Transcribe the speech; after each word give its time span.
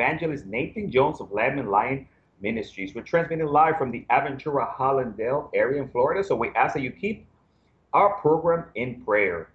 evangelist 0.00 0.46
Nathan 0.46 0.90
Jones 0.90 1.20
of 1.20 1.30
Lamb 1.30 1.58
and 1.58 1.70
Lion 1.70 2.08
Ministries. 2.40 2.94
We're 2.94 3.02
transmitting 3.02 3.44
live 3.44 3.76
from 3.76 3.90
the 3.90 4.06
Aventura 4.10 4.74
Hallandale 4.74 5.50
area 5.52 5.82
in 5.82 5.90
Florida, 5.90 6.24
so 6.24 6.34
we 6.34 6.48
ask 6.56 6.72
that 6.72 6.80
you 6.80 6.90
keep 6.90 7.26
our 7.92 8.14
program 8.14 8.64
in 8.76 9.02
prayer. 9.02 9.50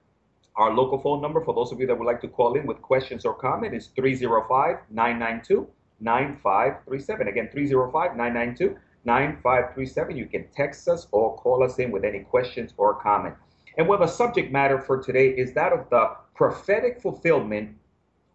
Our 0.56 0.72
local 0.72 1.00
phone 1.00 1.20
number 1.20 1.44
for 1.44 1.56
those 1.56 1.72
of 1.72 1.80
you 1.80 1.88
that 1.88 1.98
would 1.98 2.06
like 2.06 2.22
to 2.22 2.28
call 2.28 2.54
in 2.54 2.68
with 2.68 2.80
questions 2.84 3.26
or 3.26 3.34
comment 3.34 3.74
is 3.74 3.88
305 3.96 4.78
992 4.92 5.68
9537. 6.00 7.28
Again, 7.28 7.50
305 7.52 8.16
992 8.16 8.78
9537. 9.04 10.16
You 10.16 10.28
can 10.28 10.46
text 10.56 10.88
us 10.88 11.08
or 11.12 11.36
call 11.38 11.64
us 11.64 11.80
in 11.80 11.90
with 11.90 12.06
any 12.06 12.20
questions 12.20 12.72
or 12.78 12.94
comment. 12.94 13.34
And 13.80 13.88
well, 13.88 13.98
the 13.98 14.06
subject 14.06 14.52
matter 14.52 14.80
for 14.80 15.02
today 15.02 15.30
is 15.30 15.54
that 15.54 15.74
of 15.74 15.90
the 15.90 16.12
prophetic 16.36 17.02
fulfillment 17.02 17.76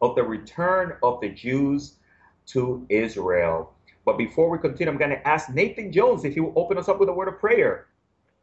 of 0.02 0.16
the 0.16 0.24
return 0.24 0.96
of 1.04 1.20
the 1.20 1.28
Jews 1.28 1.98
to 2.52 2.86
Israel. 2.88 3.72
But 4.04 4.18
before 4.18 4.50
we 4.50 4.58
continue, 4.58 4.90
I'm 4.90 4.98
going 4.98 5.10
to 5.10 5.28
ask 5.28 5.50
Nathan 5.50 5.92
Jones 5.92 6.24
if 6.24 6.34
he 6.34 6.40
will 6.40 6.54
open 6.56 6.78
us 6.78 6.88
up 6.88 6.98
with 6.98 7.08
a 7.08 7.12
word 7.12 7.28
of 7.28 7.38
prayer. 7.38 7.86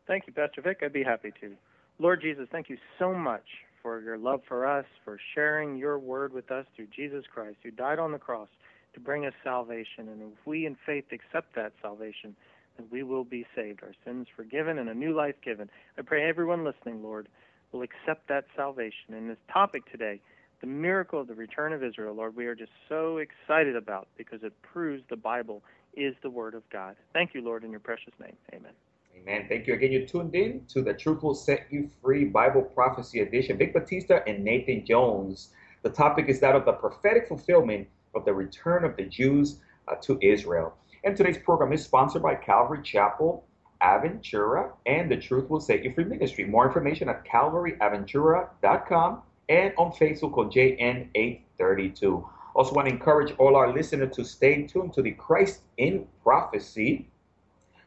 Thank 0.06 0.28
you, 0.28 0.34
Pastor 0.34 0.62
Vic. 0.62 0.80
I'd 0.82 0.94
be 0.94 1.04
happy 1.04 1.32
to. 1.42 1.54
Lord 2.00 2.22
Jesus, 2.22 2.48
thank 2.52 2.70
you 2.70 2.78
so 3.00 3.14
much 3.14 3.46
for 3.82 4.00
your 4.02 4.18
love 4.18 4.42
for 4.48 4.68
us, 4.68 4.86
for 5.04 5.20
sharing 5.34 5.78
your 5.78 5.98
word 6.00 6.32
with 6.32 6.52
us 6.52 6.66
through 6.76 6.88
Jesus 6.96 7.26
Christ, 7.34 7.58
who 7.64 7.72
died 7.72 8.00
on 8.00 8.12
the 8.12 8.20
cross 8.20 8.50
to 8.94 9.00
bring 9.00 9.26
us 9.26 9.34
salvation. 9.44 10.08
And 10.08 10.22
if 10.22 10.46
we 10.46 10.66
in 10.66 10.78
faith 10.86 11.06
accept 11.12 11.56
that 11.56 11.74
salvation, 11.82 12.36
then 12.78 12.88
we 12.92 13.04
will 13.04 13.24
be 13.24 13.46
saved, 13.56 13.82
our 13.84 13.94
sins 14.06 14.28
forgiven, 14.36 14.78
and 14.78 14.90
a 14.90 14.94
new 14.94 15.16
life 15.16 15.36
given. 15.44 15.70
I 15.98 16.04
pray 16.04 16.28
everyone 16.28 16.64
listening, 16.64 17.04
Lord, 17.04 17.28
will 17.72 17.82
accept 17.82 18.28
that 18.30 18.46
salvation. 18.56 19.14
And 19.14 19.30
this 19.30 19.38
topic 19.52 19.90
today, 19.92 20.22
the 20.62 20.68
miracle 20.68 21.22
of 21.22 21.28
the 21.28 21.36
return 21.36 21.74
of 21.74 21.84
Israel, 21.84 22.16
Lord, 22.16 22.36
we 22.36 22.46
are 22.48 22.56
just 22.56 22.72
so 22.90 23.18
excited 23.18 23.76
about 23.76 24.08
because 24.18 24.44
it 24.44 24.54
proves 24.62 25.04
the 25.10 25.16
Bible 25.16 25.64
is 25.96 26.16
the 26.22 26.30
Word 26.30 26.54
of 26.54 26.68
God. 26.70 26.96
Thank 27.14 27.34
you, 27.34 27.42
Lord, 27.42 27.64
in 27.64 27.72
your 27.72 27.80
precious 27.80 28.14
name. 28.20 28.36
Amen. 28.54 28.72
Amen. 29.16 29.46
Thank 29.50 29.68
you 29.68 29.74
again. 29.74 29.92
You're 29.92 30.06
tuned 30.06 30.36
in 30.36 30.64
to 30.70 30.82
the 30.82 30.94
Truth 30.94 31.24
Will 31.24 31.34
Set 31.34 31.68
You 31.70 31.90
Free 32.02 32.26
Bible 32.26 32.62
Prophecy 32.62 33.22
Edition. 33.22 33.58
Vic 33.58 33.74
Batista 33.74 34.20
and 34.28 34.44
Nathan 34.44 34.86
Jones. 34.86 35.50
The 35.84 35.90
topic 35.90 36.28
is 36.28 36.40
that 36.40 36.56
of 36.56 36.66
the 36.66 36.74
prophetic 36.74 37.28
fulfillment 37.28 37.88
of 38.16 38.26
the 38.26 38.34
return 38.34 38.84
of 38.84 38.96
the 38.96 39.06
Jews 39.06 39.60
uh, 39.88 39.96
to 40.02 40.20
Israel. 40.22 40.74
And 41.04 41.16
today's 41.16 41.38
program 41.38 41.74
is 41.74 41.84
sponsored 41.84 42.22
by 42.22 42.36
Calvary 42.36 42.82
Chapel, 42.84 43.46
Aventura, 43.82 44.72
and 44.86 45.10
the 45.10 45.18
Truth 45.18 45.50
Will 45.50 45.60
Set 45.60 45.84
You 45.84 45.94
Free 45.94 46.04
Ministry. 46.04 46.46
More 46.46 46.68
information 46.68 47.10
at 47.10 47.26
calvaryaventura.com 47.26 49.22
and 49.50 49.74
on 49.78 49.92
Facebook 49.92 50.38
on 50.38 50.52
JN832. 50.52 52.30
Also, 52.56 52.74
want 52.74 52.88
to 52.88 52.94
encourage 52.94 53.34
all 53.38 53.56
our 53.56 53.72
listeners 53.72 54.16
to 54.16 54.24
stay 54.24 54.64
tuned 54.66 54.94
to 54.94 55.02
the 55.02 55.12
Christ 55.12 55.62
in 55.78 56.08
Prophecy 56.24 57.08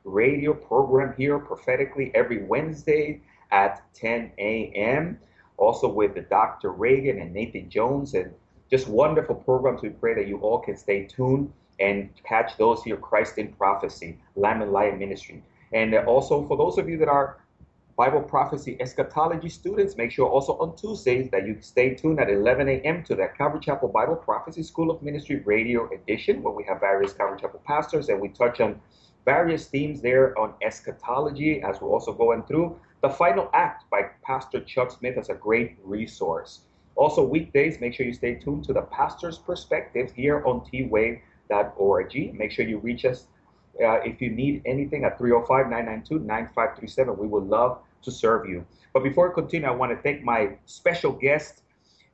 radio 0.04 0.54
program 0.54 1.14
here 1.16 1.38
prophetically 1.38 2.10
every 2.14 2.42
Wednesday 2.44 3.20
at 3.50 3.82
10 3.94 4.32
a.m. 4.38 5.18
Also 5.56 5.88
with 5.88 6.14
the 6.14 6.22
Dr. 6.22 6.70
Reagan 6.72 7.20
and 7.20 7.32
Nathan 7.32 7.68
Jones 7.68 8.14
and 8.14 8.32
just 8.70 8.88
wonderful 8.88 9.34
programs. 9.34 9.82
We 9.82 9.90
pray 9.90 10.14
that 10.14 10.26
you 10.26 10.38
all 10.38 10.60
can 10.60 10.76
stay 10.76 11.04
tuned 11.04 11.52
and 11.80 12.10
catch 12.24 12.56
those 12.56 12.82
here, 12.82 12.96
Christ 12.96 13.38
in 13.38 13.52
Prophecy, 13.52 14.18
Lamb 14.36 14.62
and 14.62 14.72
Lion 14.72 14.98
Ministry. 14.98 15.42
And 15.72 15.94
also 15.94 16.46
for 16.46 16.56
those 16.56 16.78
of 16.78 16.88
you 16.88 16.96
that 16.98 17.08
are 17.08 17.38
Bible 18.00 18.22
prophecy 18.22 18.78
eschatology 18.80 19.50
students, 19.50 19.94
make 19.98 20.10
sure 20.10 20.26
also 20.26 20.56
on 20.56 20.74
Tuesdays 20.74 21.28
that 21.32 21.46
you 21.46 21.58
stay 21.60 21.92
tuned 21.92 22.18
at 22.18 22.30
11 22.30 22.66
a.m. 22.66 23.04
to 23.04 23.14
the 23.14 23.28
Calvary 23.36 23.60
Chapel 23.60 23.88
Bible 23.88 24.16
Prophecy 24.16 24.62
School 24.62 24.90
of 24.90 25.02
Ministry 25.02 25.42
radio 25.44 25.86
edition, 25.92 26.42
where 26.42 26.54
we 26.54 26.64
have 26.64 26.80
various 26.80 27.12
Calvary 27.12 27.38
Chapel 27.38 27.60
pastors 27.66 28.08
and 28.08 28.18
we 28.18 28.30
touch 28.30 28.58
on 28.58 28.80
various 29.26 29.66
themes 29.66 30.00
there 30.00 30.26
on 30.38 30.54
eschatology 30.62 31.60
as 31.60 31.82
we're 31.82 31.90
also 31.90 32.14
going 32.14 32.42
through. 32.44 32.74
The 33.02 33.10
Final 33.10 33.50
Act 33.52 33.84
by 33.90 34.08
Pastor 34.22 34.60
Chuck 34.62 34.92
Smith 34.92 35.18
is 35.18 35.28
a 35.28 35.34
great 35.34 35.76
resource. 35.84 36.60
Also, 36.96 37.22
weekdays, 37.22 37.80
make 37.80 37.92
sure 37.92 38.06
you 38.06 38.14
stay 38.14 38.34
tuned 38.36 38.64
to 38.64 38.72
the 38.72 38.80
pastor's 38.80 39.36
perspective 39.36 40.10
here 40.16 40.42
on 40.46 40.62
twave.org. 40.62 42.34
Make 42.34 42.50
sure 42.50 42.64
you 42.64 42.78
reach 42.78 43.04
us 43.04 43.26
uh, 43.84 44.00
if 44.00 44.22
you 44.22 44.30
need 44.30 44.62
anything 44.64 45.04
at 45.04 45.18
305 45.18 45.68
992 45.68 46.20
9537. 46.20 47.18
We 47.18 47.26
would 47.26 47.44
love 47.44 47.82
to 48.02 48.10
serve 48.10 48.48
you. 48.48 48.64
But 48.92 49.02
before 49.02 49.30
I 49.30 49.34
continue, 49.34 49.68
I 49.68 49.72
want 49.72 49.92
to 49.92 50.02
thank 50.02 50.22
my 50.22 50.56
special 50.66 51.12
guest, 51.12 51.62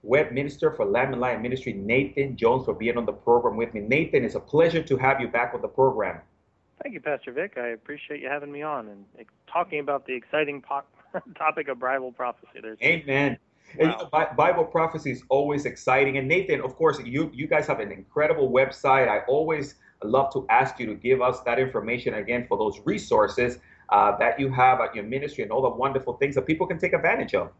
web 0.02 0.32
minister 0.32 0.70
for 0.72 0.84
Lamb 0.84 1.12
and 1.12 1.20
Lion 1.20 1.42
Ministry, 1.42 1.72
Nathan 1.72 2.36
Jones, 2.36 2.64
for 2.64 2.74
being 2.74 2.97
on 2.97 3.06
the 3.06 3.12
program 3.12 3.56
with 3.56 3.74
me. 3.74 3.80
Nathan, 3.80 4.24
it's 4.24 4.34
a 4.34 4.41
pleasure 4.41 4.82
to 4.82 4.97
have 4.97 5.20
you 5.20 5.28
back 5.28 5.52
on 5.54 5.62
the 5.62 5.69
program. 5.69 6.20
Thank 6.82 6.94
you, 6.94 7.00
Pastor 7.00 7.32
Vic. 7.32 7.54
I 7.56 7.69
appreciate 7.69 8.20
you 8.20 8.28
having 8.28 8.52
me 8.52 8.62
on 8.62 8.88
and 8.88 9.04
talking 9.50 9.80
about 9.80 10.06
the 10.06 10.12
exciting 10.12 10.62
po- 10.62 10.84
topic 11.38 11.69
of 11.69 11.78
Bible 11.78 12.12
prophecy. 12.12 12.60
There's 12.60 12.78
Amen. 12.82 13.32
Wow. 13.32 13.38
And, 13.80 13.91
you 13.92 13.98
know, 13.98 14.26
Bible 14.36 14.64
prophecy 14.64 15.10
is 15.10 15.22
always 15.28 15.64
exciting. 15.64 16.18
And 16.18 16.28
Nathan, 16.28 16.60
of 16.60 16.76
course, 16.76 17.00
you 17.00 17.30
you 17.34 17.47
guys 17.47 17.66
have 17.66 17.80
an 17.80 17.91
incredible 17.91 18.50
website. 18.50 19.08
I 19.08 19.20
always 19.26 19.76
love 20.04 20.32
to 20.34 20.47
ask 20.50 20.78
you 20.78 20.86
to 20.86 20.94
give 20.94 21.20
us 21.22 21.41
that 21.41 21.58
information 21.58 22.14
again 22.14 22.47
for 22.47 22.58
those 22.58 22.80
resources 22.84 23.58
uh, 23.91 24.16
that 24.19 24.38
you 24.38 24.50
have 24.50 24.80
at 24.80 24.94
your 24.94 25.04
ministry 25.04 25.42
and 25.42 25.52
all 25.52 25.62
the 25.62 25.69
wonderful 25.69 26.14
things 26.14 26.34
that 26.34 26.47
people 26.47 26.66
can 26.66 26.78
take 26.78 26.92
advantage 26.92 27.34
of. 27.34 27.50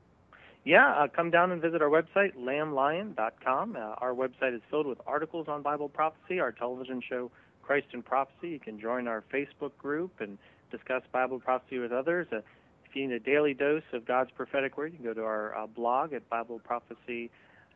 Yeah, 0.65 0.91
uh, 0.95 1.07
come 1.07 1.31
down 1.31 1.53
and 1.53 1.63
visit 1.63 1.81
our 1.81 1.89
website, 1.89 2.37
lamblion.com. 2.37 3.77
Uh, 3.77 3.79
our 3.79 4.13
website 4.13 4.55
is 4.55 4.61
filled 4.69 4.87
with 4.87 4.99
articles 5.07 5.47
on 5.49 5.63
Bible 5.63 5.89
prophecy, 5.89 6.41
our 6.41 6.51
television 6.51 7.01
show, 7.09 7.31
Christ 7.63 7.87
in 7.93 8.03
Prophecy. 8.03 8.49
You 8.49 8.59
can 8.59 8.81
join 8.81 9.07
our 9.07 9.23
Facebook 9.33 9.77
group 9.79 10.21
and 10.21 10.39
discuss 10.73 11.03
Bible 11.13 11.39
prophecy 11.39 11.79
with 11.79 11.93
others. 11.93 12.27
Uh, 12.33 12.39
if 12.85 12.95
you 12.95 13.07
need 13.07 13.15
a 13.15 13.21
daily 13.21 13.55
dose 13.55 13.85
of 13.93 14.07
God's 14.07 14.31
prophetic 14.33 14.77
word, 14.77 14.91
you 14.93 14.99
can 14.99 15.07
go 15.07 15.15
to 15.15 15.23
our 15.23 15.57
uh, 15.57 15.67
blog 15.69 16.13
at 16.13 16.29
Bible 16.29 16.61
Prophecy. 16.65 17.31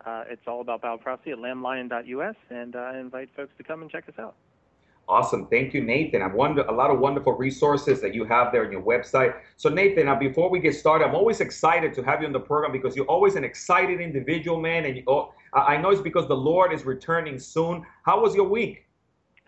Uh, 0.05 0.25
it's 0.29 0.43
all 0.49 0.61
about 0.61 0.81
Bible 0.81 0.99
prophecy 0.99 1.31
at 1.31 1.39
lamblion.us, 1.39 2.37
and 2.49 2.75
uh, 2.75 2.79
I 2.79 2.99
invite 2.99 3.29
folks 3.37 3.53
to 3.59 3.63
come 3.63 3.83
and 3.83 3.91
check 3.91 4.09
us 4.09 4.19
out. 4.19 4.35
Awesome. 5.11 5.49
Thank 5.49 5.75
you, 5.75 5.83
Nathan. 5.83 6.23
I've 6.23 6.35
wonder 6.35 6.63
a 6.63 6.73
lot 6.73 6.89
of 6.89 7.01
wonderful 7.01 7.33
resources 7.33 8.01
that 8.01 8.15
you 8.15 8.25
have 8.27 8.53
there 8.53 8.65
on 8.65 8.71
your 8.71 8.81
website. 8.81 9.35
So, 9.57 9.69
Nathan, 9.69 10.07
now 10.07 10.15
before 10.15 10.49
we 10.49 10.61
get 10.61 10.77
started, 10.77 11.05
I'm 11.05 11.17
always 11.17 11.41
excited 11.41 11.93
to 11.95 12.03
have 12.05 12.21
you 12.21 12.29
on 12.29 12.33
the 12.33 12.39
program 12.39 12.71
because 12.71 12.95
you're 12.95 13.07
always 13.07 13.35
an 13.35 13.43
excited 13.43 14.01
individual, 14.01 14.61
man. 14.61 14.85
And 14.85 14.97
you, 14.99 15.03
oh, 15.09 15.35
I 15.53 15.79
know 15.79 15.91
it's 15.91 16.01
because 16.01 16.29
the 16.29 16.37
Lord 16.37 16.73
is 16.73 16.85
returning 16.85 17.41
soon. 17.41 17.85
How 18.05 18.23
was 18.23 18.37
your 18.37 18.49
week? 18.49 18.87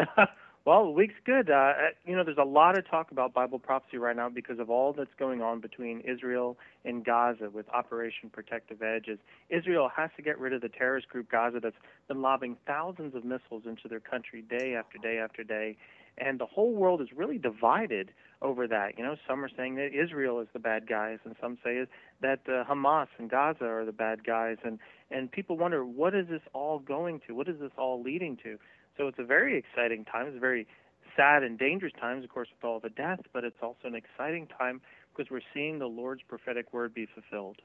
well, 0.65 0.85
the 0.85 0.91
week's 0.91 1.15
good. 1.25 1.51
Uh, 1.51 1.55
uh, 1.55 1.73
you 2.07 2.15
know, 2.15 2.23
there's 2.23 2.39
a 2.39 2.45
lot 2.45 2.79
of 2.79 2.89
talk 2.89 3.11
about 3.11 3.35
Bible 3.35 3.59
prophecy 3.59 3.99
right 3.99 4.15
now 4.15 4.29
because 4.29 4.61
of 4.61 4.71
all 4.71 4.93
that's 4.93 5.15
going 5.19 5.43
on 5.43 5.61
between 5.61 6.01
Israel 6.01 6.57
and 6.85 7.05
Gaza 7.05 7.51
with 7.51 7.69
Operation 7.71 8.31
Protective 8.31 8.81
Edge. 8.81 9.09
As 9.11 9.19
Israel 9.51 9.91
has 9.95 10.11
to 10.17 10.23
get 10.23 10.39
rid 10.39 10.53
of 10.53 10.61
the 10.61 10.69
terrorist 10.69 11.09
group 11.09 11.31
Gaza 11.31 11.59
that's 11.61 11.77
been 12.07 12.23
lobbing 12.23 12.57
thousands 12.67 13.15
of 13.17 13.25
missiles 13.25 13.65
into 13.67 13.89
their 13.89 14.01
country 14.01 14.43
day 14.43 14.75
after 14.75 14.99
day 14.99 15.19
after 15.19 15.43
day. 15.43 15.77
And 16.19 16.39
the 16.39 16.47
whole 16.47 16.75
world 16.75 17.01
is 17.01 17.09
really 17.17 17.39
divided 17.39 18.11
over 18.41 18.69
that. 18.69 18.99
You 18.99 19.05
know, 19.05 19.17
some 19.27 19.45
are 19.45 19.51
saying 19.57 19.77
that 19.77 19.91
Israel 19.95 20.41
is 20.41 20.49
the 20.53 20.59
bad 20.59 20.87
guys, 20.87 21.19
and 21.25 21.35
some 21.41 21.59
say 21.65 21.87
that 22.21 22.41
uh, 22.47 22.65
Hamas 22.71 23.07
and 23.19 23.31
Gaza 23.31 23.65
are 23.65 23.85
the 23.85 23.93
bad 23.93 24.25
guys. 24.25 24.59
And 24.65 24.79
and 25.11 25.31
people 25.31 25.57
wonder 25.57 25.85
what 25.85 26.15
is 26.15 26.29
this 26.29 26.43
all 26.53 26.79
going 26.79 27.21
to? 27.27 27.35
What 27.35 27.49
is 27.49 27.59
this 27.61 27.73
all 27.77 28.03
leading 28.03 28.37
to? 28.45 28.59
So 28.97 29.09
it's 29.09 29.19
a 29.19 29.25
very 29.25 29.57
exciting 29.57 30.05
time. 30.05 30.27
It's 30.27 30.37
a 30.37 30.41
very 30.41 30.67
sad 31.17 31.43
and 31.43 31.59
dangerous 31.59 31.93
times, 32.01 32.25
of 32.25 32.31
course, 32.31 32.49
with 32.55 32.65
all 32.65 32.81
the 32.81 32.91
death, 32.91 33.21
but 33.33 33.45
it's 33.45 33.57
also 33.63 33.79
an 33.85 33.95
exciting 33.95 34.47
time 34.47 34.81
because 35.15 35.31
we're 35.31 35.41
seeing 35.53 35.79
the 35.79 35.87
Lord's 35.87 36.23
prophetic 36.29 36.73
word 36.73 36.95
be 36.95 37.07
fulfilled. 37.07 37.57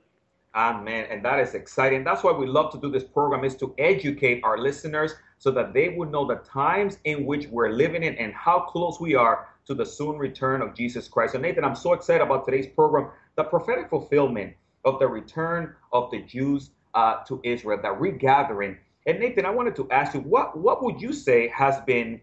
Amen. 0.55 1.05
And 1.09 1.23
that 1.23 1.39
is 1.39 1.53
exciting. 1.53 2.03
That's 2.03 2.23
why 2.23 2.31
we 2.31 2.47
love 2.47 2.71
to 2.71 2.79
do 2.79 2.89
this 2.89 3.03
program 3.03 3.43
is 3.43 3.55
to 3.57 3.75
educate 3.77 4.41
our 4.43 4.57
listeners 4.57 5.13
so 5.37 5.51
that 5.51 5.73
they 5.73 5.89
would 5.89 6.11
know 6.11 6.25
the 6.25 6.37
times 6.37 6.97
in 7.03 7.25
which 7.25 7.47
we're 7.47 7.69
living 7.69 8.03
in 8.03 8.15
and 8.15 8.33
how 8.33 8.61
close 8.61 8.99
we 8.99 9.13
are 9.13 9.49
to 9.67 9.75
the 9.75 9.85
soon 9.85 10.17
return 10.17 10.61
of 10.61 10.73
Jesus 10.73 11.07
Christ. 11.07 11.33
So 11.33 11.39
Nathan, 11.39 11.63
I'm 11.63 11.75
so 11.75 11.93
excited 11.93 12.23
about 12.23 12.45
today's 12.45 12.67
program, 12.67 13.11
the 13.35 13.43
prophetic 13.43 13.89
fulfillment 13.89 14.55
of 14.83 14.99
the 14.99 15.07
return 15.07 15.75
of 15.91 16.09
the 16.09 16.21
Jews 16.21 16.71
uh, 16.95 17.23
to 17.25 17.39
Israel, 17.43 17.79
the 17.81 17.91
regathering 17.91 18.77
and 19.07 19.19
Nathan, 19.19 19.45
I 19.45 19.49
wanted 19.49 19.75
to 19.77 19.89
ask 19.89 20.13
you, 20.13 20.19
what 20.19 20.57
what 20.57 20.83
would 20.83 21.01
you 21.01 21.13
say 21.13 21.47
has 21.47 21.79
been 21.81 22.21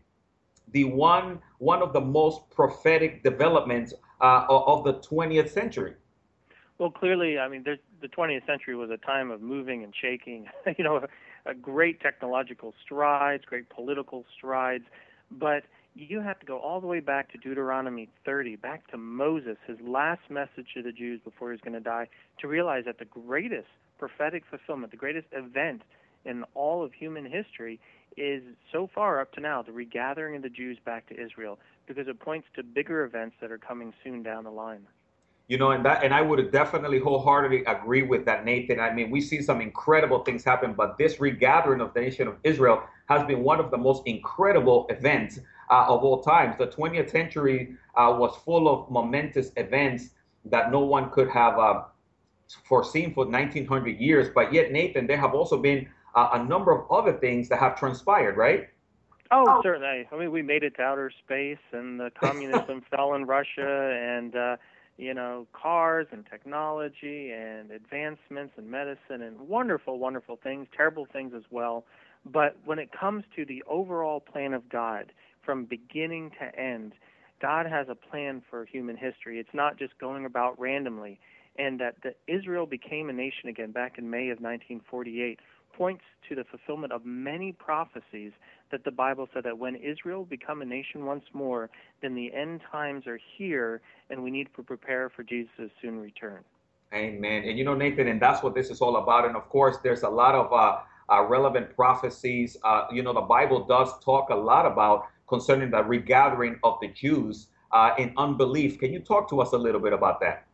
the 0.73 0.85
one 0.85 1.41
one 1.59 1.83
of 1.83 1.93
the 1.95 2.01
most 2.01 2.49
prophetic 2.51 3.25
developments 3.25 3.95
uh, 4.21 4.45
of 4.49 4.85
the 4.85 4.95
20th 4.95 5.49
century? 5.49 5.95
Well, 6.79 6.91
clearly, 6.91 7.39
I 7.39 7.49
mean, 7.49 7.65
the 7.65 8.09
20th 8.09 8.47
century 8.47 8.77
was 8.77 8.91
a 8.91 8.97
time 8.99 9.31
of 9.31 9.41
moving 9.41 9.83
and 9.83 9.95
shaking. 9.99 10.47
you 10.79 10.85
know, 10.85 10.97
a, 10.97 11.51
a 11.51 11.55
great 11.55 12.01
technological 12.01 12.75
strides, 12.85 13.45
great 13.47 13.69
political 13.71 14.25
strides, 14.37 14.85
but 15.31 15.63
you 15.95 16.21
have 16.21 16.41
to 16.41 16.47
go 16.47 16.59
all 16.59 16.81
the 16.81 16.87
way 16.87 16.99
back 17.01 17.31
to 17.33 17.39
Deuteronomy 17.39 18.09
30, 18.27 18.57
back 18.57 18.91
to 18.91 18.99
Moses, 18.99 19.57
his 19.67 19.79
last 19.81 20.23
message 20.29 20.67
to 20.75 20.83
the 20.83 20.91
Jews 20.91 21.21
before 21.23 21.49
he 21.49 21.53
was 21.53 21.61
going 21.61 21.75
to 21.75 21.81
die, 21.81 22.09
to 22.41 22.49
realize 22.49 22.85
that 22.87 22.99
the 22.99 23.05
greatest 23.05 23.69
prophetic 23.99 24.43
fulfillment, 24.51 24.91
the 24.91 24.97
greatest 24.97 25.29
event 25.31 25.83
in 26.25 26.45
all 26.55 26.85
of 26.85 26.93
human 26.93 27.25
history 27.25 27.81
is 28.17 28.43
so 28.73 28.89
far 28.95 29.21
up 29.21 29.33
to 29.33 29.41
now 29.41 29.63
the 29.63 29.73
regathering 29.73 30.37
of 30.37 30.43
the 30.43 30.49
Jews 30.49 30.79
back 30.85 31.09
to 31.09 31.21
Israel 31.21 31.59
because 31.87 32.09
it 32.09 32.19
points 32.21 32.47
to 32.55 32.63
bigger 32.63 33.05
events 33.05 33.37
that 33.41 33.51
are 33.51 33.59
coming 33.59 33.93
soon 34.03 34.23
down 34.23 34.45
the 34.45 34.51
line. 34.51 34.87
You 35.47 35.59
know, 35.59 35.73
and 35.73 35.85
that 35.85 36.03
and 36.03 36.15
I 36.15 36.23
would 36.23 36.51
definitely 36.53 36.99
wholeheartedly 36.99 37.65
agree 37.67 38.03
with 38.03 38.25
that, 38.25 38.47
Nathan. 38.47 38.81
I 38.81 38.95
mean, 38.95 39.11
we 39.11 39.21
see 39.21 39.43
some 39.43 39.61
incredible 39.61 40.21
things 40.25 40.43
happen, 40.43 40.73
but 40.73 40.97
this 40.97 41.21
regathering 41.21 41.83
of 41.83 41.93
the 41.93 42.01
nation 42.01 42.29
of 42.29 42.37
Israel 42.45 42.83
has 43.11 43.27
been 43.27 43.43
one 43.43 43.61
of 43.61 43.71
the 43.71 43.77
most 43.77 44.03
incredible 44.07 44.87
events 44.89 45.41
uh, 45.71 45.85
of 45.87 46.03
all 46.03 46.23
times. 46.23 46.57
The 46.57 46.69
20th 46.69 47.11
century 47.11 47.77
uh, 47.95 48.17
was 48.19 48.35
full 48.43 48.69
of 48.69 48.91
momentous 48.91 49.51
events 49.59 50.11
that 50.47 50.73
no 50.73 50.81
one 50.81 51.11
could 51.11 51.29
have 51.29 51.59
uh, 51.59 51.83
foreseen 52.67 53.13
for 53.13 53.27
1900 53.27 53.99
years. 53.99 54.29
But 54.35 54.51
yet, 54.51 54.73
Nathan, 54.73 55.07
there 55.07 55.19
have 55.19 55.35
also 55.35 55.59
been 55.59 55.89
uh, 56.15 56.31
a 56.33 56.45
number 56.45 56.73
of 56.73 56.91
other 56.91 57.13
things 57.13 57.49
that 57.49 57.59
have 57.59 57.79
transpired, 57.79 58.37
right? 58.37 58.69
Oh, 59.31 59.61
certainly. 59.63 60.07
I 60.11 60.17
mean, 60.17 60.31
we 60.31 60.43
made 60.43 60.63
it 60.63 60.77
to 60.77 60.83
outer 60.83 61.11
space, 61.25 61.59
and 61.73 61.99
the 61.99 62.11
communism 62.11 62.83
fell 62.91 63.15
in 63.15 63.25
Russia, 63.25 63.99
and 64.01 64.37
uh, 64.37 64.57
you 64.97 65.13
know, 65.13 65.47
cars 65.53 66.07
and 66.13 66.25
technology 66.31 67.33
and 67.33 67.71
advancements 67.71 68.53
in 68.57 68.71
medicine 68.71 69.23
and 69.23 69.41
wonderful, 69.41 69.99
wonderful 69.99 70.39
things, 70.43 70.69
terrible 70.77 71.07
things 71.13 71.33
as 71.35 71.43
well. 71.51 71.85
But 72.25 72.57
when 72.65 72.79
it 72.79 72.91
comes 72.93 73.25
to 73.37 73.45
the 73.45 73.63
overall 73.67 74.21
plan 74.21 74.55
of 74.55 74.69
God, 74.69 75.13
from 75.45 75.65
beginning 75.65 76.31
to 76.41 76.59
end, 76.59 76.93
God 77.41 77.67
has 77.67 77.89
a 77.89 77.95
plan 77.95 78.43
for 78.49 78.65
human 78.65 78.97
history. 78.97 79.39
It's 79.39 79.53
not 79.53 79.79
just 79.79 79.99
going 79.99 80.25
about 80.25 80.59
randomly. 80.59 81.19
And 81.57 81.81
that 81.81 81.97
the 82.03 82.15
Israel 82.27 82.67
became 82.67 83.09
a 83.09 83.13
nation 83.13 83.49
again 83.49 83.71
back 83.71 83.97
in 83.99 84.11
May 84.11 84.31
of 84.31 84.41
1948 84.41 85.39
points 85.77 86.03
to 86.29 86.35
the 86.35 86.45
fulfillment 86.45 86.93
of 86.93 87.05
many 87.05 87.53
prophecies 87.53 88.33
that 88.71 88.85
the 88.85 88.91
Bible 88.91 89.29
said 89.33 89.45
that 89.45 89.59
when 89.59 89.77
Israel 89.77 90.25
become 90.25 90.63
a 90.63 90.65
nation 90.65 91.05
once 91.05 91.25
more, 91.33 91.71
then 92.03 92.15
the 92.15 92.33
end 92.33 92.61
times 92.71 93.07
are 93.07 93.19
here, 93.37 93.81
and 94.11 94.23
we 94.23 94.31
need 94.31 94.49
to 94.57 94.63
prepare 94.63 95.11
for 95.15 95.23
Jesus' 95.23 95.71
soon 95.81 96.01
return. 96.01 96.41
Amen. 96.93 97.45
And 97.45 97.59
you 97.59 97.65
know, 97.65 97.75
Nathan, 97.75 98.09
and 98.09 98.21
that's 98.21 98.43
what 98.43 98.55
this 98.55 98.71
is 98.71 98.81
all 98.81 98.97
about. 98.97 99.27
And 99.27 99.37
of 99.37 99.49
course, 99.49 99.79
there's 99.83 100.03
a 100.03 100.09
lot 100.09 100.35
of 100.35 100.53
uh, 100.53 100.79
uh, 101.13 101.25
relevant 101.25 101.75
prophecies. 101.75 102.57
Uh, 102.63 102.87
you 102.93 103.03
know, 103.03 103.13
the 103.13 103.21
Bible 103.21 103.65
does 103.65 103.89
talk 104.05 104.31
a 104.31 104.35
lot 104.35 104.65
about 104.65 105.09
concerning 105.29 105.71
the 105.71 105.83
regathering 105.83 106.59
of 106.63 106.79
the 106.81 106.89
Jews 106.89 107.49
uh, 107.73 107.91
in 107.99 108.13
unbelief. 108.17 108.79
Can 108.79 108.93
you 108.93 109.01
talk 109.01 109.29
to 109.31 109.41
us 109.41 109.53
a 109.53 109.59
little 109.59 109.81
bit 109.81 109.93
about 109.93 110.21
that? 110.21 110.47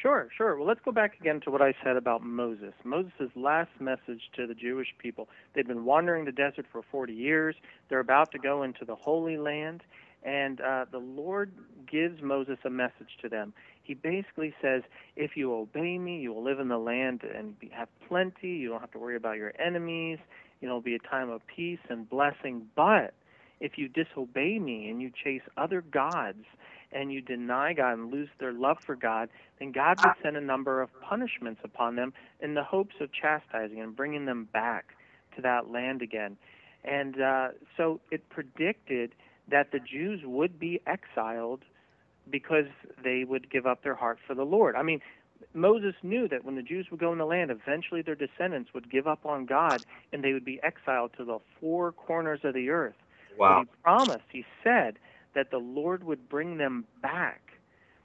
Sure, 0.00 0.28
sure. 0.36 0.56
Well, 0.56 0.66
let's 0.66 0.80
go 0.84 0.92
back 0.92 1.18
again 1.20 1.40
to 1.40 1.50
what 1.50 1.60
I 1.60 1.74
said 1.82 1.96
about 1.96 2.22
Moses. 2.22 2.72
Moses' 2.84 3.30
last 3.34 3.70
message 3.80 4.30
to 4.36 4.46
the 4.46 4.54
Jewish 4.54 4.94
people. 4.98 5.28
They've 5.54 5.66
been 5.66 5.84
wandering 5.84 6.24
the 6.24 6.30
desert 6.30 6.66
for 6.70 6.82
40 6.88 7.12
years. 7.12 7.56
They're 7.88 7.98
about 7.98 8.30
to 8.32 8.38
go 8.38 8.62
into 8.62 8.84
the 8.84 8.94
Holy 8.94 9.36
Land, 9.36 9.82
and 10.22 10.60
uh, 10.60 10.84
the 10.92 10.98
Lord 10.98 11.50
gives 11.90 12.22
Moses 12.22 12.58
a 12.64 12.70
message 12.70 13.18
to 13.22 13.28
them. 13.28 13.52
He 13.82 13.94
basically 13.94 14.54
says, 14.62 14.82
If 15.16 15.32
you 15.36 15.52
obey 15.52 15.98
me, 15.98 16.20
you 16.20 16.32
will 16.32 16.44
live 16.44 16.60
in 16.60 16.68
the 16.68 16.78
land 16.78 17.22
and 17.24 17.58
be, 17.58 17.68
have 17.74 17.88
plenty. 18.06 18.50
You 18.50 18.68
don't 18.68 18.80
have 18.80 18.92
to 18.92 18.98
worry 18.98 19.16
about 19.16 19.36
your 19.36 19.52
enemies. 19.60 20.18
You 20.60 20.68
know, 20.68 20.74
it'll 20.74 20.82
be 20.82 20.94
a 20.94 21.00
time 21.00 21.28
of 21.28 21.40
peace 21.48 21.80
and 21.88 22.08
blessing. 22.08 22.68
But 22.76 23.14
if 23.58 23.72
you 23.76 23.88
disobey 23.88 24.60
me 24.60 24.88
and 24.88 25.02
you 25.02 25.10
chase 25.24 25.42
other 25.56 25.80
gods, 25.80 26.44
and 26.92 27.12
you 27.12 27.20
deny 27.20 27.72
God 27.72 27.98
and 27.98 28.10
lose 28.10 28.28
their 28.38 28.52
love 28.52 28.78
for 28.84 28.96
God, 28.96 29.28
then 29.58 29.72
God 29.72 29.98
would 30.02 30.14
send 30.22 30.36
a 30.36 30.40
number 30.40 30.80
of 30.80 30.88
punishments 31.02 31.60
upon 31.64 31.96
them 31.96 32.12
in 32.40 32.54
the 32.54 32.64
hopes 32.64 32.94
of 33.00 33.10
chastising 33.12 33.80
and 33.80 33.94
bringing 33.94 34.24
them 34.24 34.48
back 34.52 34.94
to 35.36 35.42
that 35.42 35.70
land 35.70 36.02
again. 36.02 36.36
And 36.84 37.20
uh, 37.20 37.48
so 37.76 38.00
it 38.10 38.28
predicted 38.30 39.14
that 39.50 39.72
the 39.72 39.80
Jews 39.80 40.20
would 40.24 40.58
be 40.58 40.80
exiled 40.86 41.64
because 42.30 42.66
they 43.02 43.24
would 43.24 43.50
give 43.50 43.66
up 43.66 43.82
their 43.82 43.94
heart 43.94 44.18
for 44.26 44.34
the 44.34 44.44
Lord. 44.44 44.76
I 44.76 44.82
mean, 44.82 45.00
Moses 45.54 45.94
knew 46.02 46.28
that 46.28 46.44
when 46.44 46.56
the 46.56 46.62
Jews 46.62 46.86
would 46.90 47.00
go 47.00 47.12
in 47.12 47.18
the 47.18 47.24
land, 47.24 47.50
eventually 47.50 48.02
their 48.02 48.14
descendants 48.14 48.70
would 48.74 48.90
give 48.90 49.06
up 49.06 49.24
on 49.24 49.46
God 49.46 49.84
and 50.12 50.22
they 50.22 50.32
would 50.32 50.44
be 50.44 50.60
exiled 50.62 51.12
to 51.16 51.24
the 51.24 51.38
four 51.60 51.92
corners 51.92 52.40
of 52.44 52.54
the 52.54 52.70
earth. 52.70 52.96
Wow. 53.38 53.60
But 53.60 53.60
he 53.60 53.82
promised, 53.82 54.24
he 54.30 54.44
said, 54.62 54.98
that 55.38 55.52
the 55.52 55.58
Lord 55.58 56.02
would 56.02 56.28
bring 56.28 56.56
them 56.56 56.84
back. 57.00 57.52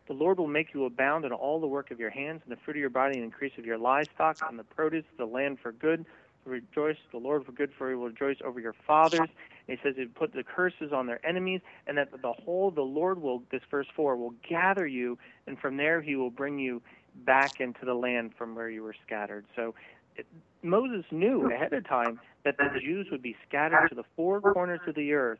The 0.07 0.13
Lord 0.13 0.37
will 0.37 0.45
make 0.45 0.71
you 0.75 0.85
abound 0.85 1.25
in 1.25 1.31
all 1.31 1.59
the 1.59 1.65
work 1.65 1.89
of 1.89 1.99
your 1.99 2.11
hands, 2.11 2.41
and 2.43 2.55
the 2.55 2.61
fruit 2.63 2.75
of 2.75 2.79
your 2.79 2.91
body, 2.91 3.15
and 3.15 3.23
increase 3.23 3.53
of 3.57 3.65
your 3.65 3.79
livestock, 3.79 4.37
and 4.47 4.59
the 4.59 4.63
produce 4.63 5.05
of 5.13 5.17
the 5.17 5.25
land 5.25 5.57
for 5.59 5.71
good. 5.71 6.05
Rejoice 6.45 6.97
the 7.11 7.17
Lord 7.17 7.43
for 7.43 7.51
good, 7.51 7.71
for 7.75 7.89
he 7.89 7.95
will 7.95 8.09
rejoice 8.09 8.37
over 8.45 8.59
your 8.59 8.75
fathers. 8.85 9.21
And 9.21 9.29
he 9.65 9.77
says 9.81 9.95
he 9.97 10.05
put 10.05 10.33
the 10.33 10.43
curses 10.43 10.93
on 10.93 11.07
their 11.07 11.25
enemies, 11.25 11.61
and 11.87 11.97
that 11.97 12.09
the 12.21 12.33
whole 12.33 12.69
the 12.69 12.81
Lord 12.83 13.19
will, 13.19 13.41
this 13.51 13.63
verse 13.71 13.87
4, 13.95 14.15
will 14.15 14.35
gather 14.47 14.85
you, 14.85 15.17
and 15.47 15.57
from 15.57 15.77
there 15.77 16.03
he 16.03 16.15
will 16.15 16.29
bring 16.29 16.59
you 16.59 16.83
back 17.25 17.59
into 17.59 17.83
the 17.83 17.95
land 17.95 18.33
from 18.37 18.53
where 18.53 18.69
you 18.69 18.83
were 18.83 18.95
scattered. 19.03 19.45
So 19.55 19.73
it, 20.17 20.27
Moses 20.61 21.03
knew 21.09 21.51
ahead 21.51 21.73
of 21.73 21.87
time 21.87 22.19
that 22.43 22.57
the 22.57 22.79
Jews 22.79 23.07
would 23.09 23.23
be 23.23 23.35
scattered 23.47 23.87
to 23.89 23.95
the 23.95 24.03
four 24.15 24.39
corners 24.39 24.81
of 24.85 24.93
the 24.93 25.13
earth 25.13 25.39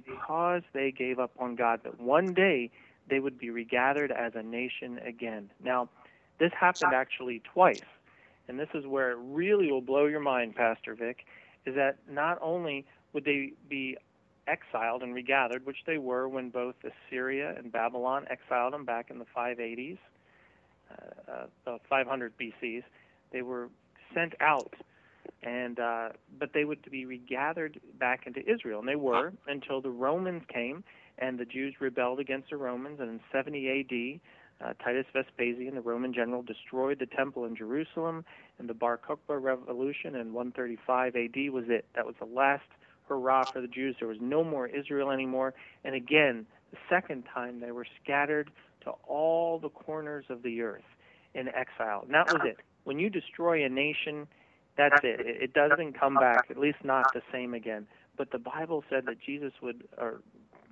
because 0.00 0.62
they 0.72 0.90
gave 0.90 1.18
up 1.18 1.32
on 1.38 1.56
God, 1.56 1.80
that 1.84 2.00
one 2.00 2.34
day 2.34 2.70
they 3.08 3.20
would 3.20 3.38
be 3.38 3.50
regathered 3.50 4.10
as 4.10 4.32
a 4.34 4.42
nation 4.42 4.98
again. 4.98 5.50
Now, 5.62 5.88
this 6.38 6.50
happened 6.58 6.92
actually 6.94 7.42
twice, 7.52 7.80
and 8.48 8.58
this 8.58 8.68
is 8.74 8.86
where 8.86 9.12
it 9.12 9.18
really 9.20 9.70
will 9.70 9.80
blow 9.80 10.06
your 10.06 10.20
mind, 10.20 10.54
Pastor 10.56 10.94
Vic, 10.94 11.18
is 11.66 11.74
that 11.74 11.98
not 12.10 12.38
only 12.42 12.84
would 13.12 13.24
they 13.24 13.52
be 13.68 13.96
exiled 14.46 15.02
and 15.02 15.14
regathered, 15.14 15.64
which 15.64 15.78
they 15.86 15.98
were 15.98 16.28
when 16.28 16.50
both 16.50 16.74
Assyria 16.84 17.54
and 17.56 17.72
Babylon 17.72 18.26
exiled 18.30 18.74
them 18.74 18.84
back 18.84 19.10
in 19.10 19.18
the 19.18 19.26
580s, 19.36 19.98
uh, 20.90 21.46
uh, 21.66 21.78
500 21.88 22.32
BCs, 22.38 22.82
they 23.32 23.42
were 23.42 23.68
sent 24.12 24.34
out 24.40 24.74
and 25.42 25.78
uh, 25.78 26.08
but 26.38 26.50
they 26.52 26.64
would 26.64 26.90
be 26.90 27.04
regathered 27.06 27.80
back 27.98 28.26
into 28.26 28.40
Israel, 28.40 28.80
and 28.80 28.88
they 28.88 28.96
were 28.96 29.32
until 29.46 29.80
the 29.80 29.90
Romans 29.90 30.42
came 30.52 30.84
and 31.18 31.38
the 31.38 31.44
Jews 31.44 31.74
rebelled 31.80 32.20
against 32.20 32.50
the 32.50 32.56
Romans. 32.56 33.00
And 33.00 33.08
in 33.08 33.20
70 33.32 33.68
A.D., 33.68 34.20
uh, 34.64 34.72
Titus 34.82 35.06
Vespasian, 35.12 35.74
the 35.74 35.80
Roman 35.80 36.12
general, 36.12 36.42
destroyed 36.42 36.98
the 36.98 37.06
temple 37.06 37.44
in 37.44 37.56
Jerusalem, 37.56 38.24
and 38.58 38.68
the 38.68 38.74
Bar 38.74 38.98
Kokhba 38.98 39.40
revolution 39.40 40.14
in 40.14 40.32
135 40.32 41.16
A.D. 41.16 41.50
was 41.50 41.64
it. 41.68 41.84
That 41.94 42.06
was 42.06 42.14
the 42.18 42.26
last 42.26 42.64
hurrah 43.08 43.44
for 43.44 43.60
the 43.60 43.68
Jews. 43.68 43.96
There 43.98 44.08
was 44.08 44.18
no 44.20 44.42
more 44.42 44.66
Israel 44.66 45.10
anymore. 45.10 45.54
And 45.84 45.94
again, 45.94 46.46
the 46.70 46.78
second 46.88 47.24
time 47.32 47.60
they 47.60 47.72
were 47.72 47.86
scattered 48.02 48.50
to 48.82 48.92
all 49.06 49.58
the 49.58 49.68
corners 49.68 50.24
of 50.28 50.42
the 50.42 50.62
earth 50.62 50.82
in 51.34 51.48
exile. 51.48 52.02
And 52.04 52.14
that 52.14 52.32
was 52.32 52.40
it. 52.44 52.58
When 52.84 52.98
you 52.98 53.10
destroy 53.10 53.64
a 53.64 53.68
nation, 53.68 54.26
that's 54.76 55.04
it. 55.04 55.20
It 55.20 55.52
doesn't 55.52 55.98
come 55.98 56.14
back, 56.14 56.46
at 56.50 56.58
least 56.58 56.78
not 56.84 57.12
the 57.14 57.22
same 57.32 57.54
again. 57.54 57.86
But 58.16 58.30
the 58.30 58.38
Bible 58.38 58.84
said 58.88 59.06
that 59.06 59.20
Jesus 59.20 59.52
would, 59.62 59.84
or 59.98 60.20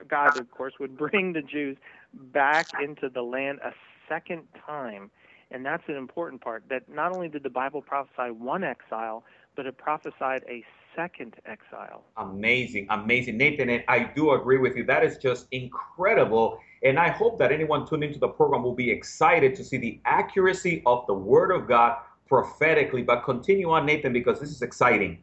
God, 0.09 0.37
of 0.37 0.51
course, 0.51 0.75
would 0.81 0.97
bring 0.97 1.33
the 1.33 1.43
Jews 1.43 1.77
back 2.13 2.69
into 2.83 3.09
the 3.09 3.23
land 3.23 3.61
a 3.65 3.73
second 4.09 4.43
time. 4.67 5.11
And 5.51 5.67
that's 5.67 5.83
an 5.89 5.97
important 5.97 6.41
part 6.41 6.65
that 6.71 6.89
not 6.89 7.13
only 7.13 7.29
did 7.29 7.43
the 7.43 7.51
Bible 7.51 7.83
prophesy 7.83 8.31
one 8.31 8.65
exile, 8.65 9.25
but 9.55 9.67
it 9.67 9.77
prophesied 9.77 10.43
a 10.49 10.65
second 10.97 11.37
exile. 11.47 12.05
Amazing, 12.17 12.87
amazing. 12.91 13.37
Nathan, 13.37 13.69
and 13.69 13.85
I 13.89 14.05
do 14.05 14.33
agree 14.33 14.59
with 14.59 14.77
you. 14.77 14.85
That 14.85 15.05
is 15.05 15.19
just 15.19 15.47
incredible. 15.51 16.59
And 16.83 16.99
I 16.99 17.11
hope 17.11 17.39
that 17.39 17.53
anyone 17.53 17.87
tuned 17.87 18.05
into 18.05 18.19
the 18.19 18.29
program 18.29 18.63
will 18.63 18.75
be 18.75 18.91
excited 18.91 19.55
to 19.57 19.65
see 19.65 19.77
the 19.77 20.01
accuracy 20.05 20.83
of 20.87 21.07
the 21.07 21.15
Word 21.15 21.51
of 21.51 21.69
God 21.69 21.99
prophetically. 22.33 23.03
But 23.03 23.25
continue 23.25 23.71
on, 23.71 23.85
Nathan, 23.85 24.11
because 24.11 24.41
this 24.41 24.49
is 24.49 24.63
exciting. 24.63 25.23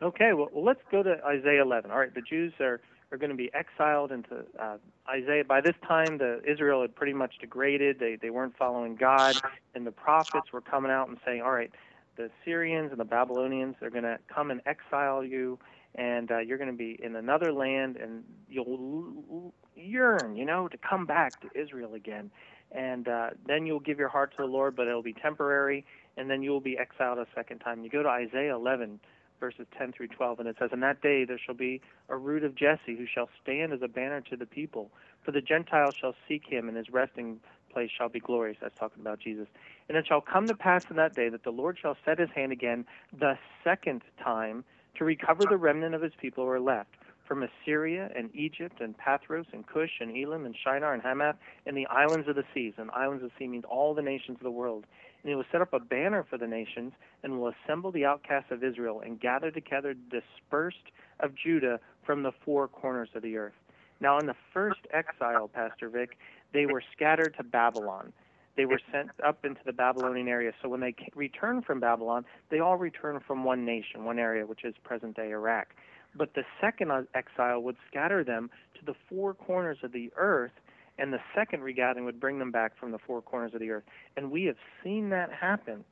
Okay, 0.00 0.32
well, 0.32 0.48
let's 0.54 0.80
go 0.90 1.02
to 1.02 1.22
Isaiah 1.26 1.60
11. 1.60 1.90
All 1.90 1.98
right, 1.98 2.14
the 2.14 2.22
Jews 2.22 2.54
are, 2.58 2.80
are 3.10 3.18
going 3.18 3.28
to 3.28 3.36
be 3.36 3.50
exiled 3.52 4.12
into 4.12 4.36
uh, 4.58 4.78
Isaiah. 5.06 5.44
By 5.44 5.60
this 5.60 5.74
time, 5.86 6.16
the 6.16 6.40
Israel 6.50 6.80
had 6.80 6.96
pretty 6.96 7.12
much 7.12 7.34
degraded. 7.38 7.98
They, 7.98 8.16
they 8.16 8.30
weren't 8.30 8.56
following 8.56 8.96
God, 8.96 9.42
and 9.74 9.86
the 9.86 9.92
prophets 9.92 10.54
were 10.54 10.62
coming 10.62 10.90
out 10.90 11.10
and 11.10 11.18
saying, 11.22 11.42
all 11.42 11.52
right, 11.52 11.70
the 12.16 12.30
Syrians 12.46 12.92
and 12.92 12.98
the 12.98 13.04
Babylonians 13.04 13.76
are 13.82 13.90
going 13.90 14.04
to 14.04 14.18
come 14.34 14.50
and 14.50 14.62
exile 14.64 15.22
you, 15.22 15.58
and 15.96 16.30
uh, 16.30 16.38
you're 16.38 16.56
going 16.58 16.70
to 16.70 16.76
be 16.76 16.98
in 17.02 17.14
another 17.14 17.52
land, 17.52 17.98
and 17.98 18.24
you'll 18.48 19.52
yearn, 19.76 20.34
you 20.34 20.46
know, 20.46 20.66
to 20.68 20.78
come 20.78 21.04
back 21.04 21.42
to 21.42 21.60
Israel 21.60 21.92
again. 21.92 22.30
And 22.74 23.06
uh, 23.06 23.30
then 23.46 23.66
you'll 23.66 23.80
give 23.80 23.98
your 23.98 24.08
heart 24.08 24.30
to 24.32 24.38
the 24.38 24.48
Lord, 24.48 24.74
but 24.74 24.88
it'll 24.88 25.02
be 25.02 25.12
temporary, 25.12 25.84
and 26.16 26.30
then 26.30 26.42
you 26.42 26.50
will 26.50 26.60
be 26.60 26.78
exiled 26.78 27.18
a 27.18 27.26
second 27.34 27.60
time. 27.60 27.82
You 27.82 27.90
go 27.90 28.02
to 28.02 28.08
Isaiah 28.08 28.54
11, 28.54 29.00
verses 29.40 29.66
10 29.76 29.92
through 29.92 30.08
12, 30.08 30.40
and 30.40 30.48
it 30.48 30.56
says, 30.58 30.70
In 30.72 30.80
that 30.80 31.02
day 31.02 31.24
there 31.24 31.38
shall 31.44 31.54
be 31.54 31.80
a 32.08 32.16
root 32.16 32.44
of 32.44 32.54
Jesse 32.54 32.96
who 32.96 33.06
shall 33.06 33.28
stand 33.42 33.72
as 33.72 33.82
a 33.82 33.88
banner 33.88 34.20
to 34.22 34.36
the 34.36 34.46
people. 34.46 34.90
For 35.24 35.32
the 35.32 35.40
Gentiles 35.40 35.94
shall 36.00 36.14
seek 36.28 36.46
him, 36.46 36.68
and 36.68 36.76
his 36.76 36.90
resting 36.90 37.40
place 37.72 37.90
shall 37.96 38.08
be 38.08 38.20
glorious. 38.20 38.58
That's 38.60 38.78
talking 38.78 39.00
about 39.00 39.18
Jesus. 39.18 39.48
And 39.88 39.96
it 39.96 40.06
shall 40.06 40.20
come 40.20 40.46
to 40.46 40.54
pass 40.54 40.84
in 40.90 40.96
that 40.96 41.14
day 41.14 41.28
that 41.28 41.44
the 41.44 41.50
Lord 41.50 41.78
shall 41.80 41.96
set 42.04 42.18
his 42.18 42.30
hand 42.30 42.52
again 42.52 42.84
the 43.18 43.38
second 43.64 44.02
time 44.22 44.64
to 44.96 45.04
recover 45.04 45.44
the 45.48 45.56
remnant 45.56 45.94
of 45.94 46.02
his 46.02 46.12
people 46.20 46.44
who 46.44 46.50
are 46.50 46.60
left 46.60 46.90
from 47.32 47.48
Assyria 47.64 48.10
and 48.14 48.28
Egypt 48.34 48.82
and 48.82 48.94
Pathros 48.98 49.46
and 49.54 49.66
Cush 49.66 50.00
and 50.00 50.14
Elam 50.14 50.44
and 50.44 50.54
Shinar 50.54 50.92
and 50.92 51.02
Hamath 51.02 51.36
and 51.64 51.74
the 51.74 51.86
islands 51.86 52.28
of 52.28 52.36
the 52.36 52.44
seas. 52.52 52.74
And 52.76 52.90
islands 52.90 53.24
of 53.24 53.30
the 53.30 53.34
sea 53.38 53.48
means 53.48 53.64
all 53.66 53.94
the 53.94 54.02
nations 54.02 54.36
of 54.36 54.42
the 54.42 54.50
world. 54.50 54.84
And 55.22 55.30
he 55.30 55.34
will 55.34 55.46
set 55.50 55.62
up 55.62 55.72
a 55.72 55.80
banner 55.80 56.26
for 56.28 56.36
the 56.36 56.46
nations 56.46 56.92
and 57.22 57.40
will 57.40 57.50
assemble 57.64 57.90
the 57.90 58.04
outcasts 58.04 58.50
of 58.50 58.62
Israel 58.62 59.00
and 59.02 59.18
gather 59.18 59.50
together 59.50 59.94
the 59.94 60.20
dispersed 60.20 60.92
of 61.20 61.30
Judah 61.34 61.80
from 62.04 62.22
the 62.22 62.32
four 62.44 62.68
corners 62.68 63.08
of 63.14 63.22
the 63.22 63.38
earth. 63.38 63.54
Now, 63.98 64.18
in 64.18 64.26
the 64.26 64.36
first 64.52 64.80
exile, 64.92 65.48
Pastor 65.48 65.88
Vic, 65.88 66.18
they 66.52 66.66
were 66.66 66.82
scattered 66.94 67.34
to 67.38 67.44
Babylon. 67.44 68.12
They 68.58 68.66
were 68.66 68.80
sent 68.92 69.08
up 69.24 69.46
into 69.46 69.60
the 69.64 69.72
Babylonian 69.72 70.28
area. 70.28 70.52
So 70.60 70.68
when 70.68 70.80
they 70.80 70.94
returned 71.14 71.64
from 71.64 71.80
Babylon, 71.80 72.26
they 72.50 72.58
all 72.58 72.76
returned 72.76 73.22
from 73.26 73.42
one 73.42 73.64
nation, 73.64 74.04
one 74.04 74.18
area, 74.18 74.44
which 74.44 74.64
is 74.64 74.74
present 74.84 75.16
day 75.16 75.30
Iraq. 75.30 75.68
But 76.14 76.34
the 76.34 76.44
second 76.60 76.90
exile 77.14 77.62
would 77.62 77.76
scatter 77.88 78.22
them 78.22 78.50
to 78.78 78.84
the 78.84 78.94
four 79.08 79.34
corners 79.34 79.78
of 79.82 79.92
the 79.92 80.10
earth, 80.16 80.52
and 80.98 81.12
the 81.12 81.20
second 81.34 81.62
regathering 81.62 82.04
would 82.04 82.20
bring 82.20 82.38
them 82.38 82.50
back 82.50 82.76
from 82.78 82.92
the 82.92 82.98
four 82.98 83.22
corners 83.22 83.54
of 83.54 83.60
the 83.60 83.70
earth. 83.70 83.84
And 84.16 84.30
we 84.30 84.44
have 84.44 84.56
seen 84.84 85.10
that 85.10 85.32
happen. 85.32 85.84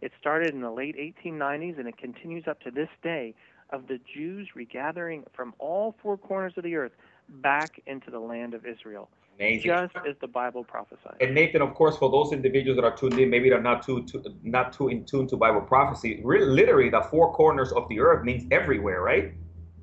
It 0.00 0.12
started 0.20 0.54
in 0.54 0.60
the 0.60 0.70
late 0.70 0.96
1890s, 0.96 1.78
and 1.78 1.88
it 1.88 1.98
continues 1.98 2.44
up 2.48 2.60
to 2.62 2.70
this 2.70 2.88
day 3.02 3.34
of 3.70 3.88
the 3.88 3.98
Jews 4.14 4.48
regathering 4.54 5.24
from 5.34 5.54
all 5.58 5.94
four 6.02 6.16
corners 6.16 6.54
of 6.56 6.64
the 6.64 6.76
earth 6.76 6.92
back 7.28 7.80
into 7.86 8.10
the 8.10 8.20
land 8.20 8.54
of 8.54 8.64
Israel. 8.64 9.08
Amazing. 9.38 9.70
Just 9.70 9.96
as 10.08 10.16
the 10.20 10.26
Bible 10.28 10.64
prophesied. 10.64 11.16
And 11.20 11.34
Nathan, 11.34 11.60
of 11.60 11.74
course, 11.74 11.98
for 11.98 12.10
those 12.10 12.32
individuals 12.32 12.76
that 12.76 12.84
are 12.84 12.96
tuned 12.96 13.18
in, 13.18 13.28
maybe 13.28 13.50
they're 13.50 13.60
not 13.60 13.82
too, 13.82 14.02
too 14.04 14.22
not 14.42 14.72
too 14.72 14.88
in 14.88 15.04
tune 15.04 15.26
to 15.28 15.36
Bible 15.36 15.60
prophecy. 15.60 16.22
Really, 16.24 16.46
literally, 16.46 16.88
the 16.88 17.02
four 17.02 17.34
corners 17.34 17.70
of 17.72 17.86
the 17.88 18.00
earth 18.00 18.24
means 18.24 18.46
everywhere, 18.50 19.02
right? 19.02 19.34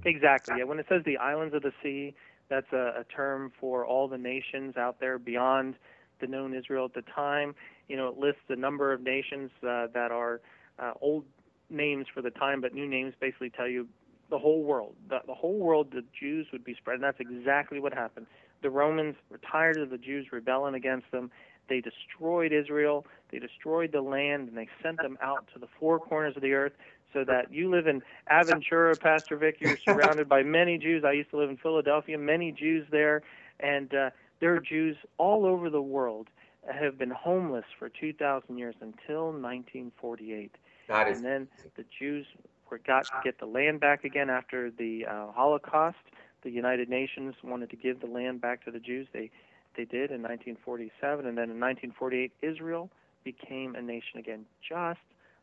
Exactly. 0.06 0.56
Yeah. 0.60 0.66
When 0.66 0.80
it 0.80 0.86
says 0.90 1.02
the 1.06 1.18
islands 1.18 1.56
of 1.56 1.62
the 1.62 1.72
sea, 1.82 2.14
that's 2.50 2.72
a, 2.74 3.02
a 3.02 3.04
term 3.16 3.52
for 3.60 3.86
all 3.86 4.08
the 4.08 4.18
nations 4.18 4.78
out 4.78 5.00
there 5.00 5.18
beyond 5.18 5.76
the 6.20 6.28
known 6.28 6.54
Israel 6.56 6.86
at 6.86 6.94
the 6.94 7.10
time. 7.12 7.56
You 7.88 7.98
know, 7.98 8.08
it 8.08 8.18
lists 8.18 8.42
a 8.50 8.56
number 8.56 8.94
of 8.94 9.02
nations 9.02 9.52
uh, 9.62 9.88
that 9.94 10.12
are 10.12 10.42
uh, 10.80 10.94
old 11.02 11.26
names 11.70 12.06
for 12.14 12.22
the 12.22 12.30
time, 12.30 12.62
but 12.62 12.74
new 12.74 12.88
names 12.88 13.14
basically 13.20 13.50
tell 13.50 13.68
you 13.68 13.88
the 14.30 14.38
whole 14.38 14.64
world. 14.64 14.96
The, 15.10 15.20
the 15.28 15.34
whole 15.34 15.58
world, 15.58 15.88
the 15.92 16.04
Jews 16.18 16.48
would 16.52 16.64
be 16.64 16.76
spread, 16.76 16.96
and 16.96 17.04
that's 17.04 17.20
exactly 17.20 17.80
what 17.80 17.94
happened. 17.94 18.28
The 18.62 18.70
Romans 18.70 19.16
were 19.30 19.40
tired 19.40 19.78
of 19.78 19.90
the 19.90 19.98
Jews 19.98 20.28
rebelling 20.32 20.76
against 20.76 21.12
them. 21.12 21.32
They 21.70 21.82
destroyed 21.82 22.52
Israel. 22.52 23.06
They 23.32 23.40
destroyed 23.40 23.92
the 23.92 24.02
land, 24.02 24.50
and 24.50 24.58
they 24.58 24.68
sent 24.82 24.98
them 24.98 25.18
out 25.22 25.48
to 25.54 25.60
the 25.60 25.68
four 25.80 26.00
corners 26.00 26.36
of 26.36 26.42
the 26.42 26.54
earth 26.54 26.74
so 27.14 27.24
that 27.24 27.54
you 27.54 27.70
live 27.70 27.88
in 27.88 28.02
Aventura, 28.32 29.00
Pastor 29.00 29.38
Vic. 29.38 29.58
You're 29.60 29.78
surrounded 29.86 30.28
by 30.28 30.44
many 30.44 30.78
Jews. 30.78 31.04
I 31.06 31.14
used 31.14 31.30
to 31.32 31.38
live 31.38 31.50
in 31.50 31.58
Philadelphia, 31.58 32.18
many 32.18 32.52
Jews 32.52 32.86
there, 32.92 33.22
and 33.60 33.94
uh, 33.94 34.10
there 34.40 34.54
are 34.56 34.60
Jews 34.60 34.98
all 35.18 35.46
over 35.46 35.70
the 35.70 35.82
world 35.82 36.28
have 36.72 36.98
been 36.98 37.10
homeless 37.10 37.66
for 37.78 37.90
2,000 37.90 38.58
years 38.58 38.76
until 38.82 39.26
1948. 39.26 40.52
That 40.88 41.08
is 41.08 41.18
and 41.18 41.26
then 41.26 41.48
the 41.76 41.86
Jews 41.98 42.26
were 42.70 42.80
got 42.80 43.06
to 43.06 43.14
get 43.24 43.40
the 43.40 43.46
land 43.46 43.80
back 43.80 44.04
again 44.04 44.30
after 44.30 44.72
the 44.72 45.06
uh, 45.06 45.32
Holocaust. 45.32 45.98
The 46.44 46.52
United 46.52 46.90
Nations 46.90 47.36
wanted 47.44 47.70
to 47.70 47.76
give 47.76 48.02
the 48.02 48.08
land 48.08 48.42
back 48.42 48.64
to 48.66 48.72
the 48.72 48.80
Jews. 48.80 49.08
They 49.14 49.32
they 49.76 49.86
did 49.86 50.12
in 50.12 50.22
1947, 50.22 51.26
and 51.26 51.36
then 51.36 51.50
in 51.50 51.60
1948, 51.60 52.32
Israel 52.44 52.92
became 53.24 53.74
a 53.74 53.82
nation 53.82 54.20
again, 54.20 54.46
just 54.62 55.00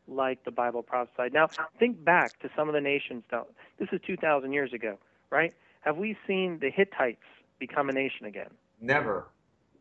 like 0.07 0.43
the 0.43 0.51
Bible 0.51 0.83
prophesied. 0.83 1.33
Now, 1.33 1.47
think 1.79 2.03
back 2.03 2.39
to 2.39 2.49
some 2.55 2.67
of 2.67 2.73
the 2.73 2.81
nations. 2.81 3.23
Now, 3.31 3.45
this 3.79 3.89
is 3.91 3.99
2,000 4.05 4.51
years 4.53 4.73
ago, 4.73 4.97
right? 5.29 5.53
Have 5.81 5.97
we 5.97 6.17
seen 6.27 6.59
the 6.59 6.69
Hittites 6.69 7.23
become 7.59 7.89
a 7.89 7.93
nation 7.93 8.25
again? 8.25 8.49
Never. 8.79 9.27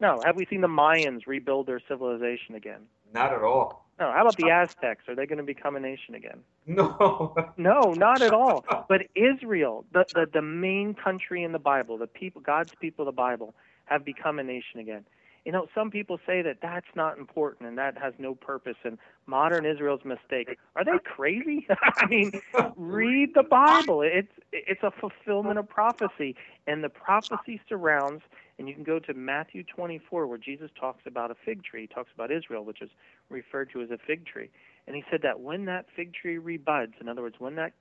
No. 0.00 0.21
Have 0.25 0.37
we 0.37 0.47
seen 0.47 0.61
the 0.61 0.69
Mayans 0.69 1.27
rebuild 1.27 1.67
their 1.67 1.81
civilization 1.89 2.55
again? 2.55 2.81
Not 3.12 3.33
at 3.33 3.43
all. 3.43 3.87
No. 3.99 4.11
How 4.12 4.23
about 4.23 4.37
the 4.37 4.50
Aztecs? 4.50 5.09
Are 5.09 5.15
they 5.15 5.27
going 5.27 5.39
to 5.39 5.45
become 5.45 5.77
a 5.77 5.81
nation 5.81 6.15
again? 6.15 6.41
No. 6.67 7.35
no, 7.59 7.93
not 7.93 8.23
at 8.23 8.33
all. 8.33 8.65
But 8.89 9.03
Israel, 9.15 9.85
the, 9.93 10.05
the 10.15 10.27
the 10.33 10.43
main 10.43 10.95
country 10.95 11.43
in 11.43 11.53
the 11.53 11.59
Bible, 11.59 11.99
the 11.99 12.07
people, 12.07 12.41
God's 12.41 12.73
people, 12.81 13.05
the 13.05 13.12
Bible, 13.12 13.55
have 13.85 14.05
become 14.05 14.39
a 14.39 14.43
nation 14.43 14.81
again 14.81 15.05
you 15.44 15.52
know, 15.52 15.66
some 15.75 15.90
people 15.90 16.18
say 16.26 16.42
that 16.42 16.59
that's 16.61 16.87
not 16.94 17.18
important 17.18 17.68
and 17.68 17.78
that 17.78 17.97
has 17.97 18.12
no 18.18 18.35
purpose 18.35 18.76
and 18.85 18.99
modern 19.26 19.64
Israel's 19.64 20.04
mistake. 20.04 20.59
Are 20.76 20.85
they 20.85 20.99
crazy? 21.04 21.66
I 21.97 22.06
mean, 22.06 22.32
read 22.76 23.30
the 23.35 23.42
Bible. 23.42 24.02
It's 24.02 24.32
it's 24.52 24.82
a 24.82 24.90
fulfillment 24.90 25.59
of 25.59 25.68
prophecy 25.68 26.37
and 26.66 26.85
the 26.85 26.88
prophecy 26.88 27.61
surrounds 27.68 28.23
and 28.59 28.68
you 28.68 28.75
can 28.75 28.85
go 28.85 28.99
to 28.99 29.14
Matthew 29.14 29.64
24 29.64 30.26
where 30.26 30.37
Jesus 30.37 30.70
talks 30.78 31.02
about 31.06 31.30
a 31.30 31.35
fig 31.47 31.64
tree. 31.64 31.82
He 31.82 31.87
talks 31.87 32.11
about 32.14 32.30
Israel, 32.30 32.64
which 32.64 32.82
is 32.82 32.90
referred 33.30 33.70
to 33.73 33.80
as 33.80 33.90
a 33.90 33.99
fig 34.06 34.26
tree. 34.26 34.50
And 34.87 34.94
he 34.94 35.02
said 35.11 35.23
that 35.23 35.40
when 35.40 35.64
that 35.64 35.87
fig 35.97 36.12
tree 36.12 36.37
rebuds, 36.37 36.94
in 37.00 37.09
other 37.09 37.23
words, 37.23 37.37
when 37.38 37.54
that 37.54 37.73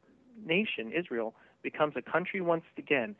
nation, 0.45 0.93
Israel, 0.93 1.33
becomes 1.63 1.95
a 1.97 2.01
country 2.01 2.39
once 2.39 2.63
again, 2.77 3.15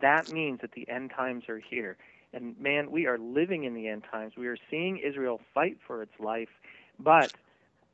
that 0.00 0.32
means 0.32 0.60
that 0.62 0.72
the 0.72 0.88
end 0.88 1.12
times 1.14 1.44
are 1.48 1.58
here. 1.60 1.96
And 2.34 2.58
man, 2.60 2.90
we 2.90 3.06
are 3.06 3.18
living 3.18 3.64
in 3.64 3.74
the 3.74 3.88
end 3.88 4.04
times. 4.10 4.32
We 4.36 4.48
are 4.48 4.56
seeing 4.70 4.98
Israel 4.98 5.40
fight 5.54 5.78
for 5.86 6.02
its 6.02 6.12
life, 6.18 6.48
but 6.98 7.32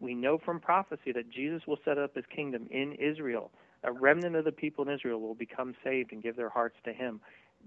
we 0.00 0.14
know 0.14 0.38
from 0.38 0.60
prophecy 0.60 1.12
that 1.12 1.30
Jesus 1.30 1.62
will 1.66 1.78
set 1.84 1.98
up 1.98 2.14
his 2.14 2.24
kingdom 2.34 2.66
in 2.70 2.94
Israel. 2.94 3.50
A 3.84 3.92
remnant 3.92 4.36
of 4.36 4.44
the 4.44 4.52
people 4.52 4.86
in 4.86 4.94
Israel 4.94 5.20
will 5.20 5.34
become 5.34 5.74
saved 5.84 6.12
and 6.12 6.22
give 6.22 6.36
their 6.36 6.48
hearts 6.48 6.76
to 6.84 6.92
him. 6.92 7.20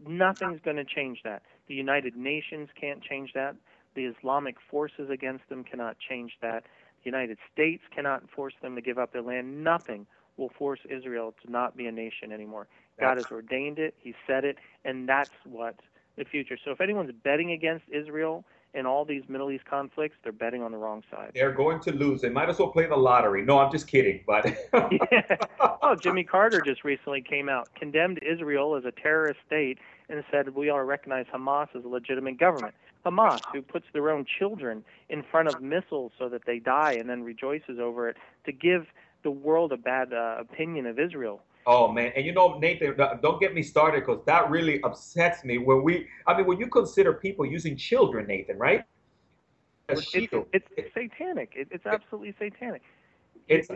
Nothing's 0.07 0.59
going 0.65 0.77
to 0.77 0.85
change 0.85 1.19
that. 1.23 1.43
The 1.67 1.75
United 1.75 2.15
Nations 2.15 2.69
can't 2.79 3.01
change 3.03 3.31
that. 3.35 3.55
The 3.95 4.05
Islamic 4.05 4.55
forces 4.71 5.09
against 5.11 5.47
them 5.49 5.63
cannot 5.63 5.97
change 6.09 6.31
that. 6.41 6.63
The 7.03 7.09
United 7.09 7.37
States 7.51 7.83
cannot 7.95 8.23
force 8.35 8.53
them 8.61 8.75
to 8.75 8.81
give 8.81 8.97
up 8.97 9.13
their 9.13 9.21
land. 9.21 9.63
Nothing 9.63 10.07
will 10.37 10.49
force 10.57 10.79
Israel 10.89 11.35
to 11.45 11.51
not 11.51 11.77
be 11.77 11.85
a 11.85 11.91
nation 11.91 12.31
anymore. 12.31 12.67
God 12.99 13.17
has 13.17 13.27
ordained 13.31 13.77
it, 13.77 13.95
He 13.99 14.15
said 14.25 14.45
it, 14.45 14.57
and 14.83 15.07
that's 15.07 15.33
what 15.45 15.75
the 16.17 16.25
future. 16.25 16.57
So 16.63 16.71
if 16.71 16.81
anyone's 16.81 17.11
betting 17.23 17.51
against 17.51 17.85
Israel 17.89 18.43
in 18.73 18.85
all 18.85 19.05
these 19.05 19.23
Middle 19.27 19.51
East 19.51 19.65
conflicts, 19.65 20.15
they're 20.23 20.31
betting 20.31 20.63
on 20.63 20.71
the 20.71 20.77
wrong 20.77 21.03
side. 21.11 21.31
They're 21.35 21.51
going 21.51 21.79
to 21.81 21.91
lose. 21.91 22.21
They 22.21 22.29
might 22.29 22.49
as 22.49 22.59
well 22.59 22.69
play 22.69 22.87
the 22.87 22.95
lottery. 22.95 23.43
No, 23.43 23.59
I'm 23.59 23.71
just 23.71 23.87
kidding. 23.87 24.23
But 24.25 24.45
yeah. 24.73 25.37
oh, 25.81 25.95
Jimmy 25.95 26.23
Carter 26.23 26.61
just 26.61 26.83
recently 26.83 27.21
came 27.21 27.49
out, 27.49 27.69
condemned 27.75 28.19
Israel 28.23 28.75
as 28.75 28.85
a 28.85 28.91
terrorist 28.91 29.39
state, 29.45 29.79
and 30.09 30.23
said 30.31 30.55
we 30.55 30.69
all 30.69 30.81
recognize 30.81 31.25
Hamas 31.33 31.67
as 31.75 31.83
a 31.83 31.87
legitimate 31.87 32.39
government. 32.39 32.73
Hamas, 33.05 33.41
who 33.51 33.61
puts 33.61 33.85
their 33.93 34.09
own 34.09 34.25
children 34.39 34.83
in 35.09 35.23
front 35.29 35.49
of 35.49 35.61
missiles 35.61 36.13
so 36.17 36.29
that 36.29 36.45
they 36.45 36.59
die 36.59 36.93
and 36.93 37.09
then 37.09 37.23
rejoices 37.23 37.79
over 37.79 38.07
it, 38.09 38.17
to 38.45 38.51
give 38.51 38.87
the 39.23 39.31
world 39.31 39.71
a 39.71 39.77
bad 39.77 40.13
uh, 40.13 40.37
opinion 40.39 40.85
of 40.85 40.99
Israel. 40.99 41.41
Oh 41.65 41.91
man, 41.91 42.11
and 42.15 42.25
you 42.25 42.33
know, 42.33 42.57
Nathan, 42.59 42.99
uh, 42.99 43.15
don't 43.21 43.39
get 43.39 43.53
me 43.53 43.63
started 43.63 44.01
because 44.01 44.23
that 44.25 44.49
really 44.49 44.81
upsets 44.83 45.43
me. 45.45 45.57
When 45.57 45.83
we, 45.83 46.07
I 46.27 46.35
mean, 46.35 46.45
when 46.45 46.59
you 46.59 46.67
consider 46.67 47.13
people 47.13 47.45
using 47.45 47.77
children, 47.77 48.27
Nathan, 48.27 48.57
right? 48.57 48.83
It's, 49.89 50.13
it's, 50.13 50.33
it's, 50.77 50.93
satanic. 50.93 51.53
It, 51.55 51.67
it's 51.71 51.85
absolutely 51.85 52.33
satanic. 52.39 52.81
It's 53.47 53.67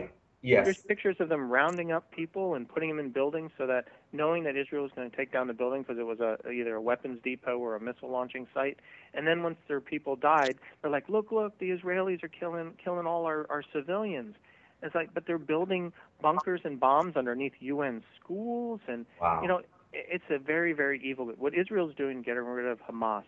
yes. 0.42 0.64
There's 0.64 0.82
pictures 0.82 1.16
of 1.20 1.28
them 1.28 1.50
rounding 1.50 1.92
up 1.92 2.10
people 2.10 2.54
and 2.54 2.68
putting 2.68 2.88
them 2.88 2.98
in 2.98 3.10
buildings 3.10 3.50
so 3.58 3.66
that 3.66 3.86
knowing 4.12 4.44
that 4.44 4.56
Israel 4.56 4.82
was 4.82 4.92
going 4.94 5.10
to 5.10 5.16
take 5.16 5.32
down 5.32 5.46
the 5.46 5.52
building 5.54 5.82
because 5.82 5.98
it 5.98 6.06
was 6.06 6.20
a 6.20 6.38
either 6.50 6.76
a 6.76 6.80
weapons 6.80 7.20
depot 7.22 7.58
or 7.58 7.76
a 7.76 7.80
missile 7.80 8.10
launching 8.10 8.46
site. 8.54 8.78
And 9.14 9.26
then 9.26 9.42
once 9.42 9.58
their 9.66 9.80
people 9.80 10.16
died, 10.16 10.58
they're 10.80 10.90
like, 10.90 11.08
look, 11.08 11.30
look, 11.30 11.58
the 11.58 11.70
Israelis 11.70 12.22
are 12.22 12.28
killing 12.28 12.72
killing 12.82 13.06
all 13.06 13.24
our, 13.26 13.46
our 13.50 13.62
civilians. 13.72 14.34
It's 14.82 14.94
like, 14.94 15.12
but 15.12 15.26
they're 15.26 15.38
building 15.38 15.92
bunkers 16.20 16.60
and 16.64 16.78
bombs 16.78 17.16
underneath 17.16 17.52
UN 17.60 18.02
schools, 18.20 18.80
and 18.86 19.06
wow. 19.20 19.40
you 19.42 19.48
know, 19.48 19.60
it's 19.92 20.24
a 20.30 20.38
very, 20.38 20.72
very 20.72 21.00
evil. 21.02 21.26
What 21.36 21.54
Israel's 21.54 21.94
doing, 21.94 22.22
getting 22.22 22.44
rid 22.44 22.66
of 22.66 22.78
Hamas, 22.80 23.24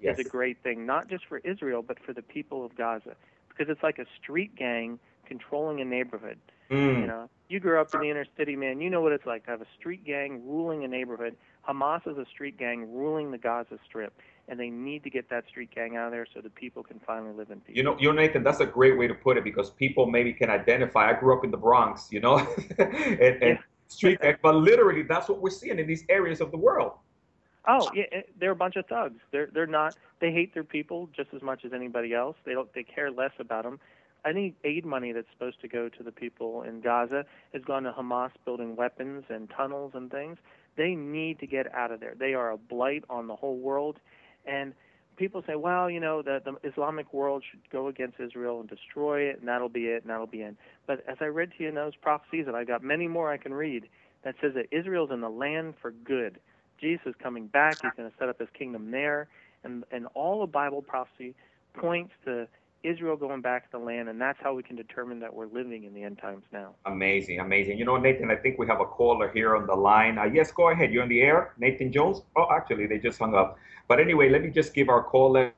yes. 0.00 0.18
is 0.18 0.26
a 0.26 0.28
great 0.28 0.62
thing, 0.62 0.84
not 0.86 1.08
just 1.08 1.24
for 1.26 1.38
Israel, 1.38 1.82
but 1.82 1.98
for 2.04 2.12
the 2.12 2.22
people 2.22 2.64
of 2.64 2.76
Gaza, 2.76 3.16
because 3.48 3.70
it's 3.70 3.82
like 3.82 3.98
a 3.98 4.06
street 4.20 4.54
gang 4.56 4.98
controlling 5.24 5.80
a 5.80 5.84
neighborhood. 5.84 6.38
Mm. 6.70 7.00
You 7.00 7.06
know, 7.06 7.30
you 7.48 7.60
grew 7.60 7.80
up 7.80 7.94
in 7.94 8.00
the 8.00 8.10
inner 8.10 8.26
city, 8.36 8.56
man. 8.56 8.80
You 8.80 8.90
know 8.90 9.00
what 9.00 9.12
it's 9.12 9.26
like 9.26 9.44
to 9.44 9.50
have 9.50 9.60
a 9.60 9.66
street 9.78 10.04
gang 10.04 10.42
ruling 10.46 10.84
a 10.84 10.88
neighborhood. 10.88 11.36
Hamas 11.68 12.06
is 12.06 12.18
a 12.18 12.26
street 12.26 12.58
gang 12.58 12.92
ruling 12.92 13.30
the 13.30 13.38
Gaza 13.38 13.78
Strip 13.86 14.12
and 14.50 14.58
they 14.58 14.68
need 14.68 15.04
to 15.04 15.10
get 15.10 15.30
that 15.30 15.46
street 15.46 15.70
gang 15.72 15.96
out 15.96 16.06
of 16.06 16.12
there 16.12 16.26
so 16.34 16.40
the 16.40 16.50
people 16.50 16.82
can 16.82 17.00
finally 17.06 17.32
live 17.32 17.50
in 17.50 17.60
peace. 17.60 17.76
You 17.76 17.84
know, 17.84 17.96
you 17.98 18.08
know, 18.08 18.20
Nathan, 18.20 18.42
that's 18.42 18.58
a 18.58 18.66
great 18.66 18.98
way 18.98 19.06
to 19.06 19.14
put 19.14 19.36
it 19.36 19.44
because 19.44 19.70
people 19.70 20.06
maybe 20.06 20.32
can 20.32 20.50
identify. 20.50 21.08
I 21.08 21.12
grew 21.12 21.38
up 21.38 21.44
in 21.44 21.52
the 21.52 21.56
Bronx, 21.56 22.08
you 22.10 22.20
know, 22.20 22.38
and, 22.78 23.20
and 23.20 23.40
yeah. 23.42 23.58
street 23.86 24.20
gang, 24.20 24.36
but 24.42 24.56
literally 24.56 25.02
that's 25.02 25.28
what 25.28 25.40
we're 25.40 25.50
seeing 25.50 25.78
in 25.78 25.86
these 25.86 26.04
areas 26.08 26.40
of 26.40 26.50
the 26.50 26.56
world. 26.56 26.92
Oh, 27.68 27.88
yeah, 27.94 28.04
eh, 28.10 28.22
they're 28.38 28.50
a 28.50 28.56
bunch 28.56 28.74
of 28.76 28.86
thugs. 28.86 29.20
They're 29.30 29.50
they're 29.54 29.66
not. 29.66 29.94
They 30.20 30.32
hate 30.32 30.52
their 30.52 30.64
people 30.64 31.08
just 31.14 31.28
as 31.32 31.42
much 31.42 31.64
as 31.64 31.72
anybody 31.72 32.12
else. 32.12 32.36
They 32.44 32.52
don't. 32.52 32.72
They 32.74 32.82
care 32.82 33.10
less 33.12 33.32
about 33.38 33.62
them. 33.62 33.78
any 34.26 34.54
aid 34.64 34.84
money 34.84 35.12
that's 35.12 35.28
supposed 35.32 35.60
to 35.60 35.68
go 35.68 35.88
to 35.88 36.02
the 36.02 36.10
people 36.10 36.62
in 36.62 36.80
Gaza 36.80 37.24
has 37.52 37.62
gone 37.62 37.84
to 37.84 37.92
Hamas 37.92 38.30
building 38.44 38.74
weapons 38.74 39.24
and 39.28 39.48
tunnels 39.48 39.92
and 39.94 40.10
things. 40.10 40.38
They 40.76 40.94
need 40.94 41.38
to 41.40 41.46
get 41.46 41.72
out 41.74 41.92
of 41.92 42.00
there. 42.00 42.14
They 42.18 42.34
are 42.34 42.50
a 42.50 42.56
blight 42.56 43.04
on 43.08 43.26
the 43.26 43.36
whole 43.36 43.58
world. 43.58 43.98
And 44.46 44.74
people 45.16 45.42
say, 45.46 45.54
well, 45.54 45.90
you 45.90 46.00
know, 46.00 46.22
the, 46.22 46.40
the 46.44 46.68
Islamic 46.68 47.12
world 47.12 47.44
should 47.50 47.60
go 47.70 47.88
against 47.88 48.18
Israel 48.18 48.60
and 48.60 48.68
destroy 48.68 49.22
it, 49.22 49.38
and 49.38 49.48
that'll 49.48 49.68
be 49.68 49.86
it, 49.86 50.02
and 50.02 50.10
that'll 50.10 50.26
be 50.26 50.40
it. 50.42 50.56
But 50.86 51.04
as 51.08 51.18
I 51.20 51.26
read 51.26 51.50
to 51.56 51.62
you 51.62 51.68
in 51.68 51.74
those 51.74 51.94
prophecies, 51.96 52.46
and 52.46 52.56
I've 52.56 52.66
got 52.66 52.82
many 52.82 53.06
more 53.06 53.30
I 53.30 53.36
can 53.36 53.52
read, 53.52 53.88
that 54.24 54.34
says 54.40 54.52
that 54.54 54.66
Israel's 54.70 55.10
in 55.10 55.20
the 55.20 55.28
land 55.30 55.74
for 55.80 55.90
good. 55.90 56.40
Jesus 56.80 57.06
is 57.06 57.14
coming 57.22 57.46
back. 57.46 57.78
He's 57.82 57.92
going 57.96 58.10
to 58.10 58.16
set 58.18 58.28
up 58.28 58.38
his 58.38 58.48
kingdom 58.58 58.90
there. 58.90 59.28
And, 59.62 59.84
and 59.92 60.06
all 60.14 60.42
of 60.42 60.50
Bible 60.50 60.80
prophecy 60.80 61.34
points 61.74 62.12
to 62.24 62.48
Israel 62.82 63.16
going 63.16 63.40
back 63.40 63.70
to 63.70 63.78
the 63.78 63.84
land, 63.84 64.08
and 64.08 64.20
that's 64.20 64.38
how 64.42 64.54
we 64.54 64.62
can 64.62 64.76
determine 64.76 65.20
that 65.20 65.32
we're 65.32 65.46
living 65.46 65.84
in 65.84 65.92
the 65.92 66.02
end 66.02 66.18
times 66.18 66.44
now. 66.52 66.74
Amazing, 66.86 67.40
amazing. 67.40 67.78
You 67.78 67.84
know, 67.84 67.96
Nathan, 67.96 68.30
I 68.30 68.36
think 68.36 68.58
we 68.58 68.66
have 68.66 68.80
a 68.80 68.86
caller 68.86 69.30
here 69.32 69.56
on 69.56 69.66
the 69.66 69.74
line. 69.74 70.18
Uh, 70.18 70.24
yes, 70.24 70.50
go 70.50 70.70
ahead. 70.70 70.92
You're 70.92 71.02
on 71.02 71.08
the 71.08 71.20
air, 71.20 71.54
Nathan 71.58 71.92
Jones. 71.92 72.22
Oh, 72.36 72.46
actually, 72.50 72.86
they 72.86 72.98
just 72.98 73.18
hung 73.18 73.34
up. 73.34 73.58
But 73.88 74.00
anyway, 74.00 74.30
let 74.30 74.42
me 74.42 74.50
just 74.50 74.72
give 74.74 74.88
our 74.88 75.02
caller. 75.02 75.52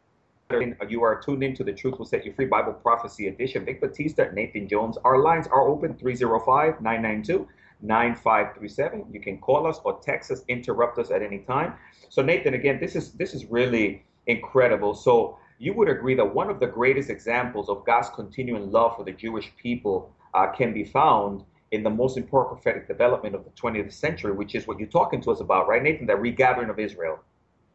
You 0.89 1.03
are 1.03 1.21
tuned 1.21 1.43
into 1.43 1.65
the 1.65 1.73
Truth 1.73 1.99
Will 1.99 2.05
Set 2.05 2.27
You 2.27 2.33
Free 2.33 2.47
Bible 2.47 2.75
Prophecy 2.75 3.29
Edition. 3.29 3.65
Vic 3.65 3.81
Batista, 3.81 4.31
Nathan 4.33 4.69
Jones. 4.69 4.99
Our 5.05 5.19
lines 5.19 5.47
are 5.47 5.67
open 5.67 5.95
305 5.97 6.83
992 6.83 7.49
9537. 7.81 9.07
You 9.11 9.21
can 9.21 9.39
call 9.39 9.67
us 9.67 9.81
or 9.85 9.99
text 10.01 10.31
us, 10.31 10.43
interrupt 10.49 10.99
us 10.99 11.11
at 11.11 11.23
any 11.23 11.39
time. 11.39 11.75
So, 12.09 12.21
Nathan, 12.21 12.55
again, 12.55 12.79
this 12.81 12.95
is 12.97 13.13
this 13.13 13.33
is 13.33 13.47
really 13.47 14.05
incredible. 14.27 14.95
So, 14.95 15.39
you 15.63 15.73
would 15.73 15.89
agree 15.89 16.17
that 16.17 16.35
one 16.35 16.51
of 16.51 16.59
the 16.59 16.67
greatest 16.67 17.09
examples 17.09 17.69
of 17.69 17.87
God's 17.87 18.09
continuing 18.17 18.73
love 18.73 18.97
for 18.97 19.05
the 19.05 19.13
Jewish 19.13 19.53
people 19.57 20.13
uh, 20.35 20.49
can 20.51 20.75
be 20.75 20.83
found 20.83 21.45
in 21.71 21.85
the 21.85 21.91
most 21.91 22.17
important 22.17 22.61
prophetic 22.61 22.89
development 22.89 23.37
of 23.37 23.45
the 23.45 23.51
20th 23.51 23.93
century, 23.93 24.33
which 24.33 24.57
is 24.57 24.67
what 24.67 24.81
you're 24.81 24.89
talking 24.89 25.21
to 25.23 25.31
us 25.31 25.39
about, 25.39 25.69
right, 25.69 25.81
Nathan? 25.81 26.07
That 26.07 26.21
regathering 26.21 26.69
of 26.69 26.81
Israel. 26.81 27.21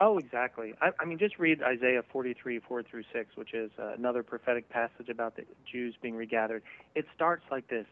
Oh, 0.02 0.18
exactly. 0.18 0.74
I, 0.82 0.90
I 1.00 1.06
mean, 1.06 1.18
just 1.18 1.40
read 1.40 1.64
Isaiah 1.64 2.02
43, 2.12 2.60
4 2.60 2.84
through 2.84 3.04
6, 3.14 3.38
which 3.38 3.54
is 3.54 3.72
uh, 3.80 3.94
another 3.98 4.22
prophetic 4.22 4.68
passage 4.68 5.08
about 5.10 5.38
the 5.38 5.44
Jews 5.72 5.96
being 6.02 6.16
regathered. 6.16 6.64
It 6.94 7.06
starts 7.16 7.46
like 7.50 7.70
this 7.70 7.86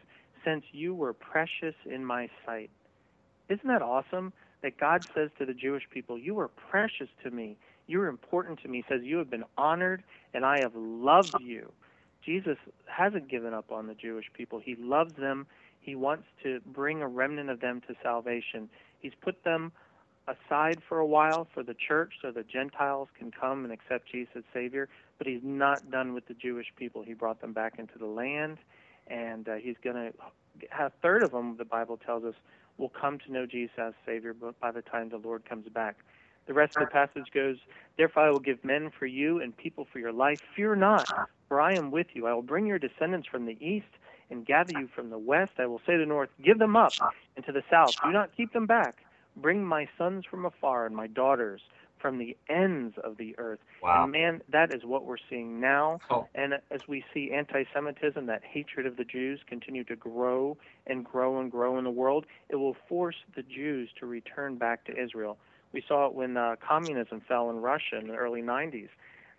Since 0.43 0.65
you 0.73 0.93
were 0.93 1.13
precious 1.13 1.75
in 1.89 2.03
my 2.03 2.29
sight. 2.45 2.69
Isn't 3.47 3.67
that 3.69 3.81
awesome? 3.81 4.33
That 4.61 4.77
God 4.77 5.05
says 5.15 5.29
to 5.39 5.45
the 5.45 5.53
Jewish 5.53 5.83
people, 5.89 6.17
You 6.17 6.35
were 6.35 6.49
precious 6.49 7.07
to 7.23 7.31
me. 7.31 7.57
You're 7.88 8.08
important 8.08 8.62
to 8.62 8.68
me. 8.68 8.84
He 8.88 8.94
says, 8.94 9.04
You 9.04 9.18
have 9.18 9.30
been 9.30 9.44
honored, 9.58 10.04
and 10.34 10.46
I 10.46 10.60
have 10.62 10.75
loved 10.75 11.36
you. 11.39 11.72
Jesus 12.25 12.58
hasn't 12.88 13.30
given 13.30 13.54
up 13.54 13.72
on 13.72 13.88
the 13.88 13.94
Jewish 13.94 14.25
people. 14.34 14.60
He 14.63 14.75
loves 14.80 15.13
them. 15.15 15.45
He 15.80 15.95
wants 15.95 16.26
to 16.43 16.60
bring 16.65 17.02
a 17.02 17.08
remnant 17.08 17.52
of 17.52 17.60
them 17.60 17.82
to 17.88 17.95
salvation. 18.02 18.69
He's 19.00 19.13
put 19.21 19.43
them 19.43 19.71
aside 20.28 20.82
for 20.89 20.98
a 20.98 21.06
while 21.06 21.48
for 21.54 21.62
the 21.62 21.76
church 21.76 22.13
so 22.21 22.32
the 22.32 22.43
Gentiles 22.43 23.10
can 23.17 23.32
come 23.32 23.63
and 23.63 23.71
accept 23.71 24.12
Jesus 24.12 24.32
as 24.38 24.43
Savior, 24.52 24.89
but 25.19 25.28
he's 25.28 25.43
not 25.43 25.91
done 25.91 26.13
with 26.13 26.28
the 26.28 26.34
Jewish 26.34 26.67
people. 26.76 27.04
He 27.04 27.13
brought 27.13 27.41
them 27.41 27.54
back 27.54 27.78
into 27.78 28.00
the 28.00 28.08
land, 28.08 28.58
and 29.06 29.48
uh, 29.48 29.56
he's 29.56 29.76
going 29.84 29.95
to 29.95 30.13
have 30.71 30.91
a 30.91 31.02
third 31.02 31.21
of 31.21 31.32
them, 31.32 31.58
the 31.58 31.65
Bible 31.65 31.98
tells 31.98 32.24
us, 32.24 32.34
will 32.78 32.89
come 32.89 33.19
to 33.19 33.32
know 33.32 33.45
Jesus 33.45 33.71
as 33.78 33.93
Savior 34.06 34.34
by 34.34 34.71
the 34.71 34.82
time 34.82 35.10
the 35.10 35.17
Lord 35.17 35.48
comes 35.48 35.67
back. 35.69 35.98
The 36.47 36.53
rest 36.53 36.77
of 36.77 36.84
the 36.84 36.91
passage 36.91 37.31
goes, 37.34 37.58
Therefore 37.97 38.23
I 38.23 38.29
will 38.29 38.39
give 38.39 38.63
men 38.63 38.91
for 38.97 39.05
you 39.05 39.41
and 39.41 39.55
people 39.55 39.88
for 39.91 39.99
your 39.99 40.13
life. 40.13 40.41
Fear 40.55 40.75
not, 40.75 41.29
for 41.47 41.60
I 41.60 41.73
am 41.73 41.91
with 41.91 42.08
you. 42.13 42.27
I 42.27 42.34
will 42.34 42.41
bring 42.41 42.65
your 42.67 42.79
descendants 42.79 43.27
from 43.27 43.45
the 43.45 43.58
east 43.60 43.88
and 44.29 44.45
gather 44.45 44.77
you 44.79 44.88
from 44.93 45.10
the 45.10 45.17
west. 45.17 45.53
I 45.58 45.65
will 45.65 45.81
say 45.86 45.93
to 45.93 45.99
the 45.99 46.05
north, 46.05 46.29
Give 46.43 46.60
them 46.60 46.75
up, 46.75 46.93
and 47.36 47.45
to 47.45 47.51
the 47.51 47.63
south, 47.69 47.95
Do 48.03 48.12
not 48.12 48.36
keep 48.36 48.53
them 48.53 48.65
back. 48.65 48.97
Bring 49.38 49.65
my 49.65 49.88
sons 49.97 50.25
from 50.29 50.45
afar 50.45 50.86
and 50.86 50.95
my 50.95 51.08
daughters 51.08 51.62
from 52.05 52.19
the 52.19 52.38
ends 52.49 52.95
of 53.03 53.17
the 53.17 53.34
earth. 53.39 53.60
Wow. 53.81 54.03
And 54.03 54.12
man, 54.12 54.41
that 54.49 54.73
is 54.73 54.84
what 54.84 55.05
we're 55.05 55.17
seeing 55.29 55.60
now. 55.60 55.99
Oh. 56.12 56.27
And 56.36 56.53
as 56.69 56.81
we 56.88 57.03
see 57.13 57.31
anti 57.31 57.63
Semitism, 57.73 58.27
that 58.27 58.43
hatred 58.43 58.86
of 58.86 58.97
the 58.97 59.03
Jews 59.03 59.39
continue 59.47 59.84
to 59.86 59.95
grow 59.95 60.55
and 60.86 61.03
grow 61.03 61.39
and 61.39 61.51
grow 61.51 61.79
in 61.79 61.84
the 61.84 61.89
world, 61.89 62.25
it 62.49 62.58
will 62.58 62.75
force 62.88 63.15
the 63.36 63.41
Jews 63.41 63.89
to 63.99 64.05
return 64.05 64.55
back 64.58 64.86
to 64.86 64.95
Israel. 64.95 65.38
We 65.75 65.83
saw 65.85 66.07
it 66.07 66.13
when 66.13 66.38
uh, 66.38 66.55
communism 66.65 67.21
fell 67.27 67.49
in 67.49 67.57
Russia 67.57 67.97
in 67.99 68.07
the 68.07 68.15
early 68.15 68.41
90s. 68.41 68.88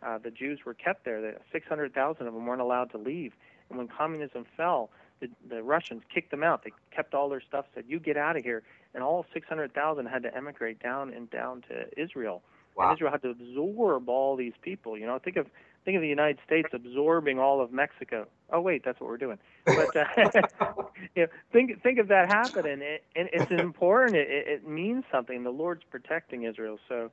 Uh, 0.02 0.18
the 0.18 0.30
Jews 0.30 0.58
were 0.66 0.74
kept 0.74 1.06
there. 1.06 1.22
The 1.22 1.36
600,000 1.50 2.26
of 2.26 2.34
them 2.34 2.44
weren't 2.44 2.60
allowed 2.60 2.90
to 2.90 2.98
leave. 2.98 3.32
And 3.70 3.78
when 3.78 3.88
communism 3.88 4.44
fell, 4.54 4.90
the, 5.20 5.30
the 5.48 5.62
Russians 5.62 6.02
kicked 6.14 6.30
them 6.30 6.44
out. 6.44 6.62
They 6.62 6.72
kept 6.94 7.14
all 7.14 7.30
their 7.30 7.40
stuff, 7.40 7.64
said, 7.74 7.84
"You 7.88 7.98
get 7.98 8.18
out 8.18 8.36
of 8.36 8.44
here," 8.44 8.62
and 8.92 9.02
all 9.02 9.24
600,000 9.32 10.04
had 10.04 10.24
to 10.24 10.36
emigrate 10.36 10.78
down 10.78 11.10
and 11.10 11.30
down 11.30 11.62
to 11.70 11.86
Israel. 11.98 12.42
Wow. 12.76 12.90
And 12.90 12.98
Israel 12.98 13.12
had 13.12 13.22
to 13.22 13.30
absorb 13.30 14.10
all 14.10 14.36
these 14.36 14.52
people. 14.60 14.98
You 14.98 15.06
know, 15.06 15.18
think 15.18 15.38
of 15.38 15.46
think 15.86 15.96
of 15.96 16.02
the 16.02 16.08
United 16.08 16.38
States 16.44 16.68
absorbing 16.74 17.38
all 17.38 17.62
of 17.62 17.72
Mexico. 17.72 18.26
Oh 18.52 18.60
wait, 18.60 18.84
that's 18.84 19.00
what 19.00 19.08
we're 19.08 19.16
doing. 19.16 19.38
But 19.64 19.96
uh, 19.96 20.04
you 21.14 21.22
know, 21.22 21.28
think 21.52 21.82
think 21.82 21.98
of 21.98 22.08
that 22.08 22.28
happening, 22.28 22.80
it, 22.82 23.04
and 23.14 23.30
it's 23.32 23.50
important. 23.50 24.16
It, 24.16 24.28
it 24.28 24.68
means 24.68 25.04
something. 25.10 25.44
The 25.44 25.50
Lord's 25.50 25.84
protecting 25.90 26.42
Israel, 26.42 26.78
so. 26.86 27.10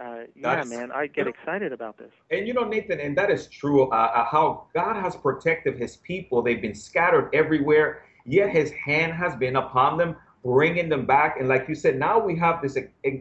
Uh, 0.00 0.24
yeah, 0.34 0.64
man, 0.64 0.90
I 0.90 1.06
get 1.06 1.28
excited 1.28 1.72
about 1.72 1.96
this. 1.96 2.10
And 2.32 2.48
you 2.48 2.52
know, 2.52 2.64
Nathan, 2.64 2.98
and 2.98 3.16
that 3.16 3.30
is 3.30 3.46
true. 3.46 3.88
Uh, 3.92 3.94
uh, 3.94 4.24
how 4.24 4.66
God 4.74 4.96
has 5.00 5.14
protected 5.14 5.78
His 5.78 5.98
people; 5.98 6.42
they've 6.42 6.60
been 6.60 6.74
scattered 6.74 7.30
everywhere, 7.32 8.02
yet 8.26 8.50
His 8.50 8.72
hand 8.72 9.12
has 9.12 9.36
been 9.36 9.54
upon 9.54 9.96
them, 9.96 10.16
bringing 10.42 10.88
them 10.88 11.06
back. 11.06 11.36
And 11.38 11.48
like 11.48 11.68
you 11.68 11.76
said, 11.76 11.96
now 11.96 12.18
we 12.18 12.36
have 12.36 12.60
this 12.60 12.76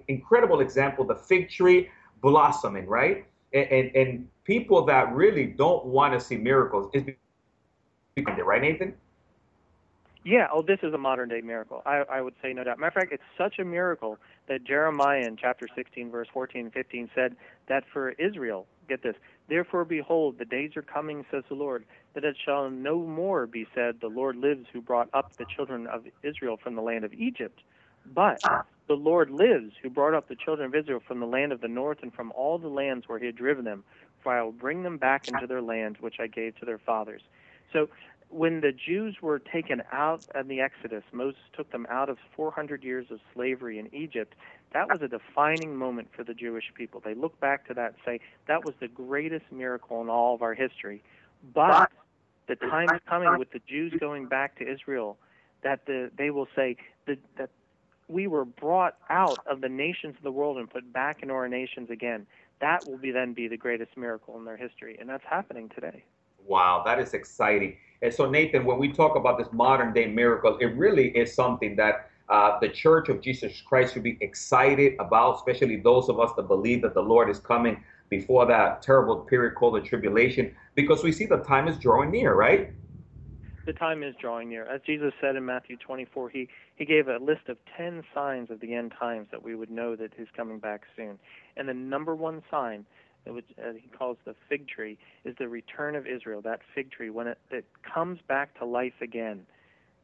incredible 0.07 0.61
example: 0.61 1.05
the 1.05 1.13
fig 1.13 1.47
tree 1.47 1.89
blossoming, 2.23 2.87
right? 2.87 3.27
And, 3.53 3.67
and, 3.71 3.95
and 3.95 4.27
people 4.43 4.85
that 4.85 5.13
really 5.13 5.45
don't 5.45 5.85
want 5.85 6.13
to 6.13 6.19
see 6.19 6.37
miracles 6.37 6.89
is 6.93 7.03
right, 8.17 8.61
Nathan? 8.61 8.93
Yeah, 10.25 10.47
oh, 10.53 10.61
this 10.61 10.79
is 10.83 10.93
a 10.93 10.97
modern 10.97 11.29
day 11.29 11.41
miracle. 11.41 11.81
I, 11.85 12.03
I 12.09 12.21
would 12.21 12.35
say 12.41 12.53
no 12.53 12.63
doubt. 12.63 12.79
Matter 12.79 12.87
of 12.87 12.93
fact, 12.93 13.11
it's 13.11 13.23
such 13.37 13.59
a 13.59 13.65
miracle 13.65 14.17
that 14.47 14.63
Jeremiah 14.63 15.25
in 15.25 15.35
chapter 15.35 15.67
16, 15.75 16.11
verse 16.11 16.27
14 16.33 16.65
and 16.65 16.73
15 16.73 17.09
said 17.13 17.35
that 17.67 17.83
for 17.91 18.11
Israel, 18.11 18.65
get 18.87 19.03
this, 19.03 19.15
therefore 19.49 19.83
behold, 19.83 20.37
the 20.39 20.45
days 20.45 20.77
are 20.77 20.81
coming, 20.81 21.25
says 21.29 21.43
the 21.49 21.55
Lord, 21.55 21.83
that 22.13 22.23
it 22.23 22.37
shall 22.43 22.69
no 22.69 22.99
more 22.99 23.47
be 23.47 23.67
said, 23.75 23.99
the 23.99 24.07
Lord 24.07 24.37
lives 24.37 24.65
who 24.71 24.81
brought 24.81 25.09
up 25.13 25.35
the 25.35 25.45
children 25.53 25.87
of 25.87 26.05
Israel 26.23 26.57
from 26.61 26.75
the 26.75 26.81
land 26.81 27.03
of 27.03 27.13
Egypt. 27.13 27.59
But 28.13 28.41
the 28.87 28.95
Lord 28.95 29.29
lives 29.29 29.73
who 29.81 29.89
brought 29.89 30.13
up 30.13 30.27
the 30.27 30.35
children 30.35 30.67
of 30.67 30.75
Israel 30.75 31.01
from 31.07 31.19
the 31.19 31.25
land 31.25 31.51
of 31.51 31.61
the 31.61 31.67
north 31.67 31.99
and 32.01 32.13
from 32.13 32.31
all 32.33 32.57
the 32.57 32.67
lands 32.67 33.07
where 33.07 33.19
he 33.19 33.25
had 33.25 33.35
driven 33.35 33.63
them, 33.63 33.83
for 34.21 34.37
I 34.37 34.41
will 34.41 34.51
bring 34.51 34.83
them 34.83 34.97
back 34.97 35.27
into 35.27 35.47
their 35.47 35.61
land 35.61 35.97
which 35.99 36.15
I 36.19 36.27
gave 36.27 36.57
to 36.59 36.65
their 36.65 36.79
fathers. 36.79 37.21
So 37.71 37.89
when 38.29 38.61
the 38.61 38.71
Jews 38.71 39.17
were 39.21 39.39
taken 39.39 39.83
out 39.91 40.23
in 40.37 40.47
the 40.47 40.59
Exodus, 40.59 41.03
Moses 41.11 41.41
took 41.55 41.71
them 41.71 41.85
out 41.89 42.09
of 42.09 42.17
400 42.35 42.83
years 42.83 43.07
of 43.11 43.19
slavery 43.33 43.79
in 43.79 43.93
Egypt. 43.93 44.33
That 44.73 44.89
was 44.89 45.01
a 45.01 45.07
defining 45.07 45.75
moment 45.75 46.09
for 46.15 46.23
the 46.23 46.33
Jewish 46.33 46.65
people. 46.75 47.01
They 47.03 47.13
look 47.13 47.39
back 47.39 47.67
to 47.67 47.73
that 47.75 47.93
and 47.93 47.95
say, 48.05 48.19
that 48.47 48.65
was 48.65 48.73
the 48.79 48.87
greatest 48.87 49.45
miracle 49.51 50.01
in 50.01 50.09
all 50.09 50.33
of 50.33 50.41
our 50.41 50.55
history. 50.55 51.03
But 51.53 51.91
the 52.47 52.55
time 52.55 52.89
is 52.93 53.01
coming 53.07 53.37
with 53.37 53.51
the 53.51 53.61
Jews 53.67 53.93
going 53.99 54.27
back 54.27 54.57
to 54.57 54.69
Israel 54.69 55.17
that 55.63 55.85
the, 55.85 56.11
they 56.17 56.29
will 56.29 56.47
say 56.55 56.75
that, 57.05 57.19
that 57.37 57.49
we 58.13 58.27
were 58.27 58.45
brought 58.45 58.95
out 59.09 59.39
of 59.49 59.59
the 59.59 59.67
nations 59.67 60.15
of 60.15 60.23
the 60.23 60.31
world 60.31 60.57
and 60.57 60.69
put 60.69 60.93
back 60.93 61.23
into 61.23 61.33
our 61.33 61.49
nations 61.49 61.89
again. 61.89 62.27
That 62.61 62.87
will 62.87 62.97
be 62.97 63.11
then 63.11 63.33
be 63.33 63.47
the 63.47 63.57
greatest 63.57 63.97
miracle 63.97 64.37
in 64.37 64.45
their 64.45 64.55
history, 64.55 64.95
and 64.99 65.09
that's 65.09 65.23
happening 65.27 65.69
today. 65.73 66.03
Wow, 66.45 66.83
that 66.85 66.99
is 66.99 67.13
exciting. 67.13 67.75
And 68.01 68.13
so, 68.13 68.29
Nathan, 68.29 68.65
when 68.65 68.77
we 68.77 68.91
talk 68.91 69.15
about 69.15 69.37
this 69.37 69.47
modern 69.51 69.93
day 69.93 70.07
miracle, 70.07 70.57
it 70.59 70.77
really 70.77 71.09
is 71.17 71.33
something 71.33 71.75
that 71.77 72.09
uh, 72.29 72.59
the 72.61 72.69
Church 72.69 73.09
of 73.09 73.21
Jesus 73.21 73.61
Christ 73.61 73.93
should 73.93 74.03
be 74.03 74.17
excited 74.21 74.93
about, 74.99 75.37
especially 75.37 75.77
those 75.77 76.07
of 76.07 76.19
us 76.19 76.31
that 76.37 76.47
believe 76.47 76.81
that 76.83 76.93
the 76.93 77.01
Lord 77.01 77.29
is 77.29 77.39
coming 77.39 77.83
before 78.09 78.45
that 78.45 78.81
terrible 78.81 79.17
period 79.21 79.55
called 79.55 79.75
the 79.75 79.81
tribulation, 79.81 80.55
because 80.75 81.03
we 81.03 81.11
see 81.11 81.25
the 81.25 81.37
time 81.37 81.67
is 81.67 81.77
drawing 81.77 82.11
near, 82.11 82.35
right? 82.35 82.71
The 83.65 83.73
time 83.73 84.03
is 84.03 84.13
drawing 84.19 84.49
near. 84.49 84.65
As 84.65 84.81
Jesus 84.85 85.13
said 85.21 85.35
in 85.35 85.45
Matthew 85.45 85.77
24, 85.77 86.29
he, 86.29 86.49
he 86.75 86.85
gave 86.85 87.07
a 87.07 87.17
list 87.17 87.47
of 87.47 87.57
10 87.77 88.03
signs 88.13 88.51
of 88.51 88.59
the 88.59 88.73
end 88.73 88.93
times 88.99 89.27
that 89.31 89.41
we 89.41 89.55
would 89.55 89.71
know 89.71 89.95
that 89.95 90.11
he's 90.17 90.27
coming 90.35 90.59
back 90.59 90.81
soon. 90.97 91.17
And 91.55 91.69
the 91.69 91.73
number 91.73 92.13
one 92.13 92.43
sign 92.51 92.85
which 93.31 93.45
uh, 93.57 93.73
he 93.73 93.89
calls 93.97 94.17
the 94.25 94.35
fig 94.49 94.67
tree, 94.67 94.97
is 95.23 95.35
the 95.39 95.47
return 95.47 95.95
of 95.95 96.05
Israel. 96.05 96.41
That 96.41 96.59
fig 96.75 96.91
tree, 96.91 97.09
when 97.09 97.27
it, 97.27 97.37
it 97.51 97.65
comes 97.93 98.19
back 98.27 98.57
to 98.59 98.65
life 98.65 98.93
again, 99.01 99.45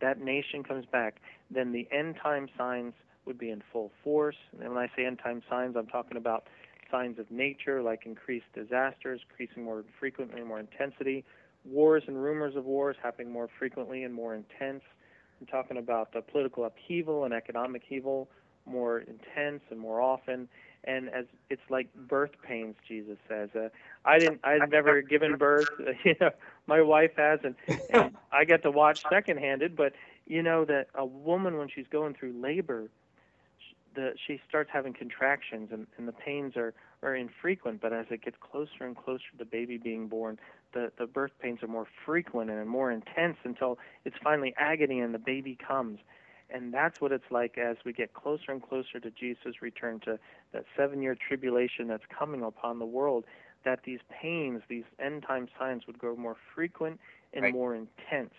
that 0.01 0.21
nation 0.21 0.63
comes 0.63 0.85
back, 0.85 1.17
then 1.51 1.71
the 1.71 1.87
end 1.91 2.15
time 2.21 2.47
signs 2.57 2.93
would 3.25 3.37
be 3.37 3.51
in 3.51 3.61
full 3.71 3.91
force. 4.03 4.37
And 4.59 4.69
when 4.69 4.77
I 4.77 4.87
say 4.95 5.05
end 5.05 5.19
time 5.21 5.43
signs, 5.49 5.75
I'm 5.75 5.87
talking 5.87 6.17
about 6.17 6.47
signs 6.89 7.19
of 7.19 7.29
nature 7.29 7.81
like 7.81 8.05
increased 8.05 8.45
disasters, 8.55 9.21
increasing 9.29 9.63
more 9.63 9.83
frequently, 9.99 10.41
more 10.41 10.59
intensity, 10.59 11.25
wars 11.69 12.03
and 12.07 12.21
rumors 12.21 12.55
of 12.55 12.65
wars 12.65 12.95
happening 13.01 13.31
more 13.31 13.49
frequently 13.59 14.03
and 14.03 14.13
more 14.13 14.35
intense. 14.35 14.83
I'm 15.39 15.47
talking 15.47 15.77
about 15.77 16.11
the 16.13 16.21
political 16.21 16.65
upheaval 16.65 17.23
and 17.23 17.33
economic 17.33 17.83
evil 17.89 18.29
more 18.69 18.99
intense 18.99 19.61
and 19.69 19.79
more 19.79 20.01
often. 20.01 20.47
And 20.85 21.09
as 21.09 21.25
it's 21.49 21.61
like 21.69 21.93
birth 21.93 22.31
pains, 22.41 22.75
Jesus 22.87 23.17
says. 23.27 23.49
Uh, 23.53 23.69
I 24.05 24.17
didn't. 24.17 24.39
I've 24.43 24.69
never 24.69 25.01
given 25.01 25.35
birth. 25.35 25.67
You 26.05 26.15
know, 26.21 26.31
my 26.67 26.81
wife 26.81 27.11
has, 27.17 27.39
and, 27.43 27.55
and 27.89 28.15
I 28.31 28.45
get 28.45 28.63
to 28.63 28.71
watch 28.71 29.03
secondhanded. 29.03 29.75
But 29.75 29.93
you 30.25 30.41
know 30.41 30.63
that 30.65 30.87
a 30.95 31.05
woman 31.05 31.57
when 31.57 31.67
she's 31.67 31.87
going 31.91 32.13
through 32.13 32.39
labor, 32.39 32.89
the 33.95 34.13
she 34.25 34.39
starts 34.47 34.69
having 34.71 34.93
contractions, 34.93 35.69
and, 35.73 35.85
and 35.97 36.07
the 36.07 36.13
pains 36.13 36.55
are 36.55 36.73
are 37.03 37.13
infrequent. 37.13 37.81
But 37.81 37.91
as 37.91 38.05
it 38.09 38.23
gets 38.23 38.37
closer 38.39 38.85
and 38.85 38.95
closer 38.95 39.25
to 39.31 39.37
the 39.37 39.45
baby 39.45 39.77
being 39.77 40.07
born, 40.07 40.39
the 40.73 40.91
the 40.97 41.05
birth 41.07 41.31
pains 41.41 41.63
are 41.63 41.67
more 41.67 41.87
frequent 42.05 42.49
and 42.49 42.69
more 42.69 42.91
intense 42.91 43.37
until 43.43 43.77
it's 44.05 44.17
finally 44.23 44.53
agony 44.57 44.99
and 44.99 45.13
the 45.13 45.19
baby 45.19 45.57
comes. 45.65 45.99
And 46.51 46.73
that's 46.73 46.99
what 46.99 47.11
it's 47.11 47.29
like 47.29 47.57
as 47.57 47.77
we 47.85 47.93
get 47.93 48.13
closer 48.13 48.51
and 48.51 48.61
closer 48.61 48.99
to 48.99 49.11
Jesus' 49.11 49.61
return, 49.61 49.99
to 50.01 50.17
that 50.51 50.65
seven 50.75 51.01
year 51.01 51.15
tribulation 51.15 51.87
that's 51.87 52.03
coming 52.17 52.41
upon 52.43 52.79
the 52.79 52.85
world, 52.85 53.25
that 53.65 53.81
these 53.83 53.99
pains, 54.09 54.61
these 54.67 54.85
end 54.99 55.23
time 55.27 55.47
signs 55.59 55.85
would 55.85 55.99
grow 55.99 56.15
more 56.15 56.37
frequent 56.55 56.99
and 57.33 57.43
right. 57.43 57.53
more 57.53 57.75
intense. 57.75 58.33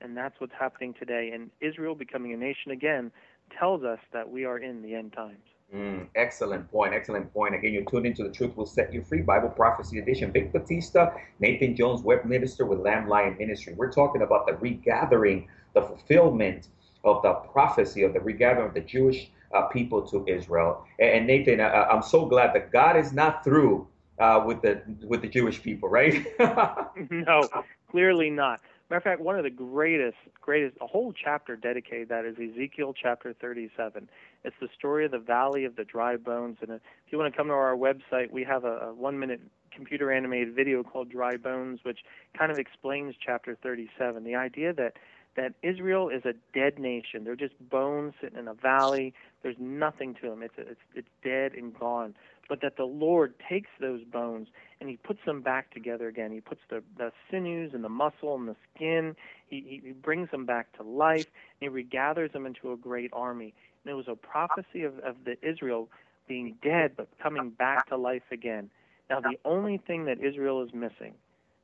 And 0.00 0.16
that's 0.16 0.38
what's 0.40 0.52
happening 0.58 0.94
today. 0.98 1.30
And 1.32 1.50
Israel 1.60 1.94
becoming 1.94 2.32
a 2.32 2.36
nation 2.36 2.70
again 2.70 3.10
tells 3.58 3.82
us 3.82 4.00
that 4.12 4.28
we 4.28 4.44
are 4.44 4.58
in 4.58 4.82
the 4.82 4.94
end 4.94 5.14
times. 5.14 5.53
Mm, 5.74 6.06
excellent 6.14 6.70
point. 6.70 6.94
Excellent 6.94 7.32
point. 7.32 7.54
Again, 7.54 7.72
you're 7.72 7.84
tuned 7.84 8.06
into 8.06 8.22
The 8.22 8.30
Truth 8.30 8.56
Will 8.56 8.66
Set 8.66 8.94
You 8.94 9.02
Free 9.02 9.22
Bible 9.22 9.48
Prophecy 9.48 9.98
Edition. 9.98 10.30
Vic 10.30 10.52
Batista, 10.52 11.12
Nathan 11.40 11.74
Jones, 11.74 12.02
web 12.02 12.24
minister 12.24 12.64
with 12.64 12.78
Lamb 12.78 13.08
Lion 13.08 13.36
Ministry. 13.38 13.74
We're 13.76 13.92
talking 13.92 14.22
about 14.22 14.46
the 14.46 14.52
regathering, 14.54 15.48
the 15.74 15.82
fulfillment 15.82 16.68
of 17.02 17.22
the 17.22 17.32
prophecy 17.32 18.02
of 18.02 18.12
the 18.12 18.20
regathering 18.20 18.68
of 18.68 18.74
the 18.74 18.80
Jewish 18.80 19.30
uh, 19.52 19.62
people 19.62 20.02
to 20.02 20.24
Israel. 20.28 20.86
And, 21.00 21.10
and 21.10 21.26
Nathan, 21.26 21.60
uh, 21.60 21.88
I'm 21.90 22.02
so 22.02 22.24
glad 22.26 22.54
that 22.54 22.70
God 22.70 22.96
is 22.96 23.12
not 23.12 23.42
through 23.42 23.88
uh, 24.20 24.44
with 24.46 24.62
the 24.62 24.80
with 25.02 25.22
the 25.22 25.28
Jewish 25.28 25.60
people, 25.60 25.88
right? 25.88 26.24
no, 27.10 27.48
clearly 27.90 28.30
not. 28.30 28.60
Matter 28.90 28.98
of 28.98 29.02
fact, 29.02 29.20
one 29.20 29.36
of 29.36 29.44
the 29.44 29.50
greatest, 29.50 30.18
greatest, 30.40 30.76
a 30.80 30.86
whole 30.86 31.12
chapter 31.12 31.56
dedicated 31.56 32.10
that 32.10 32.24
is 32.26 32.36
Ezekiel 32.36 32.94
chapter 32.94 33.34
37. 33.40 34.08
It's 34.44 34.56
the 34.60 34.68
story 34.76 35.04
of 35.04 35.10
the 35.10 35.18
valley 35.18 35.64
of 35.64 35.76
the 35.76 35.84
dry 35.84 36.16
bones. 36.16 36.58
And 36.60 36.70
uh, 36.70 36.74
if 36.74 37.12
you 37.12 37.18
want 37.18 37.32
to 37.32 37.36
come 37.36 37.48
to 37.48 37.54
our 37.54 37.76
website, 37.76 38.30
we 38.30 38.44
have 38.44 38.64
a, 38.64 38.78
a 38.78 38.94
one 38.94 39.18
minute 39.18 39.40
computer 39.74 40.12
animated 40.12 40.54
video 40.54 40.82
called 40.82 41.10
Dry 41.10 41.36
Bones, 41.36 41.80
which 41.82 42.00
kind 42.38 42.52
of 42.52 42.58
explains 42.58 43.14
chapter 43.24 43.56
37. 43.62 44.22
The 44.24 44.34
idea 44.34 44.72
that 44.74 44.94
that 45.36 45.54
Israel 45.62 46.10
is 46.10 46.24
a 46.24 46.34
dead 46.56 46.78
nation. 46.78 47.24
They're 47.24 47.34
just 47.34 47.54
bones 47.68 48.14
sitting 48.20 48.38
in 48.38 48.46
a 48.46 48.54
valley. 48.54 49.12
There's 49.42 49.56
nothing 49.58 50.14
to 50.22 50.30
them. 50.30 50.42
It's 50.42 50.54
it's 50.56 50.80
it's 50.94 51.08
dead 51.22 51.54
and 51.54 51.76
gone. 51.76 52.14
But 52.48 52.60
that 52.60 52.76
the 52.76 52.84
Lord 52.84 53.34
takes 53.48 53.70
those 53.80 54.04
bones 54.04 54.48
and 54.80 54.88
He 54.88 54.96
puts 54.96 55.20
them 55.26 55.40
back 55.40 55.72
together 55.72 56.08
again. 56.08 56.30
He 56.30 56.40
puts 56.40 56.60
the 56.70 56.82
the 56.96 57.10
sinews 57.30 57.72
and 57.74 57.82
the 57.82 57.88
muscle 57.88 58.34
and 58.36 58.46
the 58.46 58.56
skin. 58.74 59.16
He 59.48 59.80
he 59.84 59.92
brings 59.92 60.30
them 60.30 60.46
back 60.46 60.72
to 60.76 60.82
life. 60.82 61.26
And 61.60 61.62
he 61.62 61.68
regathers 61.68 62.32
them 62.32 62.46
into 62.46 62.72
a 62.72 62.76
great 62.76 63.10
army. 63.12 63.54
It 63.86 63.94
was 63.94 64.08
a 64.08 64.16
prophecy 64.16 64.82
of 64.82 64.98
of 65.00 65.16
the 65.24 65.36
Israel 65.46 65.88
being 66.26 66.56
dead 66.62 66.92
but 66.96 67.08
coming 67.22 67.50
back 67.50 67.88
to 67.88 67.96
life 67.96 68.22
again. 68.30 68.70
Now 69.10 69.20
the 69.20 69.38
only 69.44 69.78
thing 69.86 70.06
that 70.06 70.18
Israel 70.20 70.62
is 70.62 70.72
missing, 70.72 71.14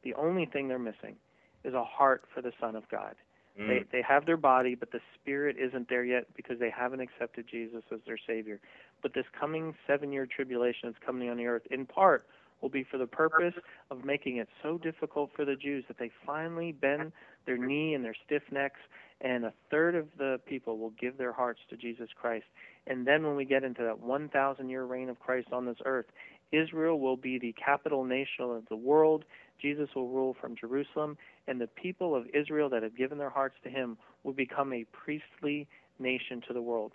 the 0.02 0.14
only 0.14 0.46
thing 0.46 0.68
they're 0.68 0.78
missing, 0.78 1.16
is 1.64 1.74
a 1.74 1.84
heart 1.84 2.24
for 2.34 2.42
the 2.42 2.52
Son 2.60 2.76
of 2.76 2.88
God. 2.90 3.14
Mm. 3.58 3.68
They 3.68 3.98
they 3.98 4.02
have 4.02 4.26
their 4.26 4.36
body, 4.36 4.74
but 4.74 4.92
the 4.92 5.00
spirit 5.14 5.56
isn't 5.58 5.88
there 5.88 6.04
yet 6.04 6.26
because 6.36 6.58
they 6.58 6.70
haven't 6.70 7.00
accepted 7.00 7.46
Jesus 7.50 7.82
as 7.92 8.00
their 8.06 8.18
Savior. 8.26 8.60
But 9.02 9.14
this 9.14 9.26
coming 9.38 9.74
seven 9.86 10.12
year 10.12 10.26
tribulation 10.26 10.90
that's 10.90 11.04
coming 11.04 11.30
on 11.30 11.36
the 11.36 11.46
earth, 11.46 11.66
in 11.70 11.86
part, 11.86 12.26
will 12.60 12.68
be 12.68 12.84
for 12.84 12.98
the 12.98 13.06
purpose 13.06 13.54
of 13.90 14.04
making 14.04 14.36
it 14.36 14.48
so 14.62 14.78
difficult 14.78 15.30
for 15.34 15.44
the 15.44 15.56
Jews 15.56 15.84
that 15.88 15.98
they 15.98 16.10
finally 16.26 16.72
bend 16.72 17.12
their 17.46 17.56
knee 17.56 17.94
and 17.94 18.04
their 18.04 18.16
stiff 18.26 18.42
necks, 18.50 18.80
and 19.20 19.44
a 19.44 19.52
third 19.70 19.94
of 19.94 20.08
the 20.18 20.40
people 20.46 20.78
will 20.78 20.92
give 21.00 21.18
their 21.18 21.32
hearts 21.32 21.60
to 21.70 21.76
Jesus 21.76 22.08
Christ. 22.14 22.46
And 22.86 23.06
then 23.06 23.24
when 23.26 23.36
we 23.36 23.44
get 23.44 23.64
into 23.64 23.82
that 23.82 24.00
1,000 24.00 24.68
year 24.68 24.84
reign 24.84 25.08
of 25.08 25.20
Christ 25.20 25.48
on 25.52 25.66
this 25.66 25.78
earth, 25.84 26.06
Israel 26.52 26.98
will 26.98 27.16
be 27.16 27.38
the 27.38 27.52
capital 27.52 28.04
nation 28.04 28.44
of 28.44 28.64
the 28.68 28.76
world. 28.76 29.24
Jesus 29.60 29.88
will 29.94 30.08
rule 30.08 30.34
from 30.40 30.56
Jerusalem, 30.56 31.16
and 31.46 31.60
the 31.60 31.66
people 31.66 32.14
of 32.14 32.26
Israel 32.34 32.68
that 32.70 32.82
have 32.82 32.96
given 32.96 33.18
their 33.18 33.30
hearts 33.30 33.56
to 33.62 33.70
him 33.70 33.98
will 34.24 34.32
become 34.32 34.72
a 34.72 34.84
priestly 34.92 35.68
nation 35.98 36.42
to 36.48 36.54
the 36.54 36.62
world. 36.62 36.92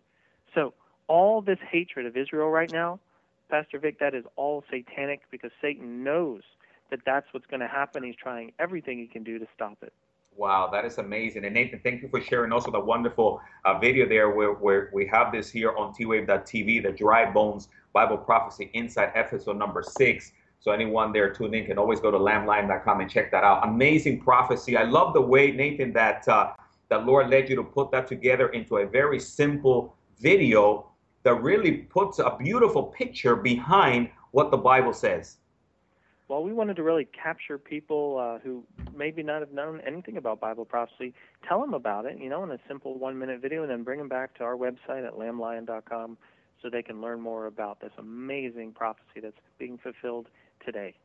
So, 0.53 0.73
all 1.07 1.41
this 1.41 1.59
hatred 1.71 2.07
of 2.07 2.17
Israel 2.17 2.49
right 2.49 2.71
now, 2.71 2.99
Pastor 3.49 3.79
Vic, 3.79 3.99
that 3.99 4.13
is 4.15 4.23
all 4.35 4.63
satanic 4.69 5.21
because 5.31 5.51
Satan 5.61 6.03
knows 6.03 6.41
that 6.91 6.99
that's 7.05 7.27
what's 7.31 7.45
going 7.47 7.59
to 7.59 7.67
happen. 7.67 8.03
He's 8.03 8.15
trying 8.15 8.51
everything 8.59 8.99
he 8.99 9.07
can 9.07 9.23
do 9.23 9.39
to 9.39 9.47
stop 9.53 9.77
it. 9.81 9.93
Wow, 10.37 10.69
that 10.71 10.83
is 10.83 10.97
amazing. 10.97 11.45
And 11.45 11.53
Nathan, 11.53 11.79
thank 11.81 12.01
you 12.01 12.09
for 12.09 12.19
sharing 12.19 12.51
also 12.51 12.69
the 12.69 12.79
wonderful 12.79 13.39
uh, 13.63 13.79
video 13.79 14.07
there 14.07 14.31
where, 14.31 14.51
where 14.51 14.89
we 14.93 15.07
have 15.07 15.31
this 15.31 15.49
here 15.49 15.75
on 15.77 15.93
twave.tv, 15.93 16.83
the 16.83 16.91
Dry 16.91 17.31
Bones 17.31 17.69
Bible 17.93 18.17
Prophecy 18.17 18.69
Inside 18.73 19.11
episode 19.15 19.57
number 19.57 19.81
six. 19.81 20.33
So 20.59 20.71
anyone 20.71 21.13
there 21.13 21.31
tuning 21.31 21.61
in 21.61 21.67
can 21.67 21.77
always 21.77 22.01
go 22.01 22.11
to 22.11 22.17
lamblion.com 22.17 22.99
and 22.99 23.09
check 23.09 23.31
that 23.31 23.43
out. 23.43 23.65
Amazing 23.65 24.19
prophecy. 24.21 24.75
I 24.75 24.83
love 24.83 25.13
the 25.13 25.21
way, 25.21 25.51
Nathan, 25.51 25.93
that 25.93 26.27
uh, 26.27 26.51
the 26.89 26.97
Lord 26.97 27.29
led 27.29 27.49
you 27.49 27.55
to 27.55 27.63
put 27.63 27.91
that 27.91 28.07
together 28.07 28.49
into 28.49 28.77
a 28.77 28.85
very 28.85 29.19
simple 29.19 29.95
video 30.19 30.89
that 31.25 31.41
really 31.41 31.71
puts 31.71 32.19
a 32.19 32.37
beautiful 32.39 32.83
picture 32.83 33.35
behind 33.35 34.09
what 34.31 34.51
the 34.51 34.57
Bible 34.57 34.93
says. 34.93 35.37
Well, 36.27 36.43
we 36.43 36.53
wanted 36.53 36.75
to 36.77 36.83
really 36.83 37.05
capture 37.05 37.57
people 37.57 38.17
uh, 38.19 38.39
who 38.39 38.63
maybe 38.95 39.21
not 39.21 39.41
have 39.41 39.51
known 39.51 39.81
anything 39.85 40.17
about 40.17 40.39
Bible 40.39 40.65
prophecy, 40.65 41.13
tell 41.47 41.59
them 41.61 41.73
about 41.73 42.05
it, 42.05 42.17
you 42.19 42.29
know, 42.29 42.43
in 42.43 42.51
a 42.51 42.59
simple 42.67 42.97
one-minute 42.97 43.41
video, 43.41 43.63
and 43.63 43.71
then 43.71 43.83
bring 43.83 43.99
them 43.99 44.07
back 44.07 44.35
to 44.35 44.43
our 44.43 44.55
website 44.55 45.05
at 45.05 45.13
lamblion.com 45.13 46.17
so 46.61 46.69
they 46.69 46.81
can 46.81 47.01
learn 47.01 47.19
more 47.21 47.47
about 47.47 47.79
this 47.79 47.91
amazing 47.97 48.71
prophecy 48.71 49.19
that's 49.21 49.37
being 49.59 49.77
fulfilled 49.77 50.27
today. 50.63 50.95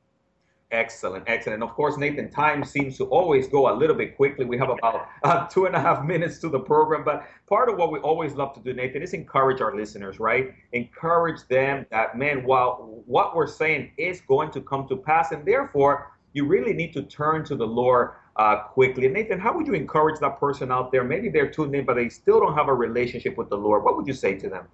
Excellent, 0.72 1.24
excellent. 1.26 1.64
Of 1.64 1.70
course, 1.70 1.96
Nathan, 1.96 2.30
time 2.30 2.62
seems 2.64 2.96
to 2.98 3.04
always 3.06 3.48
go 3.48 3.72
a 3.72 3.74
little 3.74 3.96
bit 3.96 4.16
quickly. 4.16 4.44
We 4.44 4.56
have 4.59 4.70
about 4.70 5.09
uh, 5.24 5.46
two 5.50 5.66
and 5.66 5.74
a 5.74 5.80
half 5.80 6.04
minutes 6.04 6.38
to 6.38 6.48
the 6.48 6.61
program, 6.61 7.02
but 7.02 7.26
part 7.48 7.68
of 7.68 7.76
what 7.76 7.90
we 7.90 7.98
always 7.98 8.35
love 8.35 8.54
to 8.54 8.61
do, 8.61 8.72
Nathan, 8.72 9.02
is 9.02 9.12
encourage 9.12 9.61
our 9.61 9.74
listeners, 9.74 10.20
right? 10.20 10.54
Encourage 10.72 11.40
them 11.48 11.87
that, 11.90 12.16
man, 12.16 12.44
while 12.44 13.02
what 13.06 13.35
we're 13.35 13.48
saying 13.48 13.90
is 13.96 14.20
going 14.20 14.52
to 14.52 14.61
come 14.61 14.87
to 14.87 14.96
pass, 14.96 15.33
and 15.33 15.44
therefore 15.44 16.12
you 16.35 16.46
really 16.46 16.72
need 16.72 16.92
to 16.92 17.02
turn 17.02 17.44
to 17.46 17.56
the 17.56 17.66
Lord 17.66 18.12
uh, 18.37 18.62
quickly. 18.62 19.09
Nathan, 19.09 19.40
how 19.40 19.52
would 19.56 19.66
you 19.66 19.74
encourage 19.74 20.20
that 20.20 20.38
person 20.38 20.70
out 20.70 20.92
there? 20.92 21.02
Maybe 21.02 21.28
they're 21.28 21.50
tuned 21.50 21.74
in, 21.74 21.85
but 21.85 21.94
they 21.94 22.09
still 22.09 22.38
don't 22.38 22.54
have 22.54 22.68
a 22.68 22.74
relationship 22.74 23.37
with 23.37 23.48
the 23.48 23.59
Lord. 23.59 23.83
What 23.83 23.96
would 23.96 24.06
you 24.06 24.14
say 24.14 24.37
to 24.37 24.48
them? 24.48 24.68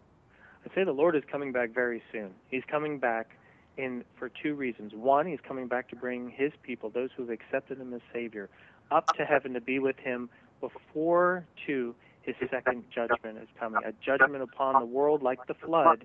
I'd 0.66 0.74
say 0.74 0.84
the 0.84 0.92
Lord 0.92 1.16
is 1.16 1.22
coming 1.30 1.52
back 1.52 1.70
very 1.72 2.02
soon. 2.12 2.34
He's 2.50 2.64
coming 2.70 2.98
back 2.98 3.30
in 3.76 4.04
for 4.18 4.30
two 4.30 4.54
reasons. 4.54 4.92
One, 4.94 5.26
he's 5.26 5.40
coming 5.46 5.68
back 5.68 5.88
to 5.90 5.96
bring 5.96 6.30
his 6.30 6.52
people, 6.62 6.90
those 6.90 7.10
who 7.16 7.22
have 7.24 7.30
accepted 7.30 7.78
him 7.78 7.92
as 7.92 8.00
Savior, 8.12 8.48
up 8.90 9.06
to 9.16 9.24
heaven 9.24 9.52
to 9.54 9.60
be 9.60 9.78
with 9.78 9.96
him 9.98 10.30
before 10.60 11.46
two 11.66 11.94
his 12.26 12.34
second 12.50 12.84
judgment 12.92 13.38
is 13.38 13.48
coming, 13.58 13.82
a 13.84 13.92
judgment 14.04 14.42
upon 14.42 14.80
the 14.80 14.86
world 14.86 15.22
like 15.22 15.46
the 15.46 15.54
flood, 15.54 16.04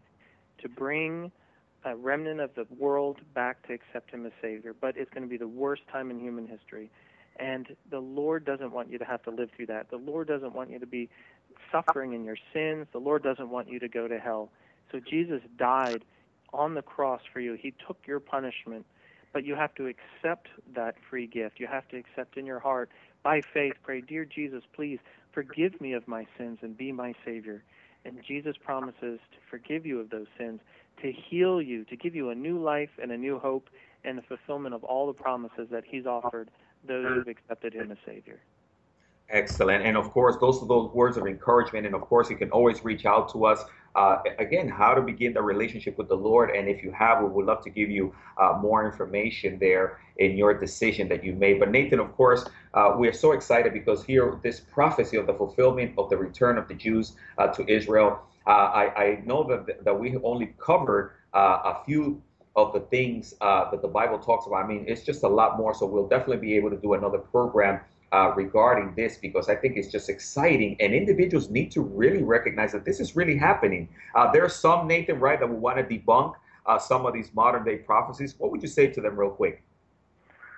to 0.62 0.70
bring 0.70 1.32
a 1.84 1.96
remnant 1.96 2.40
of 2.40 2.54
the 2.54 2.68
world 2.78 3.18
back 3.34 3.66
to 3.68 3.74
accept 3.74 4.12
him 4.12 4.26
as 4.26 4.32
Savior. 4.42 4.76
But 4.80 4.98
it's 4.98 5.10
going 5.10 5.24
to 5.24 5.30
be 5.30 5.38
the 5.38 5.48
worst 5.48 5.82
time 5.92 6.12
in 6.12 6.20
human 6.20 6.48
history. 6.48 6.92
And 7.40 7.76
the 7.90 8.00
Lord 8.00 8.46
doesn't 8.46 8.72
want 8.72 8.92
you 8.92 9.00
to 9.00 9.06
have 9.06 9.24
to 9.24 9.32
live 9.32 9.50
through 9.56 9.68
that. 9.68 9.90
The 9.90 9.98
Lord 9.98 10.28
doesn't 10.28 10.54
want 10.54 10.70
you 10.70 10.78
to 10.78 10.86
be 10.86 11.10
suffering 11.72 12.14
in 12.14 12.24
your 12.24 12.38
sins. 12.54 12.86
The 12.92 13.00
Lord 13.00 13.24
doesn't 13.24 13.50
want 13.50 13.70
you 13.70 13.80
to 13.80 13.88
go 13.88 14.08
to 14.08 14.20
hell. 14.20 14.50
So 14.92 15.00
Jesus 15.00 15.42
died 15.58 16.04
on 16.54 16.74
the 16.74 16.82
cross 16.82 17.22
for 17.32 17.40
you. 17.40 17.54
He 17.54 17.74
took 17.86 17.98
your 18.06 18.20
punishment, 18.20 18.86
but 19.34 19.46
you 19.46 19.56
have 19.56 19.74
to 19.76 19.88
accept 19.88 20.48
that 20.76 20.96
free 21.10 21.28
gift. 21.28 21.60
You 21.60 21.68
have 21.68 21.88
to 21.90 21.98
accept 21.98 22.38
in 22.38 22.46
your 22.46 22.60
heart 22.60 22.90
by 23.24 23.42
faith, 23.54 23.74
pray, 23.84 24.02
Dear 24.02 24.26
Jesus, 24.26 24.64
please 24.74 25.00
forgive 25.32 25.80
me 25.80 25.94
of 25.94 26.08
my 26.08 26.26
sins 26.38 26.60
and 26.62 26.76
be 26.76 26.92
my 26.92 27.14
Savior. 27.24 27.64
And 28.04 28.20
Jesus 28.28 28.56
promises 28.64 29.20
to 29.32 29.38
forgive 29.50 29.86
you 29.86 30.00
of 30.00 30.10
those 30.10 30.28
sins, 30.38 30.60
to 31.02 31.12
heal 31.12 31.62
you, 31.62 31.86
to 31.86 31.96
give 31.96 32.16
you 32.16 32.32
a 32.32 32.36
new 32.36 32.62
life 32.62 32.90
and 33.02 33.12
a 33.12 33.18
new 33.18 33.38
hope, 33.38 33.70
and 34.04 34.18
the 34.18 34.24
fulfillment 34.24 34.74
of 34.74 34.84
all 34.84 35.06
the 35.06 35.14
promises 35.14 35.68
that 35.70 35.84
He's 35.86 36.08
offered 36.08 36.50
those 36.88 37.06
who've 37.08 37.28
accepted 37.28 37.74
Him 37.74 37.92
as 37.92 37.98
Savior. 38.06 38.40
Excellent. 39.30 39.86
And 39.86 39.96
of 39.96 40.10
course, 40.10 40.36
those 40.42 40.62
are 40.62 40.68
those 40.68 40.92
words 40.94 41.16
of 41.16 41.28
encouragement. 41.28 41.86
And 41.86 41.96
of 41.96 42.02
course, 42.02 42.30
you 42.30 42.36
can 42.36 42.50
always 42.50 42.84
reach 42.84 43.06
out 43.06 43.32
to 43.34 43.46
us 43.46 43.64
uh, 43.96 44.18
again, 44.40 44.68
how 44.68 44.94
to 44.94 45.02
begin 45.02 45.34
the 45.34 45.42
relationship 45.42 45.98
with 45.98 46.08
the 46.08 46.16
Lord. 46.16 46.52
And 46.52 46.68
if 46.68 46.84
you 46.84 46.92
have, 46.92 47.22
we 47.22 47.30
would 47.30 47.46
love 47.46 47.64
to 47.64 47.70
give 47.70 47.90
you 47.90 48.14
uh, 48.38 48.58
more 48.62 48.86
information 48.86 49.58
there 49.60 50.00
in 50.18 50.38
your 50.38 50.54
decision 50.54 51.08
that 51.10 51.24
you 51.24 51.34
made. 51.34 51.60
But 51.60 51.72
Nathan, 51.72 52.00
of 52.00 52.16
course, 52.16 52.46
uh, 52.74 52.96
we 52.98 53.08
are 53.08 53.14
so 53.14 53.34
excited 53.34 53.74
because 53.74 54.04
here, 54.04 54.40
this 54.44 54.60
prophecy 54.60 55.18
of 55.18 55.28
the 55.28 55.34
fulfillment 55.34 55.94
of 55.98 56.10
the 56.10 56.18
return 56.18 56.58
of 56.58 56.68
the 56.68 56.74
Jews 56.74 57.14
uh, 57.38 57.48
to 57.48 57.70
Israel. 57.70 58.20
Uh, 58.48 58.50
I, 58.50 59.04
I, 59.04 59.22
know 59.26 59.44
that, 59.44 59.84
that 59.84 60.00
we 60.00 60.10
have 60.12 60.24
only 60.26 60.56
covered 60.58 61.12
uh, 61.34 61.60
a 61.64 61.84
few 61.86 62.22
of 62.56 62.74
the 62.74 62.80
things 62.80 63.36
that 63.40 63.82
the 63.82 63.88
Bible 63.88 64.20
talks 64.20 64.48
about. 64.48 64.64
I 64.64 64.68
mean, 64.68 64.86
it's 64.88 65.04
just 65.04 65.24
a 65.24 65.28
lot 65.28 65.58
more. 65.58 65.74
So 65.74 65.86
we'll 65.86 66.08
definitely 66.08 66.38
be 66.38 66.56
able 66.56 66.70
to 66.70 66.76
do 66.76 66.96
another 66.96 67.20
program 67.20 67.80
uh, 68.12 68.34
regarding 68.36 68.94
this 68.96 69.18
because 69.18 69.50
I 69.50 69.56
think 69.56 69.78
it's 69.78 69.92
just 69.92 70.10
exciting, 70.10 70.76
and 70.80 70.94
individuals 70.94 71.50
need 71.50 71.72
to 71.72 71.82
really 71.82 72.24
recognize 72.24 72.72
that 72.74 72.86
this 72.86 73.00
is 73.00 73.16
really 73.16 73.38
happening. 73.38 73.88
Uh, 74.16 74.32
there 74.32 74.44
are 74.44 74.50
some, 74.50 74.88
Nathan, 74.88 75.20
right, 75.20 75.40
that 75.40 75.48
will 75.48 75.58
want 75.58 75.78
to 75.78 75.84
debunk 75.84 76.34
uh, 76.66 76.78
some 76.78 77.06
of 77.06 77.14
these 77.14 77.34
modern 77.34 77.64
day 77.64 77.78
prophecies. 77.78 78.36
What 78.38 78.52
would 78.52 78.62
you 78.62 78.68
say 78.68 78.88
to 78.88 79.02
them, 79.02 79.16
real 79.16 79.30
quick? 79.30 79.64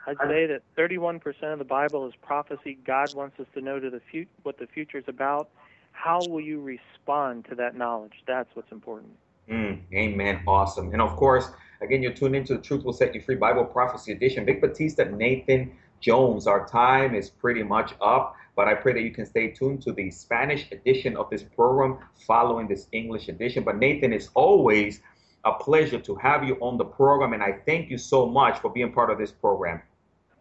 I'd 0.06 0.18
say 0.18 0.48
that 0.48 0.62
31% 0.78 1.22
of 1.54 1.60
the 1.60 1.66
Bible 1.66 2.06
is 2.08 2.13
prophecy. 2.22 2.78
God 2.86 3.16
wants 3.16 3.39
us 3.39 3.46
to 3.54 3.62
know 3.62 3.80
to 3.80 3.89
the 3.89 4.02
fut- 4.12 4.28
what 4.44 4.58
the 4.58 4.68
future 4.68 4.98
is 4.98 5.06
about. 5.08 5.50
How 5.94 6.20
will 6.24 6.42
you 6.42 6.62
respond 6.62 7.46
to 7.50 7.56
that 7.56 7.78
knowledge? 7.78 8.13
That's 8.28 8.50
what's 8.54 8.72
important. 8.72 9.13
Mm, 9.50 9.82
amen. 9.94 10.42
Awesome. 10.48 10.92
And 10.92 11.02
of 11.02 11.16
course, 11.16 11.50
again, 11.82 12.02
you're 12.02 12.13
tuned 12.13 12.36
into 12.36 12.56
the 12.56 12.62
Truth 12.62 12.84
Will 12.84 12.94
Set 12.94 13.13
You 13.16 13.22
Free 13.22 13.36
Bible 13.36 13.63
Prophecy 13.63 14.12
Edition. 14.12 14.46
Vic 14.46 14.60
Batista, 14.60 15.06
Nathan 15.06 15.72
Jones. 16.04 16.46
Our 16.46 16.68
time 16.68 17.16
is 17.16 17.30
pretty 17.30 17.63
much 17.63 17.94
up, 18.02 18.36
but 18.56 18.68
I 18.68 18.76
pray 18.76 18.94
that 18.94 19.02
you 19.02 19.12
can 19.12 19.26
stay 19.26 19.48
tuned 19.52 19.82
to 19.84 19.94
the 19.94 20.12
Spanish 20.12 20.68
edition 20.72 21.16
of 21.16 21.30
this 21.30 21.44
program 21.44 21.98
following 22.28 22.68
this 22.68 22.88
English 22.92 23.30
edition. 23.30 23.63
But 23.63 23.78
Nathan, 23.78 24.12
it's 24.12 24.30
always 24.36 25.00
a 25.46 25.54
pleasure 25.54 26.00
to 26.00 26.16
have 26.16 26.44
you 26.44 26.56
on 26.62 26.78
the 26.78 26.86
program, 26.86 27.34
and 27.34 27.42
I 27.42 27.54
thank 27.66 27.89
you 27.89 27.98
so 27.98 28.26
much 28.28 28.60
for 28.60 28.70
being 28.70 28.92
part 28.92 29.10
of 29.10 29.18
this 29.18 29.32
program. 29.32 29.82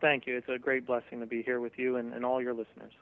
Thank 0.00 0.26
you. 0.26 0.36
It's 0.36 0.48
a 0.48 0.58
great 0.58 0.84
blessing 0.84 1.20
to 1.20 1.26
be 1.26 1.42
here 1.42 1.60
with 1.60 1.78
you 1.78 1.96
and, 1.96 2.12
and 2.12 2.24
all 2.24 2.42
your 2.42 2.54
listeners. 2.54 2.92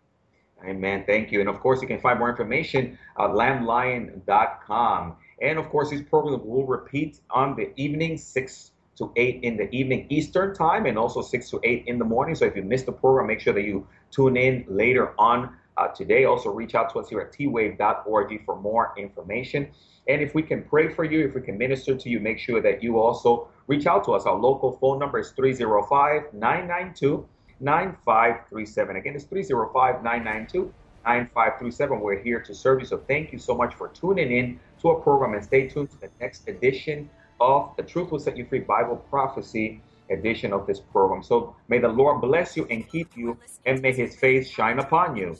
Amen. 0.64 1.04
Thank 1.06 1.32
you. 1.32 1.40
And 1.40 1.48
of 1.48 1.60
course, 1.60 1.80
you 1.80 1.88
can 1.88 2.00
find 2.00 2.18
more 2.18 2.28
information 2.28 2.98
at 3.18 3.30
lamblion.com. 3.30 5.16
And 5.40 5.58
of 5.58 5.70
course, 5.70 5.88
these 5.88 6.02
programs 6.02 6.44
will 6.44 6.66
repeat 6.66 7.18
on 7.30 7.56
the 7.56 7.72
evening, 7.80 8.18
6 8.18 8.70
to 9.00 9.10
8 9.16 9.42
in 9.42 9.56
the 9.56 9.68
evening 9.74 10.06
Eastern 10.10 10.54
time 10.54 10.84
and 10.84 10.98
also 10.98 11.22
6 11.22 11.50
to 11.50 11.60
8 11.64 11.84
in 11.86 11.98
the 11.98 12.04
morning. 12.04 12.34
So 12.34 12.44
if 12.44 12.54
you 12.54 12.62
missed 12.62 12.86
the 12.86 12.92
program, 12.92 13.26
make 13.26 13.40
sure 13.40 13.54
that 13.54 13.62
you 13.62 13.86
tune 14.10 14.36
in 14.36 14.64
later 14.68 15.14
on 15.18 15.56
uh, 15.78 15.88
today. 15.88 16.24
Also, 16.24 16.50
reach 16.50 16.74
out 16.74 16.92
to 16.92 16.98
us 17.00 17.08
here 17.08 17.20
at 17.20 17.32
twave.org 17.32 18.44
for 18.44 18.60
more 18.60 18.92
information. 18.98 19.68
And 20.06 20.20
if 20.20 20.34
we 20.34 20.42
can 20.42 20.62
pray 20.64 20.92
for 20.92 21.04
you, 21.04 21.26
if 21.26 21.34
we 21.34 21.40
can 21.40 21.56
minister 21.56 21.96
to 21.96 22.08
you, 22.10 22.20
make 22.20 22.38
sure 22.38 22.60
that 22.60 22.82
you 22.82 22.98
also 22.98 23.48
reach 23.66 23.86
out 23.86 24.04
to 24.04 24.12
us. 24.12 24.26
Our 24.26 24.36
local 24.36 24.72
phone 24.72 24.98
number 24.98 25.18
is 25.18 25.30
305 25.30 26.34
992 26.34 27.26
9537. 27.60 28.96
Again, 28.96 29.14
it's 29.14 29.24
305 29.24 30.02
992 30.02 30.72
9537. 31.04 32.00
We're 32.00 32.22
here 32.22 32.40
to 32.40 32.54
serve 32.54 32.80
you. 32.80 32.86
So 32.86 32.98
thank 33.08 33.32
you 33.32 33.38
so 33.38 33.54
much 33.54 33.74
for 33.74 33.88
tuning 33.88 34.30
in 34.30 34.60
to 34.82 34.88
our 34.88 35.00
program 35.00 35.34
and 35.34 35.42
stay 35.42 35.68
tuned 35.68 35.90
to 35.90 36.00
the 36.00 36.10
next 36.20 36.46
edition 36.48 37.08
of 37.40 37.74
the 37.76 37.82
Truth 37.82 38.10
Will 38.10 38.18
Set 38.18 38.36
You 38.36 38.44
Free 38.44 38.60
Bible 38.60 38.96
Prophecy 39.10 39.80
edition 40.10 40.52
of 40.52 40.66
this 40.66 40.80
program. 40.80 41.22
So 41.22 41.54
may 41.68 41.78
the 41.78 41.88
Lord 41.88 42.20
bless 42.20 42.56
you 42.56 42.66
and 42.70 42.88
keep 42.88 43.16
you, 43.16 43.38
and 43.64 43.80
may 43.80 43.92
his 43.92 44.16
face 44.16 44.50
shine 44.50 44.78
upon 44.78 45.16
you. 45.16 45.36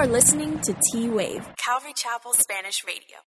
Are 0.00 0.06
listening 0.06 0.58
to 0.60 0.72
T 0.80 1.10
Wave, 1.10 1.44
Calvary 1.58 1.92
Chapel 1.92 2.32
Spanish 2.32 2.82
Radio. 2.86 3.18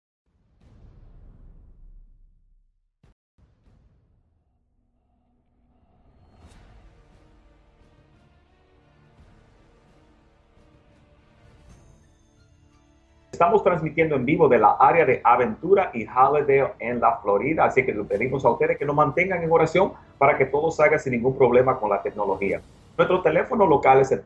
Estamos 13.32 13.64
transmitiendo 13.64 14.16
en 14.16 14.26
vivo 14.26 14.48
de 14.48 14.58
la 14.58 14.72
área 14.80 15.06
de 15.06 15.22
Aventura 15.24 15.92
y 15.94 16.08
Holiday 16.08 16.72
en 16.80 17.00
la 17.00 17.18
Florida, 17.18 17.66
así 17.66 17.86
que 17.86 17.94
le 17.94 18.04
pedimos 18.04 18.44
a 18.46 18.50
ustedes 18.50 18.80
que 18.80 18.86
nos 18.86 18.96
mantengan 18.96 19.44
en 19.44 19.52
oración 19.52 19.94
para 20.18 20.36
que 20.40 20.46
todo 20.46 20.72
salga 20.72 20.98
sin 20.98 21.14
ningún 21.14 21.38
problema 21.38 21.80
con 21.80 21.92
la 21.92 22.02
tecnología. 22.02 22.62
Nuestro 22.98 23.22
teléfono 23.22 23.68
local 23.68 24.02
es 24.02 24.12
el 24.12 24.22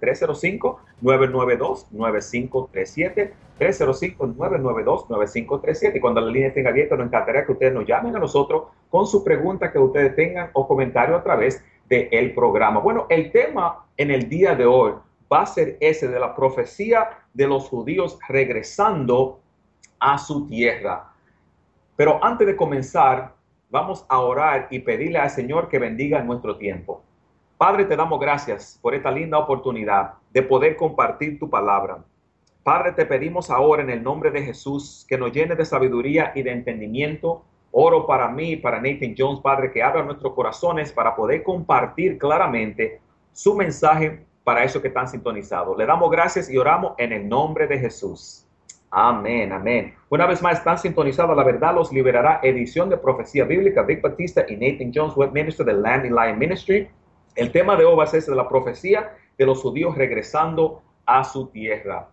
305-992-9537, 1.02 3.32
305-992-9537. 3.60 5.96
Y 5.96 6.00
cuando 6.00 6.22
la 6.22 6.32
línea 6.32 6.50
esté 6.50 6.68
abierta, 6.68 6.96
nos 6.96 7.08
encantaría 7.08 7.46
que 7.46 7.52
ustedes 7.52 7.74
nos 7.74 7.86
llamen 7.86 8.16
a 8.16 8.20
nosotros 8.20 8.66
con 8.90 9.08
su 9.08 9.24
pregunta 9.24 9.72
que 9.72 9.80
ustedes 9.80 10.16
tengan 10.16 10.50
o 10.54 10.68
comentario 10.68 11.16
a 11.16 11.24
través 11.24 11.64
del 11.90 12.34
programa. 12.34 12.80
Bueno, 12.80 13.06
el 13.10 13.32
tema 13.32 13.86
en 13.96 14.12
el 14.12 14.28
día 14.28 14.56
de 14.56 14.66
hoy 14.66 14.94
va 15.32 15.42
a 15.42 15.46
ser 15.46 15.78
ese 15.80 16.08
de 16.08 16.20
la 16.20 16.36
profecía 16.36 17.10
de 17.34 17.48
los 17.48 17.70
judíos 17.70 18.18
regresando 18.28 19.40
a 20.00 20.18
su 20.18 20.48
tierra. 20.48 21.12
Pero 21.96 22.24
antes 22.24 22.48
de 22.48 22.56
comenzar, 22.56 23.34
vamos 23.70 24.06
a 24.08 24.20
orar 24.20 24.68
y 24.70 24.80
pedirle 24.80 25.20
al 25.20 25.30
Señor 25.30 25.70
que 25.70 25.80
bendiga 25.80 26.24
nuestro 26.24 26.58
tiempo. 26.58 27.04
Padre, 27.58 27.86
te 27.86 27.96
damos 27.96 28.20
gracias 28.20 28.78
por 28.82 28.94
esta 28.94 29.10
linda 29.10 29.40
oportunidad 29.40 30.14
de 30.38 30.44
poder 30.44 30.76
compartir 30.76 31.40
tu 31.40 31.50
palabra. 31.50 31.98
Padre, 32.62 32.92
te 32.92 33.08
pedimos 33.08 33.50
ahora 33.50 33.82
en 33.82 33.90
el 33.90 34.04
nombre 34.04 34.30
de 34.30 34.44
Jesús 34.44 35.04
que 35.10 35.18
nos 35.18 35.32
llene 35.32 35.56
de 35.56 35.66
sabiduría 35.66 36.32
y 36.36 36.44
de 36.44 36.52
entendimiento. 36.52 37.44
Oro 37.72 38.06
para 38.06 38.28
mí, 38.28 38.56
para 38.56 38.80
Nathan 38.80 39.16
Jones, 39.18 39.40
Padre, 39.40 39.72
que 39.72 39.82
abra 39.82 40.04
nuestros 40.04 40.36
corazones 40.36 40.92
para 40.92 41.16
poder 41.16 41.42
compartir 41.42 42.20
claramente 42.20 43.02
su 43.34 43.56
mensaje 43.56 44.28
para 44.44 44.64
eso 44.64 44.80
que 44.80 44.90
están 44.90 45.08
sintonizados. 45.08 45.76
Le 45.76 45.88
damos 45.88 46.12
gracias 46.12 46.52
y 46.52 46.58
oramos 46.60 46.94
en 47.00 47.14
el 47.14 47.28
nombre 47.28 47.66
de 47.66 47.80
Jesús. 47.80 48.46
Amén, 48.92 49.52
amén. 49.52 49.96
Una 50.08 50.28
vez 50.28 50.40
más 50.44 50.60
están 50.60 50.78
sintonizados, 50.78 51.36
la 51.36 51.44
verdad 51.44 51.74
los 51.74 51.92
liberará. 51.92 52.42
Edición 52.44 52.92
de 52.92 52.98
Profecía 52.98 53.44
Bíblica, 53.46 53.82
Vic 53.82 54.04
Batista 54.04 54.46
y 54.48 54.56
Nathan 54.56 54.92
Jones, 54.94 55.16
web 55.16 55.32
minister 55.32 55.66
de 55.66 55.74
Landing 55.74 56.14
Lion 56.14 56.38
Ministry. 56.38 56.88
El 57.36 57.52
tema 57.52 57.76
de 57.76 57.86
hoy 57.86 57.96
va 57.96 58.04
a 58.04 58.08
ser 58.08 58.22
de 58.22 58.36
la 58.36 58.48
profecía 58.48 59.16
de 59.38 59.46
los 59.46 59.62
judíos 59.62 59.96
regresando 59.96 60.82
a 61.06 61.24
su 61.24 61.48
tierra. 61.48 62.10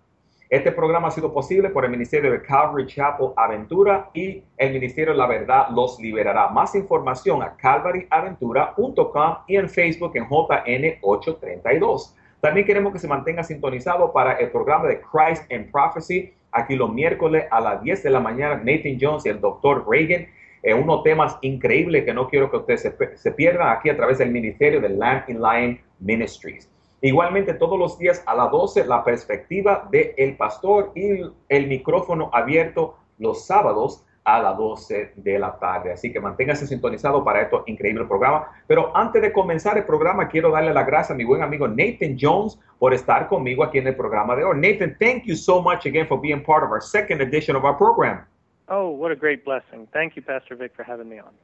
Este 0.51 0.71
programa 0.71 1.09
ha 1.09 1.11
sido 1.11 1.33
posible 1.33 1.71
por 1.71 1.85
el 1.85 1.91
Ministerio 1.91 2.31
de 2.31 2.43
Calvary 2.43 2.87
Chapel 2.87 3.31
Aventura 3.37 4.11
y 4.13 4.45
el 4.57 4.73
Ministerio 4.75 5.13
de 5.13 5.19
la 5.19 5.27
Verdad 5.27 5.69
los 5.71 5.99
liberará. 5.99 6.49
Más 6.49 6.75
información 6.75 7.43
a 7.43 7.57
calvaryaventura.com 7.57 9.37
y 9.49 9.57
en 9.57 9.69
Facebook 9.69 10.13
en 10.15 10.29
JN832. 10.29 12.15
También 12.41 12.67
queremos 12.67 12.93
que 12.93 12.99
se 12.99 13.09
mantenga 13.09 13.43
sintonizado 13.43 14.13
para 14.13 14.35
el 14.35 14.51
programa 14.51 14.87
de 14.87 15.01
Christ 15.01 15.51
and 15.51 15.73
Prophecy, 15.73 16.35
aquí 16.53 16.77
los 16.77 16.93
miércoles 16.93 17.47
a 17.51 17.61
las 17.61 17.83
10 17.83 18.03
de 18.03 18.11
la 18.11 18.21
mañana, 18.21 18.57
Nathan 18.57 18.99
Jones 19.01 19.25
y 19.25 19.31
el 19.31 19.41
doctor 19.41 19.85
Reagan. 19.89 20.29
Eh, 20.63 20.73
unos 20.73 21.03
temas 21.03 21.39
increíbles 21.41 22.05
que 22.05 22.15
no 22.15 22.29
quiero 22.29 22.51
que 22.51 22.59
ustedes 22.59 22.95
se, 23.15 23.33
pierdan 23.33 23.69
aquí 23.69 23.91
a 23.91 23.97
través 23.97 24.19
del 24.19 24.31
ministerio 24.31 24.81
de 24.81 24.91
Lamb 24.91 25.25
in 25.29 25.41
Lion 25.41 25.81
Ministries. 26.01 26.74
Igualmente 27.05 27.53
todos 27.53 27.79
los 27.79 27.99
días 27.99 28.25
a 28.25 28.35
las 28.35 28.51
12 28.51 28.87
la 28.87 29.05
perspectiva 29.05 29.87
del 29.91 30.15
el 30.17 30.39
pastor 30.39 30.91
y 30.95 31.21
el 31.51 31.67
micrófono 31.67 32.31
abierto 32.33 32.97
los 33.19 33.47
sábados 33.47 34.07
a 34.25 34.41
las 34.41 34.57
12 34.57 35.13
de 35.17 35.39
la 35.39 35.59
tarde. 35.59 35.93
Así 35.93 36.11
que 36.11 36.19
manténgase 36.19 36.67
sintonizado 36.67 37.23
para 37.23 37.43
este 37.43 37.59
increíble 37.67 38.07
programa. 38.07 38.49
Pero 38.67 38.91
antes 38.97 39.21
de 39.21 39.35
comenzar 39.35 39.77
el 39.77 39.85
programa, 39.85 40.29
quiero 40.29 40.51
darle 40.51 40.73
la 40.73 40.83
gracias 40.83 41.11
a 41.11 41.15
mi 41.15 41.25
buen 41.25 41.43
amigo 41.43 41.69
Nathan 41.69 42.17
Jones 42.19 42.59
por 42.79 42.95
estar 42.95 43.29
conmigo 43.29 43.63
aquí 43.63 43.77
en 43.77 43.87
el 43.87 43.97
programa 43.97 44.35
de 44.35 44.45
hoy. 44.45 44.59
Nathan, 44.59 44.97
thank 44.99 45.25
you 45.25 45.37
so 45.37 45.61
much 45.61 45.85
again 45.85 46.07
for 46.07 46.19
being 46.19 46.43
part 46.43 46.65
of 46.65 46.71
our 46.71 46.81
second 46.81 47.21
edition 47.21 47.55
of 47.55 47.67
our 47.67 47.77
program. 47.77 48.25
Oh, 48.69 48.89
what 48.89 49.13
a 49.13 49.15
great 49.15 49.45
blessing. 49.45 49.87
Thank 49.93 50.17
you, 50.17 50.23
Pastor 50.23 50.57
Vic, 50.57 50.73
for 50.75 50.85
having 50.85 51.11
me 51.11 51.19
on. 51.19 51.35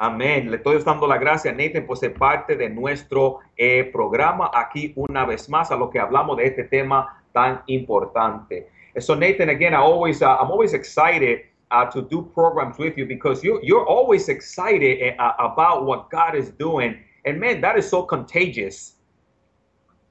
Amén. 0.00 0.48
Le 0.48 0.58
estoy 0.58 0.80
dando 0.84 1.08
la 1.08 1.18
gracia 1.18 1.52
Nathan 1.52 1.84
por 1.84 1.96
ser 1.96 2.14
parte 2.14 2.54
de 2.54 2.70
nuestro 2.70 3.40
eh, 3.56 3.90
programa 3.92 4.48
aquí 4.54 4.92
una 4.94 5.26
vez 5.26 5.48
más 5.48 5.72
a 5.72 5.76
lo 5.76 5.90
que 5.90 5.98
hablamos 5.98 6.36
de 6.36 6.46
este 6.46 6.64
tema 6.64 7.24
tan 7.32 7.62
importante. 7.66 8.68
So 9.00 9.16
Nathan, 9.16 9.48
again, 9.48 9.74
I 9.74 9.78
always, 9.78 10.22
uh, 10.22 10.38
I'm 10.40 10.52
always 10.52 10.72
excited 10.72 11.40
uh, 11.72 11.86
to 11.90 12.02
do 12.02 12.22
programs 12.32 12.78
with 12.78 12.96
you 12.96 13.06
because 13.06 13.42
you 13.42 13.60
you're 13.62 13.86
always 13.86 14.28
excited 14.28 15.16
uh, 15.18 15.32
about 15.38 15.84
what 15.84 16.10
God 16.10 16.36
is 16.36 16.50
doing, 16.50 16.96
and 17.24 17.40
man, 17.40 17.60
that 17.60 17.76
is 17.76 17.88
so 17.88 18.02
contagious. 18.04 18.94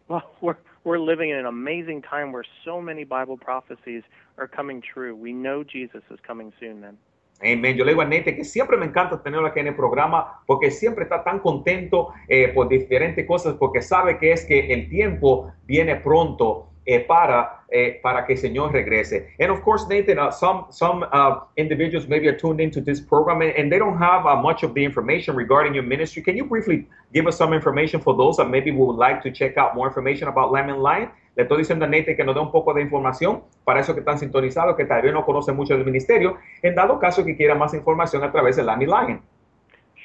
Well, 0.10 0.24
we're 0.42 0.58
we're 0.84 1.00
living 1.00 1.30
in 1.30 1.38
an 1.38 1.46
amazing 1.46 2.02
time 2.02 2.32
where 2.32 2.46
so 2.64 2.82
many 2.82 3.06
Bible 3.06 3.38
prophecies 3.38 4.04
are 4.38 4.48
coming 4.48 4.82
true. 4.82 5.16
We 5.16 5.34
know 5.34 5.64
Jesus 5.64 6.04
is 6.12 6.20
coming 6.26 6.52
soon, 6.60 6.82
man. 6.82 6.98
Amen. 7.42 7.76
Yo 7.76 7.86
le 7.86 7.92
digo 7.92 8.02
a 8.02 8.06
Nete 8.06 8.36
que 8.36 8.44
siempre 8.44 8.78
me 8.78 8.88
encanta 8.88 9.22
tenerlo 9.22 9.48
aquí 9.48 9.60
en 9.60 9.68
el 9.68 9.76
programa 9.76 10.42
porque 10.48 10.72
siempre 10.72 11.04
está 11.04 11.24
tan 11.24 11.40
contento 11.40 12.10
eh, 12.28 12.48
por 12.50 12.68
diferentes 12.68 13.28
cosas 13.28 13.56
porque 13.60 13.82
sabe 13.82 14.18
que 14.18 14.32
es 14.32 14.44
que 14.46 14.74
el 14.74 14.90
tiempo 14.90 15.52
viene 15.66 15.98
pronto 15.98 16.70
eh, 16.88 17.02
para, 17.02 17.64
eh, 17.70 18.00
para 18.02 18.26
que 18.26 18.34
el 18.34 18.40
Señor 18.40 18.72
regrese. 18.72 19.28
And 19.40 19.52
of 19.52 19.62
course, 19.62 19.86
Nathan, 19.88 20.18
uh, 20.18 20.32
some, 20.32 20.66
some 20.72 21.06
uh, 21.12 21.42
individuals 21.58 22.08
maybe 22.08 22.28
are 22.28 22.38
tuned 22.38 22.62
into 22.62 22.82
this 22.82 23.02
program 23.02 23.42
and, 23.42 23.52
and 23.52 23.72
they 23.72 23.78
don't 23.78 23.98
have 23.98 24.26
uh, 24.26 24.38
much 24.38 24.64
of 24.64 24.74
the 24.74 24.84
information 24.84 25.36
regarding 25.36 25.76
your 25.76 25.84
ministry. 25.84 26.24
Can 26.24 26.38
you 26.38 26.46
briefly 26.46 26.88
give 27.14 27.28
us 27.28 27.38
some 27.38 27.54
information 27.54 28.00
for 28.00 28.16
those 28.16 28.38
that 28.38 28.50
maybe 28.50 28.72
would 28.72 28.96
like 28.96 29.22
to 29.24 29.32
check 29.32 29.58
out 29.58 29.76
more 29.76 29.86
information 29.86 30.28
about 30.28 30.56
and 30.58 30.82
Lion? 30.82 31.10
Le 31.38 31.44
estoy 31.44 31.60
diciendo 31.60 31.86
a 31.86 31.88
Nathan 31.88 32.16
que 32.16 32.24
nos 32.24 32.34
dé 32.34 32.42
un 32.42 32.52
poco 32.52 32.74
de 32.74 32.82
información 32.82 33.44
para 33.64 33.80
eso 33.80 33.94
que 33.94 34.00
están 34.00 34.18
sintonizados, 34.18 34.76
que 34.76 34.86
todavía 34.86 35.12
no 35.12 35.24
conocen 35.24 35.56
mucho 35.56 35.76
del 35.76 35.86
ministerio, 35.86 36.38
en 36.64 36.74
dado 36.74 36.98
caso 36.98 37.24
que 37.24 37.38
quieran 37.38 37.60
más 37.60 37.76
información 37.76 38.24
a 38.24 38.32
través 38.32 38.56
de 38.56 38.64
Lamb 38.64 38.82
Lion. 38.82 39.22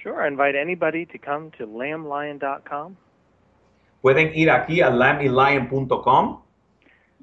Sure, 0.03 0.23
I 0.23 0.29
invite 0.29 0.55
anybody 0.55 1.07
to 1.07 1.19
come 1.19 1.51
to 1.53 1.65
lamblion.com. 1.65 2.97
Pueden 4.03 4.31
ir 4.35 4.51
aquí 4.51 4.83
a 4.83 4.91
lambandlion.com 4.91 6.43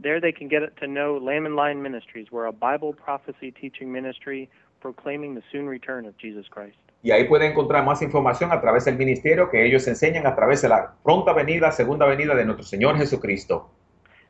There 0.02 0.19
they 0.19 0.32
can 0.32 0.48
get 0.48 0.62
to 0.80 0.88
know 0.88 1.19
Lamb 1.19 1.45
and 1.45 1.56
Lion 1.56 1.80
Ministries. 1.80 2.32
We're 2.32 2.48
a 2.48 2.54
Bible 2.54 2.93
prophecy 2.93 3.52
teaching 3.52 3.91
ministry 3.91 4.50
proclaiming 4.82 5.36
the 5.36 5.43
soon 5.52 5.67
return 5.67 6.08
of 6.08 6.17
Jesus 6.17 6.48
Christ. 6.50 6.80
Y 7.04 7.12
ahí 7.12 7.26
pueden 7.26 7.52
encontrar 7.52 7.86
más 7.86 8.02
información 8.02 8.52
a 8.52 8.60
través 8.60 8.86
del 8.86 8.98
ministerio 8.98 9.52
que 9.52 9.63
ellos 9.65 9.88
enseñan 9.88 10.25
a 10.25 10.36
través 10.36 10.63
de 10.63 10.69
la 10.69 10.96
pronta 11.04 11.33
venida, 11.33 11.71
segunda 11.71 12.08
venida 12.08 12.33
de 12.33 12.46
nuestro 12.46 12.65
Señor 12.65 12.98
Jesucristo. 12.98 13.69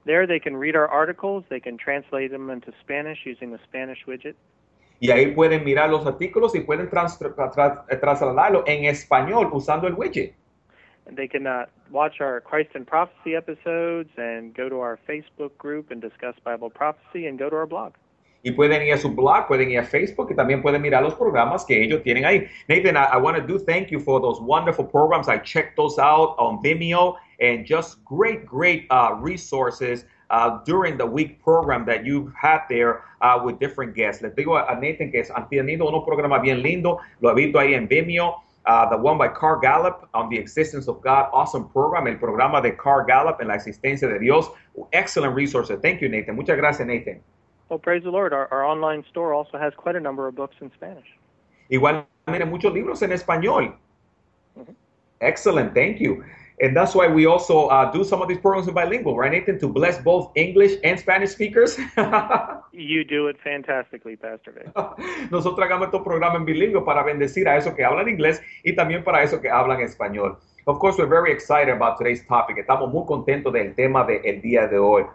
There 0.09 0.25
they 0.25 0.39
can 0.39 0.57
read 0.57 0.75
our 0.75 0.87
articles, 0.87 1.43
they 1.49 1.59
can 1.59 1.77
translate 1.77 2.31
them 2.31 2.49
into 2.49 2.73
Spanish 2.81 3.19
using 3.27 3.51
the 3.51 3.59
Spanish 3.63 4.07
widget. 4.07 4.33
Y 4.99 5.11
ahí 5.11 5.35
pueden 5.35 5.63
mirar 5.63 5.91
los 5.91 6.03
artículos 6.07 6.55
y 6.55 6.61
pueden 6.61 6.89
trans 6.89 7.19
tra 7.19 7.85
trasladarlo 7.87 8.63
en 8.65 8.85
español 8.85 9.51
usando 9.53 9.85
el 9.87 9.93
widget. 9.93 10.33
they 11.15 11.27
can 11.27 11.45
uh, 11.45 11.67
watch 11.91 12.21
our 12.21 12.41
Christ 12.41 12.71
and 12.73 12.87
Prophecy 12.87 13.35
episodes 13.35 14.09
and 14.17 14.51
go 14.55 14.67
to 14.67 14.79
our 14.79 14.97
Facebook 15.07 15.55
group 15.59 15.91
and 15.91 16.01
discuss 16.01 16.33
Bible 16.43 16.71
prophecy 16.71 17.27
and 17.27 17.37
go 17.37 17.47
to 17.47 17.55
our 17.55 17.67
blog. 17.67 17.93
Y 18.43 18.53
pueden 18.53 18.81
ir 18.81 18.95
a 18.95 18.97
su 18.97 19.09
blog, 19.09 19.47
pueden 19.47 19.69
ir 19.69 19.79
a 19.79 19.83
Facebook 19.83 20.31
y 20.31 20.35
también 20.35 20.63
pueden 20.63 20.81
mirar 20.81 21.03
los 21.03 21.13
programas 21.13 21.65
que 21.65 21.83
ellos 21.83 22.01
tienen 22.01 22.25
ahí. 22.25 22.47
Nathan, 22.67 22.97
I, 22.97 23.13
I 23.13 23.17
want 23.17 23.37
to 23.37 23.45
do 23.45 23.59
thank 23.59 23.91
you 23.91 23.99
for 23.99 24.19
those 24.19 24.41
wonderful 24.41 24.85
programs. 24.85 25.27
I 25.27 25.37
checked 25.37 25.75
those 25.75 25.99
out 25.99 26.35
on 26.39 26.63
Vimeo 26.63 27.15
and 27.39 27.65
just 27.65 28.03
great, 28.03 28.45
great 28.45 28.85
uh, 28.89 29.15
resources 29.19 30.05
uh, 30.29 30.59
during 30.65 30.97
the 30.97 31.05
week 31.05 31.41
program 31.41 31.85
that 31.85 32.05
you've 32.05 32.31
had 32.33 32.61
there 32.69 33.03
uh, 33.21 33.39
with 33.43 33.59
different 33.59 33.95
guests. 33.95 34.21
Les 34.21 34.31
digo 34.31 34.57
a 34.57 34.79
Nathan 34.79 35.11
que 35.11 35.23
han 35.23 35.49
tenido 35.49 35.87
unos 35.87 36.05
programas 36.05 36.41
bien 36.41 36.61
lindo, 36.61 36.99
Lo 37.21 37.31
he 37.31 37.35
visto 37.35 37.59
ahí 37.59 37.73
en 37.73 37.87
Vimeo. 37.87 38.41
Uh, 38.65 38.87
the 38.89 38.97
one 38.97 39.17
by 39.17 39.27
Carl 39.27 39.59
Gallup 39.59 40.07
on 40.13 40.29
the 40.29 40.37
existence 40.37 40.87
of 40.87 41.01
God, 41.01 41.29
awesome 41.33 41.69
program, 41.69 42.05
el 42.07 42.17
programa 42.17 42.61
de 42.61 42.75
Carl 42.75 43.03
Gallup 43.05 43.41
en 43.41 43.47
la 43.47 43.55
existencia 43.55 44.07
de 44.07 44.19
Dios, 44.19 44.51
excellent 44.91 45.33
resources. 45.33 45.79
Thank 45.81 46.01
you, 46.01 46.09
Nathan. 46.09 46.35
Muchas 46.35 46.57
gracias, 46.57 46.85
Nathan. 46.85 47.21
Well, 47.69 47.79
praise 47.79 48.03
the 48.03 48.11
Lord. 48.11 48.33
Our, 48.33 48.47
our 48.51 48.65
online 48.65 49.05
store 49.09 49.33
also 49.33 49.57
has 49.57 49.73
quite 49.75 49.95
a 49.95 49.99
number 49.99 50.27
of 50.27 50.35
books 50.35 50.55
in 50.61 50.71
Spanish. 50.73 51.05
Igual, 51.71 52.05
tiene 52.27 52.45
muchos 52.45 52.73
libros 52.73 53.01
en 53.01 53.11
español. 53.11 53.75
Mm 54.55 54.63
-hmm. 54.65 54.75
Excellent, 55.21 55.73
thank 55.73 55.99
you. 55.99 56.23
And 56.61 56.75
that's 56.75 56.93
why 56.93 57.07
we 57.07 57.25
also 57.25 57.67
uh, 57.67 57.89
do 57.91 58.03
some 58.03 58.21
of 58.21 58.27
these 58.27 58.39
programs 58.39 58.67
in 58.67 58.73
bilingual, 58.73 59.15
right, 59.15 59.31
Nathan, 59.31 59.59
to 59.59 59.67
bless 59.67 59.97
both 59.99 60.31
English 60.35 60.73
and 60.83 60.99
Spanish 60.99 61.31
speakers. 61.31 61.77
you 62.73 63.05
do 63.05 63.27
it 63.27 63.37
fantastically, 63.41 64.17
Pastor 64.17 64.51
Vic. 64.51 64.67
Nosotros 65.31 65.65
hagamos 65.65 65.87
estos 65.87 66.03
programas 66.03 66.35
en 66.35 66.45
bilingüe 66.45 66.83
para 66.83 67.03
bendecir 67.03 67.47
a 67.47 67.57
esos 67.57 67.73
que 67.75 67.85
hablan 67.85 68.09
inglés 68.09 68.41
y 68.65 68.75
también 68.75 69.03
para 69.03 69.23
esos 69.23 69.39
que 69.39 69.49
hablan 69.49 69.79
español. 69.81 70.37
Of 70.67 70.79
course, 70.79 70.97
we're 70.97 71.07
very 71.07 71.31
excited 71.31 71.73
about 71.73 71.97
today's 71.97 72.25
topic. 72.27 72.57
Estamos 72.57 72.91
muy 72.91 73.05
contentos 73.05 73.53
del 73.53 73.73
tema 73.73 74.05
del 74.05 74.41
día 74.41 74.67
de 74.67 74.77
hoy. 74.77 75.05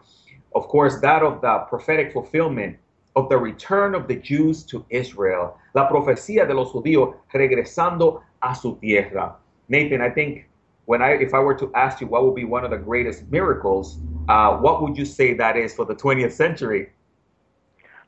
of 0.55 0.69
course, 0.69 1.01
that 1.01 1.23
of 1.23 1.41
the 1.41 1.59
prophetic 1.69 2.13
fulfillment 2.13 2.77
of 3.17 3.29
the 3.29 3.37
return 3.37 3.95
of 3.95 4.09
the 4.09 4.17
Jews 4.17 4.65
to 4.65 4.85
Israel, 4.91 5.57
la 5.75 5.89
profecía 5.89 6.47
de 6.47 6.55
los 6.55 6.73
judíos 6.73 7.15
regresando 7.33 8.23
a 8.41 8.55
su 8.55 8.77
tierra. 8.77 9.37
Nathan, 9.69 10.01
I 10.01 10.11
think 10.11 10.47
when 10.87 11.03
I, 11.03 11.13
if 11.13 11.33
I 11.35 11.39
were 11.39 11.55
to 11.55 11.71
ask 11.75 12.01
you 12.01 12.07
what 12.07 12.25
would 12.25 12.35
be 12.35 12.45
one 12.45 12.65
of 12.65 12.71
the 12.71 12.77
greatest 12.77 13.31
miracles, 13.31 13.99
uh, 14.29 14.57
what 14.57 14.83
would 14.83 14.97
you 14.97 15.05
say 15.05 15.35
that 15.35 15.57
is 15.57 15.75
for 15.75 15.85
the 15.85 15.95
20th 15.95 16.33
century? 16.33 16.91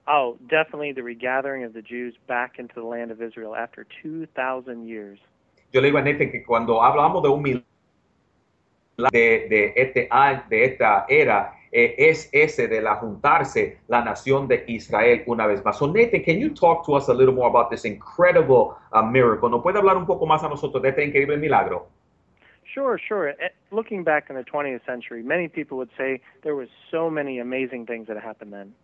Oh, 0.07 0.37
definitely 0.49 0.93
the 0.93 1.03
regathering 1.03 1.65
of 1.65 1.73
the 1.73 1.83
Jews 1.83 2.15
back 2.29 2.59
into 2.59 2.75
the 2.75 2.85
land 2.85 3.11
of 3.11 3.21
Israel 3.21 3.57
after 3.57 3.87
2,000 4.03 4.87
years. 4.87 5.19
Yo 5.73 5.81
le 5.81 5.91
digo 5.91 5.99
a 5.99 6.03
Nathan 6.03 6.31
que 6.31 6.45
cuando 6.45 6.81
hablamos 6.81 7.23
de 7.23 7.29
un 7.29 7.43
milagro 7.43 7.65
de, 9.11 9.49
de, 9.49 9.73
este, 9.77 10.09
de 10.49 10.65
esta 10.65 11.07
era, 11.09 11.53
eh, 11.73 11.95
es 11.99 12.31
ese 12.33 12.69
de 12.69 12.81
la 12.81 12.97
juntarse 12.97 13.79
la 13.89 14.03
nación 14.03 14.47
de 14.47 14.65
Israel 14.69 15.25
una 15.27 15.47
vez 15.47 15.65
más. 15.65 15.77
So 15.77 15.89
Nathan, 15.89 16.23
can 16.23 16.39
you 16.39 16.55
talk 16.55 16.87
to 16.87 16.95
us 16.97 17.09
a 17.09 17.15
little 17.15 17.35
more 17.35 17.49
about 17.49 17.71
this 17.71 17.85
incredible 17.85 18.77
uh, 18.93 19.03
miracle? 19.03 19.51
¿Nos 19.51 19.63
puede 19.63 19.79
hablar 19.79 19.97
un 19.97 20.07
poco 20.07 20.25
más 20.25 20.45
a 20.45 20.49
nosotros 20.49 20.83
de 20.83 20.91
este 20.91 21.05
increíble 21.05 21.37
milagro? 21.37 21.89
Sure, 22.77 22.99
sure. 22.99 23.33
Looking 23.71 24.05
back 24.05 24.29
in 24.29 24.37
the 24.37 24.45
20th 24.45 24.85
century, 24.85 25.23
many 25.23 25.49
people 25.49 25.79
would 25.79 25.89
say 25.97 26.21
there 26.43 26.55
were 26.55 26.69
so 26.91 27.09
many 27.09 27.39
amazing 27.39 27.87
things 27.87 28.07
that 28.09 28.19
happened 28.23 28.53
then. 28.53 28.75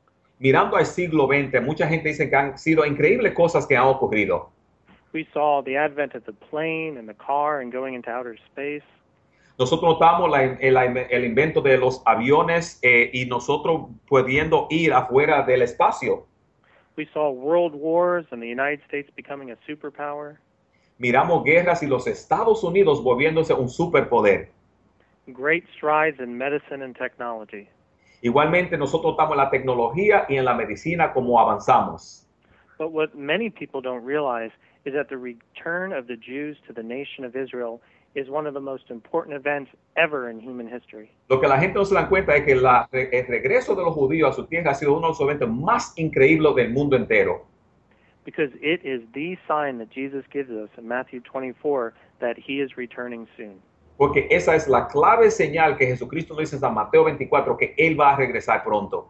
Mirando 0.41 0.79
al 0.79 0.87
siglo 0.87 1.29
XX, 1.29 1.61
mucha 1.63 1.87
gente 1.87 2.09
dice 2.09 2.31
que 2.31 2.37
han 2.37 2.57
sido 2.57 2.87
increíbles 2.87 3.35
cosas 3.35 3.67
que 3.67 3.77
han 3.77 3.85
ocurrido. 3.87 4.49
We 5.13 5.27
saw 5.35 5.61
the 5.63 5.77
advent 5.77 6.15
of 6.15 6.25
the 6.25 6.33
plane 6.33 6.97
and 6.97 7.07
the 7.07 7.15
car 7.15 7.61
and 7.61 7.71
going 7.71 7.93
into 7.93 8.09
outer 8.11 8.35
space. 8.51 8.83
Nosotros 9.59 9.93
notamos 10.01 10.31
la- 10.31 10.43
el, 10.59 10.77
el 11.11 11.25
invento 11.27 11.61
de 11.61 11.77
los 11.77 12.03
aviones 12.07 12.79
eh, 12.83 13.11
y 13.13 13.27
nosotros 13.27 13.91
pudiendo 14.09 14.69
ir 14.71 14.95
afuera 14.95 15.43
del 15.43 15.61
espacio. 15.61 16.25
We 16.97 17.07
saw 17.13 17.31
world 17.31 17.75
wars 17.75 18.25
and 18.31 18.41
the 18.41 18.49
United 18.49 18.81
States 18.89 19.11
becoming 19.15 19.51
a 19.51 19.57
superpower. 19.69 20.39
Miramos 21.07 21.43
guerras 21.43 21.83
y 21.83 21.89
los 21.89 22.07
Estados 22.07 22.63
Unidos 22.63 23.03
volviéndose 23.03 23.53
un 23.53 23.69
superpoder. 23.69 24.51
Great 25.27 25.65
strides 25.77 26.21
in 26.21 26.39
medicine 26.39 26.81
and 26.81 26.97
technology. 26.97 27.69
Igualmente 28.23 28.79
nosotros 28.79 29.15
estamos 29.15 29.33
en 29.33 29.39
la 29.39 29.51
tecnología 29.51 30.27
y 30.29 30.37
en 30.37 30.45
la 30.45 30.55
medicina 30.55 31.13
como 31.13 31.41
avanzamos. 31.41 32.25
But 32.79 32.93
what 32.93 33.15
many 33.15 33.51
people 33.51 33.81
don't 33.83 34.07
realize 34.07 34.53
is 34.85 34.95
that 34.95 35.09
the 35.09 35.17
return 35.17 35.93
of 35.93 36.07
the 36.07 36.17
Jews 36.17 36.57
to 36.69 36.73
the 36.73 36.85
nation 36.85 37.25
of 37.25 37.35
Israel 37.35 37.81
is 38.15 38.29
one 38.31 38.47
of 38.47 38.55
the 38.55 38.61
most 38.61 38.89
important 38.89 39.35
events 39.35 39.73
ever 39.97 40.31
in 40.31 40.39
human 40.39 40.69
history. 40.69 41.11
Lo 41.29 41.41
que 41.41 41.49
la 41.49 41.59
gente 41.59 41.81
no 41.81 41.85
se 41.85 41.97
da 41.97 42.09
cuenta 42.09 42.37
es 42.37 42.45
que 42.45 42.55
la- 42.55 42.89
el 42.93 43.27
regreso 43.27 43.75
de 43.75 43.83
los 43.83 43.93
judíos 43.95 44.31
a 44.31 44.33
su 44.35 44.47
tierra 44.47 44.71
ha 44.71 44.75
sido 44.75 44.93
uno 44.93 45.09
de 45.09 45.15
los 45.15 45.21
eventos 45.21 45.51
más 45.51 45.95
increíbles 45.99 46.55
del 46.55 46.71
mundo 46.73 46.95
entero. 46.95 47.51
Because 48.25 48.51
it 48.61 48.81
is 48.85 49.03
the 49.15 49.37
sign 49.49 49.79
that 49.79 49.91
Jesus 49.91 50.25
gives 50.33 50.51
us 50.51 50.69
in 50.79 50.87
Matthew 50.87 51.21
24 51.21 51.93
that 52.21 52.39
he 52.39 52.61
is 52.61 52.77
returning 52.77 53.27
soon. 53.37 53.61
Porque 53.99 54.27
esa 54.31 54.55
es 54.55 54.69
la 54.69 54.89
clave 54.89 55.31
señal 55.31 55.77
que 55.77 55.87
Jesucristo 55.87 56.35
nos 56.35 56.39
dice 56.39 56.57
en 56.57 56.61
San 56.61 56.75
Mateo 56.75 57.05
24, 57.05 57.57
que 57.57 57.75
Él 57.77 57.99
va 57.99 58.15
a 58.15 58.17
regresar 58.17 58.65
pronto. 58.65 59.09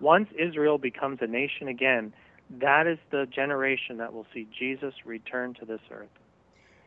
Once 0.00 0.28
Israel 0.36 0.78
becomes 0.78 1.20
a 1.22 1.26
nation 1.26 1.68
again, 1.68 2.12
that 2.60 2.86
is 2.86 2.98
the 3.10 3.26
generation 3.34 3.96
that 3.98 4.12
will 4.12 4.26
see 4.34 4.48
Jesus 4.58 4.94
return 5.04 5.54
to 5.54 5.64
this 5.64 5.80
earth. 5.90 6.10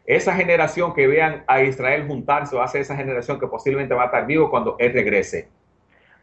Esa 0.07 0.33
generación 0.33 0.93
que 0.93 1.07
vean 1.07 1.43
a 1.47 1.61
Israel 1.63 2.07
juntarse 2.07 2.55
va 2.55 2.65
a 2.65 2.67
ser 2.67 2.81
esa 2.81 2.95
generación 2.95 3.39
que 3.39 3.47
posiblemente 3.47 3.95
va 3.95 4.03
a 4.03 4.05
estar 4.05 4.27
vivo 4.27 4.49
cuando 4.49 4.77
Él 4.79 4.93
regrese. 4.93 5.49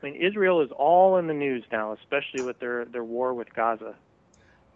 I 0.02 0.06
mean, 0.06 0.16
Israel 0.16 0.60
is 0.60 0.70
all 0.78 1.18
in 1.18 1.26
the 1.26 1.34
news 1.34 1.64
now, 1.72 1.92
especially 1.92 2.44
with 2.44 2.58
their, 2.60 2.84
their 2.86 3.04
war 3.04 3.34
with 3.34 3.52
Gaza. 3.54 3.94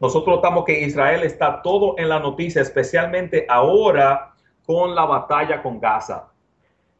Nosotros 0.01 0.37
notamos 0.37 0.65
que 0.65 0.81
Israel 0.81 1.23
está 1.23 1.63
todo 1.63 1.95
en 1.99 2.09
la 2.09 2.19
noticia, 2.21 2.61
especialmente 2.61 3.47
ahora 3.49 4.35
con 4.67 4.95
la 4.95 5.07
batalla 5.07 5.63
con 5.63 5.81
Gaza. 5.81 6.29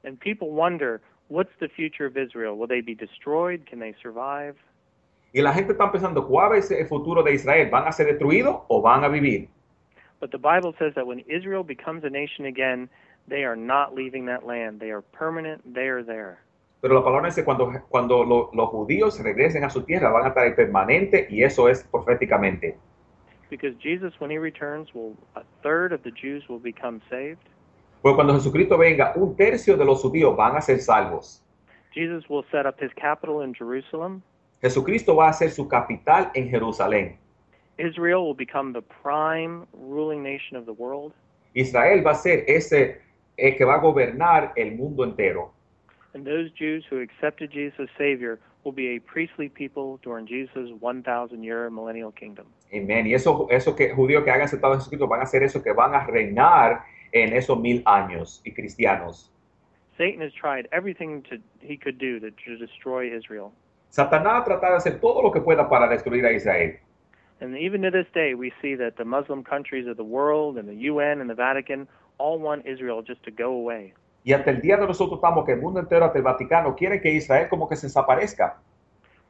And 0.05 0.19
people 0.19 0.51
wonder, 0.51 1.01
what's 1.29 1.53
the 1.61 1.69
future 1.69 2.07
of 2.07 2.17
Israel? 2.17 2.57
Will 2.57 2.69
they 2.69 2.81
be 2.81 2.95
destroyed? 2.95 3.67
Can 3.67 3.81
they 3.81 3.95
survive? 4.03 4.57
Y 5.33 5.43
la 5.43 5.53
gente 5.53 5.73
está 5.73 5.93
pensando, 5.93 6.27
¿cuál 6.27 6.55
es 6.55 6.71
el 6.71 6.87
futuro 6.87 7.23
de 7.23 7.35
Israel? 7.35 7.69
¿Van 7.71 7.87
a 7.87 7.93
ser 7.93 8.07
destruidos 8.07 8.63
o 8.69 8.81
van 8.81 9.05
a 9.05 9.09
vivir? 9.09 9.49
But 10.19 10.31
the 10.31 10.39
Bible 10.39 10.75
says 10.79 10.95
that 10.95 11.07
when 11.07 11.21
Israel 11.29 11.63
becomes 11.63 12.05
a 12.05 12.09
nation 12.09 12.47
again, 12.47 12.89
they 13.29 13.45
are 13.45 13.57
not 13.57 13.95
leaving 13.95 14.25
that 14.27 14.47
land. 14.47 14.81
They 14.81 14.91
are 14.91 15.03
permanent. 15.03 15.75
They 15.75 15.89
are 15.89 16.03
there. 16.03 16.39
Pero 16.81 16.95
la 16.95 17.03
palabra 17.03 17.29
dice, 17.29 17.45
cuando, 17.45 17.73
cuando 17.89 18.25
lo- 18.25 18.51
los 18.53 18.69
judíos 18.69 19.19
regresen 19.23 19.65
a 19.65 19.71
su 19.71 19.83
tierra, 19.83 20.11
van 20.11 20.25
a 20.25 20.29
estar 20.29 20.55
permanentes 20.55 21.31
y 21.31 21.43
eso 21.43 21.69
es 21.69 21.83
proféticamente. 21.85 22.77
Because 23.51 23.77
Jesus, 23.81 24.13
when 24.21 24.31
he 24.31 24.39
returns, 24.39 24.93
will 24.95 25.17
a 25.35 25.43
third 25.63 25.93
of 25.93 26.03
the 26.03 26.11
Jews 26.11 26.49
will 26.49 26.61
become 26.61 27.01
saved. 27.09 27.39
Pues 28.03 28.15
cuando 28.15 28.35
Jesucristo 28.35 28.77
venga, 28.77 29.13
un 29.17 29.37
tercio 29.37 29.77
de 29.77 29.85
los 29.85 30.03
judíos 30.03 30.37
van 30.37 30.57
a 30.57 30.61
ser 30.61 30.81
salvos. 30.81 31.43
Jesus 31.93 32.29
will 32.29 32.45
set 32.51 32.67
up 32.67 32.77
his 32.79 32.93
capital 32.95 33.43
in 33.43 33.55
Jerusalem. 33.55 34.23
Jesucristo 34.61 35.17
va 35.17 35.29
a 35.29 35.33
ser 35.33 35.51
su 35.51 35.67
capital 35.69 36.31
en 36.35 36.51
Jerusalén. 36.51 37.19
Israel 37.79 38.23
will 38.25 38.35
become 38.35 38.73
the 38.73 38.83
prime 39.03 39.67
ruling 39.73 40.23
nation 40.23 40.57
of 40.57 40.67
the 40.67 40.73
world. 40.73 41.13
Israel 41.55 42.05
va 42.07 42.13
a 42.13 42.15
ser 42.15 42.45
ese 42.49 43.01
el 43.37 43.57
que 43.57 43.65
va 43.65 43.75
a 43.75 43.79
gobernar 43.79 44.53
el 44.57 44.77
mundo 44.77 45.05
entero. 45.05 45.53
And 46.17 46.27
those 46.27 46.51
Jews 46.53 46.83
who 46.89 47.01
accepted 47.03 47.53
Jesus 47.53 47.79
as 47.79 47.89
Savior 47.99 48.39
will 48.65 48.73
be 48.73 48.97
a 48.97 48.99
priestly 49.01 49.51
people 49.51 50.01
during 50.03 50.27
Jesus' 50.27 50.71
1,000 50.81 51.45
year 51.45 51.69
millennial 51.69 52.11
kingdom. 52.11 52.47
Amén. 52.73 53.07
Y 53.07 53.13
esos 53.13 53.47
eso 53.51 53.77
que 53.77 53.93
judíos 53.95 54.25
que 54.25 54.31
han 54.31 54.41
aceptado 54.41 54.73
a 54.73 54.77
Jesucristo 54.79 55.07
van 55.07 55.21
a 55.21 55.27
ser 55.27 55.43
esos 55.43 55.63
que 55.63 55.75
van 55.75 55.95
a 55.95 56.07
reinar 56.07 56.85
en 57.13 57.35
esos 57.35 57.61
mil 57.61 57.83
años 57.85 58.41
y 58.47 58.53
cristianos. 58.55 59.31
Satan 59.99 60.23
has 60.23 60.33
tried 60.33 60.67
everything 60.73 61.23
to, 61.25 61.37
he 61.61 61.77
could 61.77 61.99
do 61.99 62.19
to, 62.19 62.31
to 62.31 62.57
destroy 62.57 63.15
Israel. 63.15 63.53
Satanás 63.91 64.47
trata 64.47 64.71
de 64.71 64.77
hacer 64.77 65.01
todo 65.03 65.21
lo 65.21 65.31
que 65.31 65.43
pueda 65.43 65.69
para 65.69 65.87
destruir 65.87 66.25
a 66.25 66.33
Israel. 66.33 66.79
And 67.43 67.59
even 67.59 67.83
to 67.83 67.91
this 67.91 68.07
day, 68.15 68.33
we 68.33 68.55
see 68.63 68.75
that 68.77 68.97
the 68.97 69.05
Muslim 69.05 69.45
countries 69.45 69.87
of 69.87 69.99
the 69.99 70.05
world 70.05 70.57
and 70.57 70.67
the 70.67 70.89
UN 70.91 71.21
and 71.21 71.29
the 71.29 71.35
Vatican 71.35 71.87
all 72.17 72.39
want 72.39 72.65
Israel 72.65 73.03
just 73.03 73.23
to 73.25 73.31
go 73.31 73.53
away. 73.53 73.93
Y 74.27 74.33
hasta 74.33 74.51
el 74.51 74.61
día 74.61 74.77
de 74.77 74.89
nosotros 74.89 75.19
estamos 75.19 75.45
que 75.45 75.53
el 75.53 75.61
mundo 75.61 75.79
entero, 75.79 76.05
hasta 76.05 76.19
el 76.19 76.25
Vaticano, 76.25 76.75
quiere 76.75 77.01
que 77.01 77.13
Israel 77.13 77.49
como 77.49 77.69
que 77.69 77.77
se 77.77 77.87
desaparezca. 77.87 78.57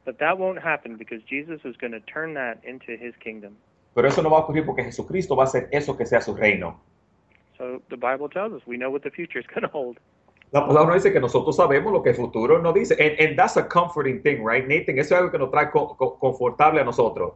But 0.05 0.17
that 0.17 0.39
won't 0.39 0.57
happen 0.57 0.97
because 0.97 1.23
Jesus 1.29 1.63
is 1.65 1.77
going 1.77 1.91
to 1.91 1.99
turn 2.11 2.33
that 2.33 2.57
into 2.63 2.93
his 2.93 3.15
kingdom. 3.17 3.57
Pero 3.93 4.07
eso 4.07 4.23
no 4.23 4.31
va 4.31 4.37
a 4.37 4.41
ocurrir 4.41 4.65
porque 4.65 4.83
Jesucristo 4.83 5.35
va 5.35 5.43
a 5.43 5.45
hacer 5.45 5.67
eso 5.71 5.95
que 5.95 6.07
sea 6.07 6.19
su 6.19 6.35
reino. 6.35 6.81
So 7.59 7.79
the 7.89 7.95
Bible 7.95 8.27
tells 8.27 8.53
us 8.53 8.65
we 8.65 8.75
know 8.75 8.89
what 8.89 9.03
the 9.03 9.11
future 9.11 9.39
is 9.39 9.45
going 9.45 9.61
to 9.61 9.67
hold. 9.71 9.99
La 10.51 10.65
palabra 10.65 10.95
dice 10.95 11.13
que 11.13 11.19
nosotros 11.19 11.55
sabemos 11.55 11.93
lo 11.93 12.01
que 12.01 12.09
el 12.09 12.15
futuro 12.15 12.59
nos 12.59 12.73
dice. 12.73 12.95
And, 12.99 13.19
and 13.19 13.37
that's 13.37 13.55
a 13.55 13.67
comforting 13.67 14.23
thing, 14.23 14.43
right, 14.43 14.65
Nathan? 14.65 14.97
Eso 14.97 15.13
es 15.13 15.21
algo 15.21 15.29
que 15.29 15.37
nos 15.37 15.51
trae 15.51 15.69
co- 15.69 15.95
co- 15.95 16.17
confortable 16.17 16.81
a 16.81 16.83
nosotros. 16.83 17.33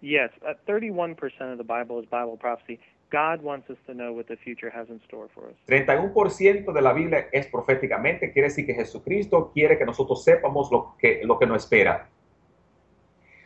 Yes, 0.00 0.30
uh, 0.42 0.54
31% 0.66 1.14
of 1.52 1.58
the 1.58 1.62
Bible 1.62 2.00
is 2.00 2.06
Bible 2.10 2.36
prophecy. 2.36 2.80
God 3.10 3.42
wants 3.42 3.68
us 3.70 3.76
to 3.86 3.94
know 3.94 4.12
what 4.12 4.28
the 4.28 4.36
future 4.36 4.70
has 4.70 4.88
in 4.88 5.00
store 5.06 5.28
for 5.34 5.48
us. 5.48 5.56
31% 5.68 6.72
de 6.72 6.80
la 6.80 6.92
Biblia 6.92 7.28
es 7.32 7.46
proféticamente, 7.48 8.32
quiere 8.32 8.48
decir 8.48 8.66
que 8.66 8.74
Jesucristo 8.74 9.50
quiere 9.52 9.76
que 9.76 9.84
nosotros 9.84 10.24
sepamos 10.24 10.70
lo 10.70 10.94
que, 10.98 11.20
lo 11.24 11.38
que 11.38 11.46
nos 11.46 11.64
espera. 11.64 12.08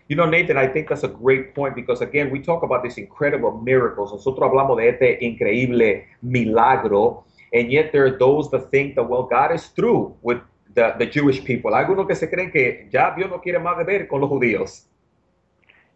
You 0.06 0.16
know, 0.16 0.26
Nathan, 0.26 0.58
I 0.58 0.66
think 0.66 0.88
that's 0.88 1.02
a 1.02 1.08
great 1.08 1.54
point 1.54 1.74
because 1.74 2.02
again, 2.02 2.30
we 2.30 2.38
talk 2.38 2.62
about 2.62 2.82
these 2.82 2.98
incredible 2.98 3.52
miracles. 3.62 4.12
Nosotros 4.12 4.50
hablamos 4.50 4.76
de 4.76 4.90
este 4.90 5.24
increíble 5.24 6.04
milagro, 6.20 7.24
and 7.54 7.70
yet 7.70 7.90
there 7.90 8.04
are 8.04 8.18
those 8.18 8.50
that 8.50 8.70
think 8.70 8.96
that, 8.96 9.08
well, 9.08 9.22
God 9.22 9.50
is 9.54 9.68
through 9.68 10.14
with 10.20 10.42
the, 10.74 10.94
the 10.98 11.06
Jewish 11.06 11.42
people. 11.42 11.74
Algunos 11.74 12.06
que 12.06 12.14
se 12.14 12.28
creen 12.28 12.52
que 12.52 12.86
ya 12.90 13.14
Dios 13.14 13.30
no 13.30 13.40
quiere 13.40 13.58
más 13.58 13.78
de 13.78 13.84
ver 13.84 14.06
con 14.06 14.20
los 14.20 14.28
judíos. 14.28 14.84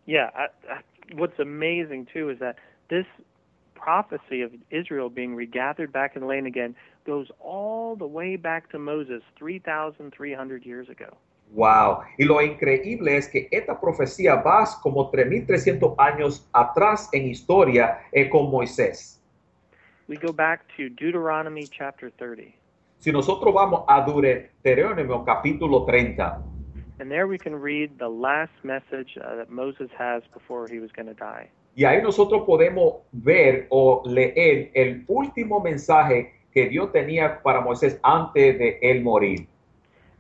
Yeah, 0.07 0.31
I, 0.35 0.47
I, 0.73 0.81
what's 1.15 1.39
amazing 1.39 2.07
too 2.11 2.31
is 2.31 2.39
that 2.39 2.57
this 2.89 3.05
prophecy 3.79 4.43
of 4.43 4.53
Israel 4.71 5.09
being 5.09 5.35
regathered 5.35 5.93
back 5.93 6.17
in 6.17 6.21
the 6.21 6.27
land 6.27 6.47
again 6.47 6.75
goes 7.07 7.29
all 7.41 7.97
the 7.97 8.07
way 8.07 8.37
back 8.37 8.71
to 8.71 8.79
Moses 8.79 9.23
3,300 9.39 10.67
years 10.67 10.89
ago. 10.89 11.17
Wow. 11.55 12.03
Y 12.19 12.27
lo 12.27 12.43
increíble 12.43 13.17
es 13.17 13.29
que 13.29 13.49
esta 13.51 13.81
profecía 13.81 14.35
va 14.37 14.67
como 14.83 15.11
3.300 15.11 15.95
años 15.97 16.47
atrás 16.53 17.09
en 17.13 17.29
historia 17.29 18.01
eh, 18.13 18.29
con 18.29 18.51
Moisés. 18.51 19.19
We 20.09 20.17
go 20.17 20.33
back 20.33 20.67
to 20.77 20.89
Deuteronomy 20.91 21.67
chapter 21.67 22.11
30, 22.19 22.55
Si 22.99 23.13
nosotros 23.13 23.55
vamos 23.55 23.85
a 23.87 24.05
Deuteronomio 24.05 25.25
capítulo 25.25 25.87
30, 25.87 26.43
and 26.99 27.11
there 27.11 27.27
we 27.29 27.39
can 27.39 27.55
read 27.55 27.99
the 27.99 28.09
last 28.09 28.53
message 28.65 29.17
uh, 29.23 29.37
that 29.37 29.51
Moses 29.51 29.89
has 29.97 30.23
before 30.35 30.67
he 30.69 30.81
was 30.81 30.91
going 30.93 31.07
to 31.07 31.15
die. 31.15 31.49
Y 31.79 31.85
ahí 31.85 32.03
nosotros 32.03 32.43
podemos 32.45 32.95
ver 33.13 33.69
o 33.71 34.03
leer 34.05 34.73
el 34.75 35.05
último 35.07 35.61
mensaje 35.61 36.35
que 36.51 36.69
Dios 36.69 36.91
tenía 36.91 37.41
para 37.41 37.61
Moisés 37.61 38.01
antes 38.03 38.59
de 38.59 38.81
él 38.83 39.05
morir. 39.05 39.47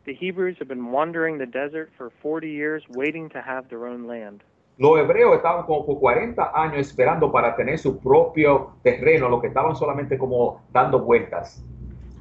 The 0.04 0.14
Hebrews 0.14 0.56
have 0.61 0.68
been 0.68 0.92
wandering 0.92 1.36
the 1.36 1.46
desert 1.46 1.90
for 1.98 2.12
40 2.22 2.46
years, 2.46 2.84
waiting 2.90 3.28
to 3.30 3.40
have 3.40 3.68
their 3.70 3.86
own 3.86 4.06
land. 4.06 4.44
Los 4.78 5.00
hebreos 5.00 5.34
estaban 5.34 5.66
como 5.66 5.84
por 5.84 5.98
40 5.98 6.52
años 6.54 6.78
esperando 6.78 7.32
para 7.32 7.56
tener 7.56 7.76
su 7.76 7.98
propio 7.98 8.74
terreno, 8.84 9.28
lo 9.28 9.40
que 9.40 9.48
estaban 9.48 9.74
solamente 9.74 10.16
como 10.16 10.62
dando 10.72 11.00
vueltas. 11.00 11.61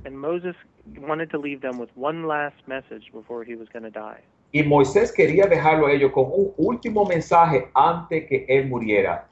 And 0.04 0.18
Moses 0.18 0.56
wanted 1.00 1.30
to 1.30 1.38
leave 1.38 1.62
them 1.62 1.78
with 1.78 1.90
one 1.96 2.26
last 2.26 2.68
message 2.68 3.12
before 3.14 3.44
he 3.44 3.56
was 3.56 3.70
going 3.70 3.84
to 3.84 3.92
die. 3.92 4.24
Y 4.52 4.64
Moisés 4.64 5.12
quería 5.12 5.46
dejarlo 5.46 5.88
a 5.88 5.92
ellos 5.92 6.12
con 6.12 6.26
un 6.26 6.54
último 6.58 7.06
mensaje 7.06 7.70
antes 7.74 8.28
que 8.28 8.46
él 8.48 8.68
muriera. 8.68 9.28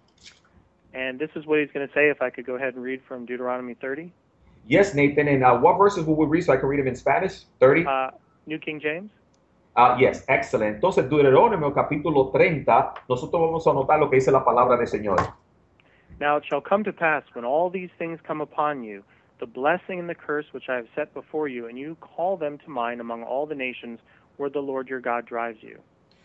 And 0.94 1.20
this 1.20 1.30
is 1.36 1.46
what 1.46 1.60
he's 1.60 1.72
going 1.74 1.88
to 1.88 1.94
say 1.94 2.10
if 2.10 2.22
I 2.22 2.30
could 2.30 2.46
go 2.46 2.56
ahead 2.56 2.76
and 2.76 2.84
read 2.84 3.02
from 3.08 3.26
Deuteronomy 3.26 3.76
30, 3.76 4.12
Yes, 4.68 4.96
Nathan, 4.96 5.28
and 5.28 5.44
uh, 5.44 5.56
what 5.56 5.78
verses 5.78 6.06
will 6.06 6.16
we 6.16 6.26
read 6.26 6.44
so 6.44 6.54
I 6.54 6.58
can 6.58 6.68
read 6.68 6.80
them 6.80 6.88
in 6.88 6.96
Spanish? 6.96 7.44
30? 7.60 7.86
uh, 7.86 8.10
New 8.48 8.58
King 8.58 8.80
James. 8.80 9.12
Ah, 9.76 9.98
yes, 10.00 10.24
excellent. 10.28 10.78
Entonces, 10.78 11.08
Deuteronomio 11.08 11.72
capítulo 11.74 12.32
30, 12.32 12.94
nosotros 13.08 13.42
vamos 13.42 13.68
a 13.68 13.72
anotar 13.72 14.00
lo 14.00 14.10
que 14.10 14.16
dice 14.16 14.32
la 14.32 14.44
palabra 14.44 14.78
del 14.78 14.88
Señor. 14.88 15.18
Now 16.20 16.38
it 16.38 16.46
shall 16.50 16.62
come 16.62 16.84
to 16.86 16.94
pass 16.94 17.24
when 17.34 17.44
all 17.46 17.70
these 17.70 17.90
things 18.00 18.20
come 18.26 18.42
upon 18.42 18.84
you, 18.84 19.04
the 19.40 19.46
blessing 19.46 20.00
and 20.00 20.10
the 20.10 20.16
curse 20.16 20.46
which 20.54 20.70
I 20.70 20.76
have 20.76 20.88
set 20.96 21.14
before 21.14 21.48
you, 21.50 21.68
and 21.68 21.78
you 21.78 21.96
call 22.00 22.38
them 22.38 22.58
to 22.60 22.70
mind 22.70 23.02
among 23.02 23.24
all 23.24 23.46
the 23.46 23.54
nations 23.56 24.00
where 24.38 24.50
the 24.50 24.62
Lord 24.62 24.90
your 24.90 25.02
God 25.02 25.26
drives 25.26 25.62
you. 25.62 25.80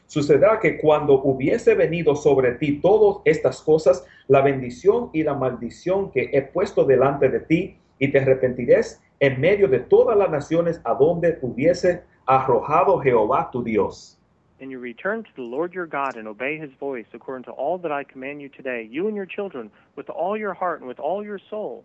Sucederá 0.06 0.58
que 0.58 0.78
cuando 0.78 1.22
hubiese 1.22 1.74
venido 1.76 2.16
sobre 2.16 2.54
ti 2.54 2.80
todas 2.80 3.22
estas 3.24 3.62
cosas, 3.62 4.04
la 4.26 4.42
bendición 4.42 5.10
y 5.12 5.22
la 5.22 5.34
maldición 5.34 6.10
que 6.10 6.30
he 6.32 6.42
puesto 6.42 6.84
delante 6.84 7.28
de 7.28 7.40
ti, 7.40 7.76
y 8.00 8.08
te 8.08 8.18
arrepentirás 8.18 9.00
en 9.20 9.40
medio 9.40 9.68
de 9.68 9.78
todas 9.78 10.16
las 10.16 10.30
naciones 10.30 10.80
a 10.84 10.94
donde 10.94 11.38
hubiese 11.42 12.02
arrojado 12.26 12.98
Jehová 12.98 13.50
tu 13.52 13.62
Dios. 13.62 14.16
And 14.60 14.70
you 14.70 14.78
return 14.78 15.22
to 15.22 15.30
the 15.36 15.42
Lord 15.42 15.72
your 15.72 15.86
God 15.86 16.16
and 16.16 16.26
obey 16.26 16.58
his 16.58 16.70
voice 16.78 17.06
according 17.14 17.44
to 17.44 17.52
all 17.52 17.78
that 17.78 17.92
I 17.92 18.04
command 18.04 18.42
you 18.42 18.48
today, 18.48 18.86
you 18.90 19.06
and 19.06 19.16
your 19.16 19.26
children, 19.26 19.70
with 19.96 20.10
all 20.10 20.36
your 20.36 20.52
heart 20.52 20.80
and 20.80 20.88
with 20.88 20.98
all 20.98 21.24
your 21.24 21.38
soul. 21.48 21.84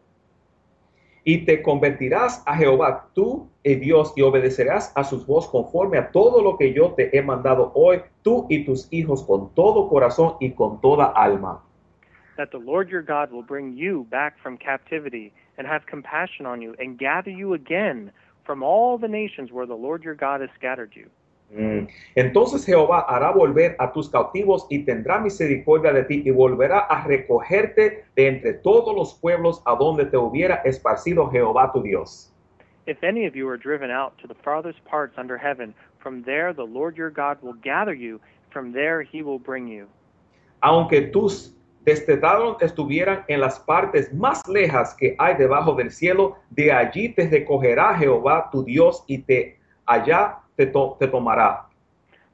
Y 1.26 1.39
te 1.39 1.61
convertirás 1.61 2.41
a 2.45 2.55
Jehová 2.55 3.09
tú 3.13 3.49
y 3.63 3.73
eh, 3.73 3.76
Dios 3.76 4.13
y 4.15 4.21
obedecerás 4.21 4.93
a 4.95 5.03
su 5.03 5.26
voz 5.26 5.49
conforme 5.49 5.97
a 5.97 6.11
todo 6.11 6.41
lo 6.41 6.57
que 6.57 6.71
yo 6.71 6.93
te 6.93 7.17
he 7.17 7.21
mandado 7.21 7.73
hoy, 7.76 7.99
tú 8.21 8.45
y 8.47 8.63
tus 8.63 8.88
hijos 8.93 9.23
con 9.23 9.53
todo 9.53 9.89
corazón 9.89 10.36
y 10.39 10.51
con 10.51 10.80
toda 10.80 11.07
alma. 11.07 11.61
that 12.38 12.51
the 12.51 12.57
Lord 12.57 12.89
your 12.89 13.01
God 13.01 13.32
will 13.32 13.41
bring 13.41 13.73
you 13.73 14.05
back 14.09 14.38
from 14.41 14.57
captivity 14.57 15.34
and 15.57 15.65
have 15.67 15.86
compassion 15.86 16.45
on 16.45 16.61
you 16.61 16.76
and 16.80 16.97
gather 16.97 17.32
you 17.32 17.53
again 17.53 18.11
from 18.45 18.61
all 18.61 18.97
the 18.97 19.07
nations 19.07 19.51
where 19.51 19.65
the 19.65 19.76
Lord 19.76 20.03
your 20.03 20.15
God 20.15 20.41
has 20.41 20.49
scattered 20.55 20.91
you. 20.95 21.09
Mm. 21.56 21.88
Entonces 22.16 22.66
Jehová 22.66 23.06
hará 23.08 23.32
volver 23.32 23.76
a 23.80 23.91
tus 23.93 24.10
cautivos 24.10 24.68
y 24.70 24.80
tendrá 24.84 25.20
misericordia 25.20 25.93
de 25.93 26.03
ti 26.03 26.22
y 26.26 26.32
volverá 26.32 26.80
a 26.80 27.06
recogerte 27.06 28.03
de 28.16 28.28
entre 28.28 28.53
todos 28.53 28.93
los 28.93 29.14
pueblos 29.14 29.62
a 29.66 29.76
donde 29.76 30.06
te 30.06 30.18
hubiera 30.18 30.56
esparcido 30.66 31.30
Jehová 31.30 31.72
tu 31.72 31.82
Dios. 31.82 32.32
If 32.88 33.03
any 33.03 33.26
of 33.26 33.36
you 33.36 33.49
are 33.49 33.58
driven 33.58 33.89
out 33.89 34.14
to 34.22 34.28
the 34.28 34.36
farthest 34.43 34.84
parts 34.86 35.18
under 35.18 35.38
heaven, 35.38 35.74
from 35.99 36.24
there 36.24 36.53
the 36.53 36.66
Lord 36.66 36.97
your 36.97 37.10
God 37.10 37.38
will 37.41 37.58
gather 37.64 37.95
you, 37.95 38.20
from 38.51 38.74
there 38.74 39.01
he 39.01 39.24
will 39.24 39.39
bring 39.39 39.68
you. 39.68 39.88
Aunque 40.62 41.01
tus 41.12 41.56
destetados 41.86 42.62
estuvieran 42.62 43.24
en 43.28 43.39
las 43.39 43.60
partes 43.60 44.14
más 44.14 44.47
lejas 44.47 44.95
que 44.95 45.16
hay 45.18 45.36
debajo 45.36 45.74
del 45.76 45.91
cielo, 45.91 46.36
de 46.49 46.72
allí 46.72 47.10
te 47.10 47.28
recogerá 47.30 47.95
Jehová 47.95 48.49
tu 48.51 48.64
Dios 48.64 49.03
y 49.08 49.20
te 49.20 49.58
allá 49.86 50.39
te, 50.58 50.66
to- 50.66 50.97
te 50.99 51.08
tomará. 51.08 51.66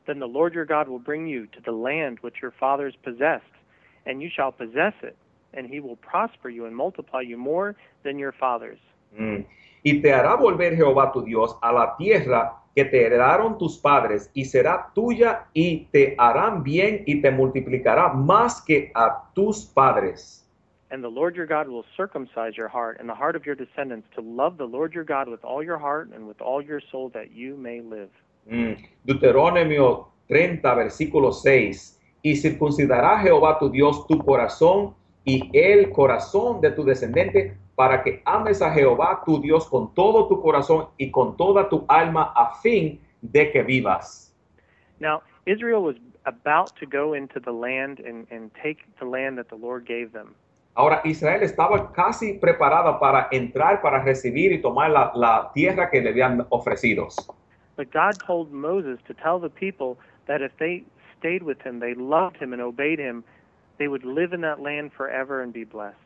Then 0.05 0.19
the 0.19 0.27
Lord 0.27 0.53
your 0.53 0.65
God 0.65 0.87
will 0.87 0.99
bring 0.99 1.27
you 1.27 1.47
to 1.47 1.61
the 1.61 1.71
land 1.71 2.19
which 2.21 2.41
your 2.41 2.51
fathers 2.51 2.95
possessed, 3.03 3.43
and 4.05 4.21
you 4.21 4.29
shall 4.29 4.51
possess 4.51 4.93
it, 5.03 5.15
and 5.53 5.67
he 5.67 5.79
will 5.79 5.97
prosper 5.97 6.49
you 6.49 6.65
and 6.65 6.75
multiply 6.75 7.21
you 7.21 7.37
more 7.37 7.75
than 8.03 8.17
your 8.17 8.31
fathers. 8.31 8.79
Mm. 9.17 9.45
Y 9.83 10.01
te 10.01 10.11
hará 10.13 10.35
volver 10.35 10.75
Jehová 10.75 11.11
tu 11.11 11.23
Dios 11.23 11.57
a 11.61 11.71
la 11.71 11.95
tierra 11.97 12.53
que 12.75 12.85
te 12.85 13.05
heredaron 13.05 13.57
tus 13.57 13.77
padres 13.77 14.29
y 14.33 14.45
será 14.45 14.91
tuya 14.93 15.47
y 15.53 15.87
te 15.91 16.15
harán 16.17 16.63
bien 16.63 17.03
y 17.05 17.21
te 17.21 17.31
multiplicará 17.31 18.09
más 18.13 18.61
que 18.61 18.91
a 18.93 19.23
tus 19.33 19.65
padres. 19.65 20.47
And 20.91 21.01
the 21.01 21.07
Lord 21.07 21.37
your 21.37 21.45
God 21.45 21.69
will 21.69 21.85
circumcise 21.95 22.57
your 22.57 22.67
heart 22.67 22.97
and 22.99 23.07
the 23.07 23.15
heart 23.15 23.37
of 23.37 23.45
your 23.45 23.55
descendants 23.55 24.09
to 24.15 24.21
love 24.21 24.57
the 24.57 24.65
Lord 24.65 24.93
your 24.93 25.05
God 25.05 25.29
with 25.29 25.41
all 25.45 25.63
your 25.63 25.77
heart 25.77 26.09
and 26.13 26.27
with 26.27 26.41
all 26.41 26.61
your 26.61 26.81
soul 26.91 27.09
that 27.13 27.31
you 27.31 27.55
may 27.55 27.79
live. 27.79 28.09
Mm. 28.51 28.77
Deuteronomio 29.07 30.07
30, 30.27 30.61
versículo 30.75 31.31
6. 31.31 31.97
Y 32.23 32.35
circuncidará 32.35 33.19
Jehová 33.19 33.57
tu 33.57 33.69
Dios 33.69 34.05
tu 34.05 34.17
corazón 34.17 34.93
y 35.23 35.49
el 35.53 35.91
corazón 35.91 36.59
de 36.59 36.71
tu 36.71 36.83
descendiente 36.83 37.55
para 37.75 38.03
que 38.03 38.21
ames 38.25 38.61
a 38.61 38.69
Jehová 38.69 39.23
tu 39.25 39.39
Dios 39.39 39.69
con 39.69 39.93
todo 39.93 40.27
tu 40.27 40.41
corazón 40.41 40.89
y 40.97 41.09
con 41.09 41.37
toda 41.37 41.69
tu 41.69 41.85
alma 41.87 42.33
a 42.35 42.55
fin 42.61 42.99
de 43.21 43.49
que 43.49 43.63
vivas. 43.63 44.35
Now, 44.99 45.21
Israel 45.45 45.83
was 45.83 45.95
about 46.25 46.75
to 46.81 46.85
go 46.85 47.13
into 47.13 47.39
the 47.39 47.53
land 47.53 47.99
and, 47.99 48.27
and 48.29 48.51
take 48.61 48.79
the 48.99 49.05
land 49.05 49.37
that 49.37 49.47
the 49.47 49.55
Lord 49.55 49.85
gave 49.87 50.11
them. 50.11 50.35
Ahora 50.73 51.01
Israel 51.03 51.43
estaba 51.43 51.91
casi 51.91 52.33
preparada 52.33 52.99
para 52.99 53.27
entrar, 53.31 53.81
para 53.81 54.01
recibir 54.03 54.53
y 54.53 54.61
tomar 54.61 54.89
la, 54.91 55.11
la 55.15 55.51
tierra 55.53 55.89
que 55.89 56.01
le 56.01 56.09
habían 56.09 56.45
ofrecido. 56.49 57.09
But 57.75 57.91
God 57.91 58.13
told 58.25 58.51
Moses 58.51 58.99
to 59.07 59.13
tell 59.13 59.39
the 59.39 59.49
people 59.49 59.97
that 60.27 60.41
if 60.41 60.51
they 60.57 60.83
stayed 61.19 61.43
with 61.43 61.61
him, 61.61 61.79
they 61.79 61.93
loved 61.93 62.37
him 62.37 62.53
and 62.53 62.61
obeyed 62.61 62.99
him, 62.99 63.23
they 63.77 63.87
would 63.87 64.05
live 64.05 64.33
in 64.33 64.41
that 64.41 64.61
land 64.61 64.91
forever 64.93 65.41
and 65.41 65.51
be 65.51 65.63
blessed. 65.63 65.97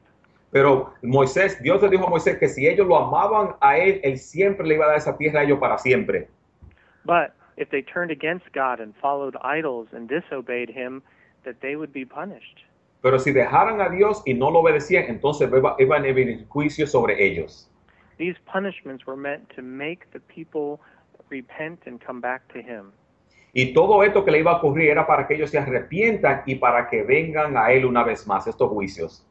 Pero 0.52 0.94
Moisés, 1.04 1.62
Dios 1.62 1.82
le 1.82 1.90
dijo 1.90 2.08
a 2.08 2.10
Moisés 2.10 2.40
que 2.40 2.48
si 2.48 2.66
ellos 2.66 2.88
lo 2.88 2.98
amaban 2.98 3.56
a 3.62 3.78
él, 3.78 4.00
él 4.04 4.18
siempre 4.18 4.66
le 4.66 4.76
iba 4.76 4.86
a 4.86 4.88
dar 4.88 4.98
esa 4.98 5.18
tierra 5.18 5.42
a 5.42 5.44
ellos 5.44 5.60
para 5.60 5.78
siempre. 5.78 6.28
But 7.04 7.34
if 7.58 7.70
they 7.70 7.82
turned 7.82 8.12
against 8.12 8.46
God 8.54 8.80
and 8.80 8.96
followed 9.02 9.36
idols 9.42 9.90
and 9.92 10.08
disobeyed 10.08 10.70
him, 10.70 11.04
that 11.44 11.62
they 11.62 11.76
would 11.76 11.92
be 11.92 12.06
punished. 12.06 12.64
Pero 13.06 13.20
si 13.20 13.32
dejaran 13.32 13.82
a 13.82 13.90
Dios 13.90 14.24
y 14.26 14.34
no 14.34 14.50
lo 14.50 14.62
obedecían, 14.62 15.06
entonces 15.08 15.48
iba, 15.48 15.76
iban 15.78 16.06
a 16.06 16.12
venir 16.12 16.48
juicio 16.48 16.88
sobre 16.88 17.24
ellos. 17.24 17.70
These 18.18 18.36
punishments 18.52 19.06
were 19.06 19.16
meant 19.16 19.48
to 19.56 19.62
make 19.62 20.08
the 20.12 20.20
people 20.22 20.80
repent 21.30 21.86
and 21.86 22.04
come 22.04 22.20
back 22.20 22.52
to 22.52 22.58
him. 22.58 22.94
Y 23.54 23.74
todo 23.76 24.02
esto 24.02 24.26
que 24.26 24.32
le 24.32 24.40
iba 24.40 24.54
a 24.54 24.56
ocurrir 24.56 24.90
era 24.90 25.06
para 25.06 25.28
que 25.28 25.36
ellos 25.36 25.52
se 25.52 25.60
arrepientan 25.60 26.42
y 26.48 26.56
para 26.56 26.90
que 26.90 27.04
vengan 27.04 27.56
a 27.58 27.72
él 27.72 27.86
una 27.86 28.04
vez 28.04 28.26
más 28.26 28.48
estos 28.48 28.72
juicios. 28.72 29.24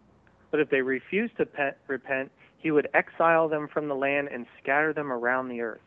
But 0.53 0.61
if 0.61 0.69
they 0.69 0.81
refused 0.81 1.37
to 1.39 1.45
pe- 1.45 1.75
repent, 1.89 2.31
he 2.63 2.71
would 2.71 2.89
exile 2.95 3.49
them 3.49 3.67
from 3.67 3.89
the 3.89 3.97
land 3.97 4.29
and 4.33 4.47
scatter 4.63 4.95
them 4.95 5.11
around 5.11 5.49
the 5.49 5.61
earth. 5.61 5.83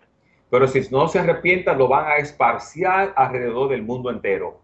Pero 0.52 0.68
si 0.68 0.82
no 0.92 1.08
se 1.08 1.20
arrepientan, 1.20 1.78
lo 1.78 1.88
van 1.88 2.06
a 2.06 2.18
esparciar 2.18 3.14
alrededor 3.16 3.70
del 3.70 3.84
mundo 3.84 4.10
entero. 4.10 4.60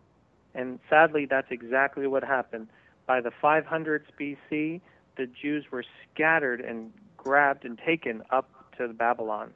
And 0.55 0.82
sadly, 0.89 1.26
that's 1.26 1.51
exactly 1.51 2.05
what 2.05 2.21
happened. 2.21 2.67
By 3.06 3.22
the 3.22 3.32
500s 3.41 4.06
BC, 4.20 4.82
the 5.18 5.28
Jews 5.28 5.66
were 5.72 5.84
scattered 6.04 6.62
and 6.62 6.91
grabbed 7.18 7.66
and 7.66 7.78
taken 7.78 8.22
up 8.32 8.49
to 8.78 8.88
Babylon. 8.93 9.54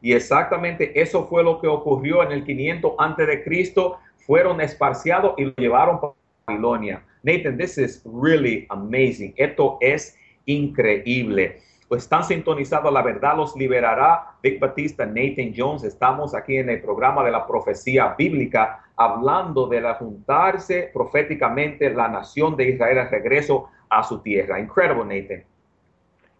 Y 0.00 0.12
exactamente 0.12 1.00
eso 1.00 1.26
fue 1.26 1.42
lo 1.42 1.60
que 1.60 1.68
ocurrió 1.68 2.22
en 2.22 2.32
el 2.32 2.44
500 2.44 2.94
antes 2.98 3.26
de 3.26 3.42
Cristo. 3.42 3.98
Fueron 4.26 4.60
esparciados 4.60 5.34
y 5.38 5.44
lo 5.44 5.54
llevaron 5.56 6.00
para 6.00 6.12
Babilonia. 6.46 7.02
Nathan, 7.22 7.56
this 7.56 7.78
is 7.78 8.02
really 8.04 8.66
amazing. 8.70 9.34
Esto 9.36 9.78
es 9.80 10.16
increíble. 10.46 11.60
Pues 11.88 12.04
están 12.04 12.24
sintonizados, 12.24 12.92
la 12.92 13.02
verdad 13.02 13.36
los 13.36 13.54
liberará. 13.56 14.36
Vic 14.42 14.58
Batista, 14.58 15.04
Nathan 15.04 15.52
Jones, 15.56 15.84
estamos 15.84 16.34
aquí 16.34 16.56
en 16.56 16.70
el 16.70 16.80
programa 16.80 17.22
de 17.24 17.30
la 17.30 17.46
profecía 17.46 18.14
bíblica 18.16 18.84
hablando 18.96 19.66
de 19.66 19.80
la 19.80 19.94
juntarse 19.94 20.90
proféticamente 20.92 21.90
la 21.90 22.08
nación 22.08 22.56
de 22.56 22.70
Israel 22.70 22.98
al 22.98 23.10
regreso 23.10 23.68
a 23.90 24.02
su 24.02 24.20
tierra. 24.20 24.58
Incredible, 24.58 25.04
Nathan. 25.04 25.44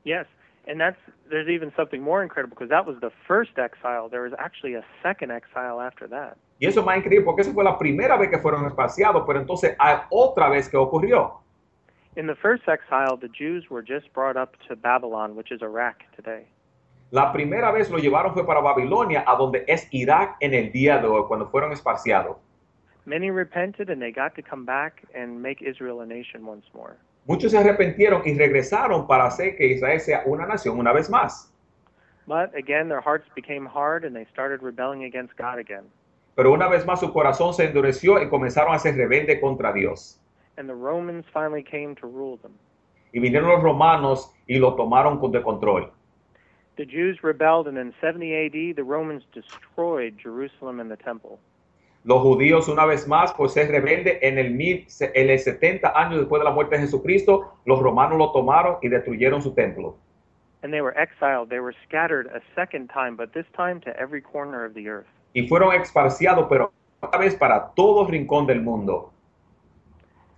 Yes, 0.05 0.27
and 0.67 0.79
that's 0.79 0.99
there's 1.29 1.49
even 1.49 1.73
something 1.77 2.01
more 2.01 2.23
incredible 2.23 2.55
because 2.55 2.71
that 2.71 2.87
was 2.87 2.97
the 3.01 3.11
first 3.27 3.59
exile. 3.59 4.09
There 4.09 4.23
was 4.23 4.33
actually 4.39 4.75
a 4.75 4.85
second 5.03 5.31
exile 5.31 5.81
after 5.81 6.09
that. 6.09 6.37
Y 6.59 6.67
eso 6.67 6.81
es 6.81 6.87
más 6.87 6.97
increíble 6.99 7.25
porque 7.25 7.43
esa 7.43 7.53
fue 7.53 7.65
la 7.65 7.79
primera 7.79 8.17
vez 8.17 8.31
que 8.31 8.39
fueron 8.39 8.65
espaciados, 8.67 9.25
pero 9.27 9.41
entonces 9.41 9.75
hay 9.79 9.99
otra 10.11 10.49
vez 10.49 10.69
que 10.69 10.77
ocurrió. 10.77 11.41
In 12.17 12.29
the 12.29 12.37
first 12.37 12.63
exile, 12.69 13.17
the 13.17 13.29
Jews 13.29 13.69
were 13.69 13.83
just 13.83 14.13
brought 14.13 14.37
up 14.37 14.57
to 14.69 14.77
Babylon, 14.77 15.35
which 15.35 15.51
is 15.51 15.63
Iraq 15.63 16.05
today. 16.15 16.47
La 17.11 17.33
primera 17.33 17.73
vez 17.73 17.91
lo 17.91 17.99
llevaron 17.99 18.35
fue 18.35 18.47
para 18.47 18.61
Babilonia, 18.61 19.25
a 19.27 19.37
donde 19.37 19.65
es 19.67 19.89
Irak 19.91 20.37
en 20.41 20.55
el 20.55 20.71
día 20.71 20.99
de 21.01 21.09
hoy, 21.09 21.25
cuando 21.27 21.47
fueron 21.47 21.73
espaciados. 21.73 22.37
Many 23.05 23.31
repented 23.31 23.91
and 23.91 24.01
they 24.01 24.13
got 24.13 24.35
to 24.37 24.43
come 24.43 24.65
back 24.65 25.03
and 25.13 25.43
make 25.43 25.61
Israel 25.61 26.03
a 26.03 26.07
nation 26.07 26.47
once 26.47 26.65
more. 26.73 26.97
Muchos 27.27 27.51
se 27.51 27.59
arrepintieron 27.59 28.23
y 28.25 28.35
regresaron 28.35 29.09
para 29.09 29.27
hacer 29.27 29.57
que 29.57 29.67
Israel 29.67 30.01
sea 30.01 30.23
una 30.25 30.47
nación 30.47 30.79
una 30.79 30.93
vez 30.93 31.11
más. 31.11 31.51
But 32.29 32.55
again, 32.55 32.89
their 32.89 33.01
hearts 33.01 33.29
became 33.35 33.67
hard 33.67 34.05
and 34.05 34.15
they 34.15 34.27
started 34.33 34.63
rebelling 34.63 35.05
against 35.05 35.37
God 35.37 35.59
again. 35.59 35.85
Pero 36.37 36.53
una 36.53 36.69
vez 36.69 36.87
más 36.87 37.01
su 37.01 37.13
corazón 37.13 37.55
se 37.55 37.65
endureció 37.65 38.23
y 38.23 38.29
comenzaron 38.29 38.73
a 38.73 38.79
ser 38.79 38.95
rebelde 38.95 39.41
contra 39.41 39.73
Dios. 39.73 40.21
And 40.57 40.69
the 40.69 40.75
Romans 40.75 41.25
finally 41.33 41.63
came 41.63 41.95
to 41.97 42.07
rule 42.07 42.39
them. 42.43 42.53
Y 43.13 43.21
vinieron 43.21 43.49
los 43.49 43.63
romanos 43.63 44.33
y 44.49 44.59
lo 44.59 44.75
tomaron 44.75 45.21
de 45.33 45.43
control. 45.43 45.91
The 46.77 46.85
Jews 46.85 47.23
rebelled, 47.23 47.69
and 47.69 47.79
in 47.79 47.95
70 48.01 48.35
AD, 48.35 48.77
the 48.77 48.83
Romans 48.83 49.23
destroyed 49.33 50.19
Jerusalem 50.19 50.81
and 50.81 50.91
the 50.91 50.97
temple. 50.97 51.39
Los 52.05 52.21
judíos, 52.23 52.69
una 52.69 52.85
vez 52.85 53.07
más, 53.07 53.33
por 53.33 53.49
ser 53.49 53.71
rebelde, 53.71 54.19
en 54.21 54.39
el, 54.39 54.51
mil, 54.51 54.87
en 55.01 55.31
el 55.31 55.39
70 55.39 55.93
años 55.97 56.19
después 56.19 56.41
de 56.41 56.45
la 56.45 56.51
muerte 56.51 56.77
de 56.77 56.83
Jesucristo, 56.83 57.55
los 57.65 57.81
romanos 57.81 58.19
lo 58.19 58.33
tomaron 58.33 58.77
y 58.83 58.89
destruyeron 58.89 59.41
su 59.41 59.55
templo. 59.55 59.97
And 60.63 60.73
they 60.73 60.83
were 60.83 60.95
exiled. 60.97 61.49
They 61.49 61.61
were 61.61 61.75
scattered 61.87 62.27
a 62.27 62.41
second 62.55 62.91
time, 62.91 63.17
but 63.17 63.33
this 63.33 63.47
time 63.57 63.81
to 63.83 63.91
every 63.99 64.21
corner 64.21 64.65
of 64.65 64.75
the 64.75 64.89
earth. 64.89 65.07
Y 65.33 65.47
fueron 65.47 65.73
exparciados, 65.73 66.47
pero 66.49 66.73
esta 67.03 67.17
vez 67.19 67.35
para 67.37 67.73
todo 67.75 68.07
rincón 68.07 68.47
del 68.47 68.61
mundo. 68.61 69.14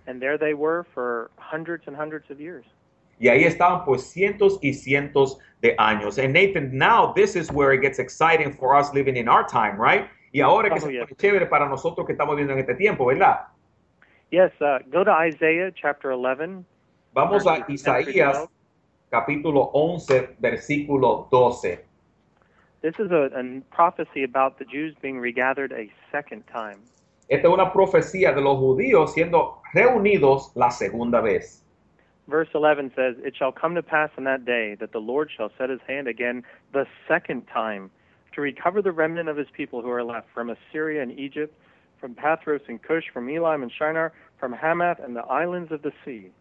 And 0.07 0.21
there 0.21 0.37
they 0.37 0.53
were 0.53 0.85
for 0.93 1.29
hundreds 1.37 1.83
and 1.87 1.95
hundreds 1.95 2.29
of 2.31 2.39
years. 2.39 2.65
Y 3.19 3.27
ahí 3.29 3.43
estaban 3.45 3.83
por 3.83 3.97
cientos 3.99 4.57
y 4.61 4.73
cientos 4.73 5.37
de 5.61 5.75
años. 5.77 6.17
And 6.17 6.33
Nathan, 6.33 6.77
now 6.77 7.11
this 7.13 7.35
is 7.35 7.51
where 7.51 7.73
it 7.73 7.81
gets 7.81 7.99
exciting 7.99 8.53
for 8.53 8.75
us 8.75 8.93
living 8.93 9.17
in 9.17 9.27
our 9.27 9.43
time, 9.43 9.77
right? 9.77 10.07
Y 10.33 10.41
ahora 10.41 10.69
que 10.69 10.77
Oh, 10.77 10.85
se 10.87 10.93
yes. 10.93 11.03
pone 11.09 11.15
chévere 11.17 11.49
para 11.49 11.67
nosotros 11.67 12.05
que 12.05 12.13
estamos 12.13 12.35
viviendo 12.35 12.53
en 12.53 12.59
este 12.59 12.75
tiempo, 12.75 13.05
¿verdad? 13.05 13.47
Yes, 14.31 14.51
uh, 14.61 14.79
go 14.91 15.03
to 15.03 15.11
Isaiah 15.11 15.71
chapter 15.73 16.11
11. 16.11 16.63
Vamos 17.13 17.45
a 17.45 17.59
verses 17.65 17.65
10 17.65 17.65
through 17.65 17.75
Isaías 18.13 18.47
capítulo 19.11 19.71
11, 19.73 20.35
versículo 20.39 21.27
12. 21.31 21.79
This 22.81 22.93
is 22.99 23.09
a, 23.11 23.29
a 23.35 23.61
prophecy 23.71 24.23
about 24.23 24.59
the 24.59 24.65
Jews 24.65 24.93
being 25.01 25.19
regathered 25.19 25.71
a 25.71 25.89
second 26.11 26.43
time. 26.47 26.79
Esta 27.27 27.47
es 27.47 27.53
una 27.53 27.73
profecía 27.73 28.33
de 28.33 28.41
los 28.41 28.57
judíos 28.57 29.13
siendo 29.13 29.61
reunidos 29.73 30.51
la 30.55 30.71
segunda 30.71 31.21
vez. 31.21 31.63
Verse 32.27 32.49
11 32.53 32.91
says, 32.95 33.15
It 33.23 33.35
shall 33.37 33.51
come 33.53 33.75
to 33.75 33.83
pass 33.83 34.09
in 34.17 34.25
that 34.25 34.45
day 34.45 34.75
that 34.79 34.91
the 34.91 34.99
Lord 34.99 35.29
shall 35.35 35.49
set 35.57 35.69
his 35.69 35.79
hand 35.87 36.07
again 36.07 36.43
the 36.73 36.85
second 37.07 37.47
time 37.53 37.89
to 38.33 38.41
recover 38.41 38.81
the 38.81 38.91
remnant 38.91 39.29
of 39.29 39.37
his 39.37 39.47
people 39.55 39.81
who 39.81 39.89
are 39.89 40.03
left 40.03 40.27
from 40.33 40.49
Assyria 40.49 41.01
and 41.01 41.17
Egypt, 41.17 41.55
from 41.99 42.13
Pathros 42.13 42.61
and 42.67 42.81
Cush, 42.81 43.05
from 43.13 43.29
Elam 43.29 43.63
and 43.63 43.71
Shinar, 43.71 44.13
from 44.39 44.53
Hamath 44.53 44.99
and 44.99 45.15
the 45.15 45.23
islands 45.23 45.71
of 45.71 45.81
the 45.81 45.91
sea. 46.05 46.31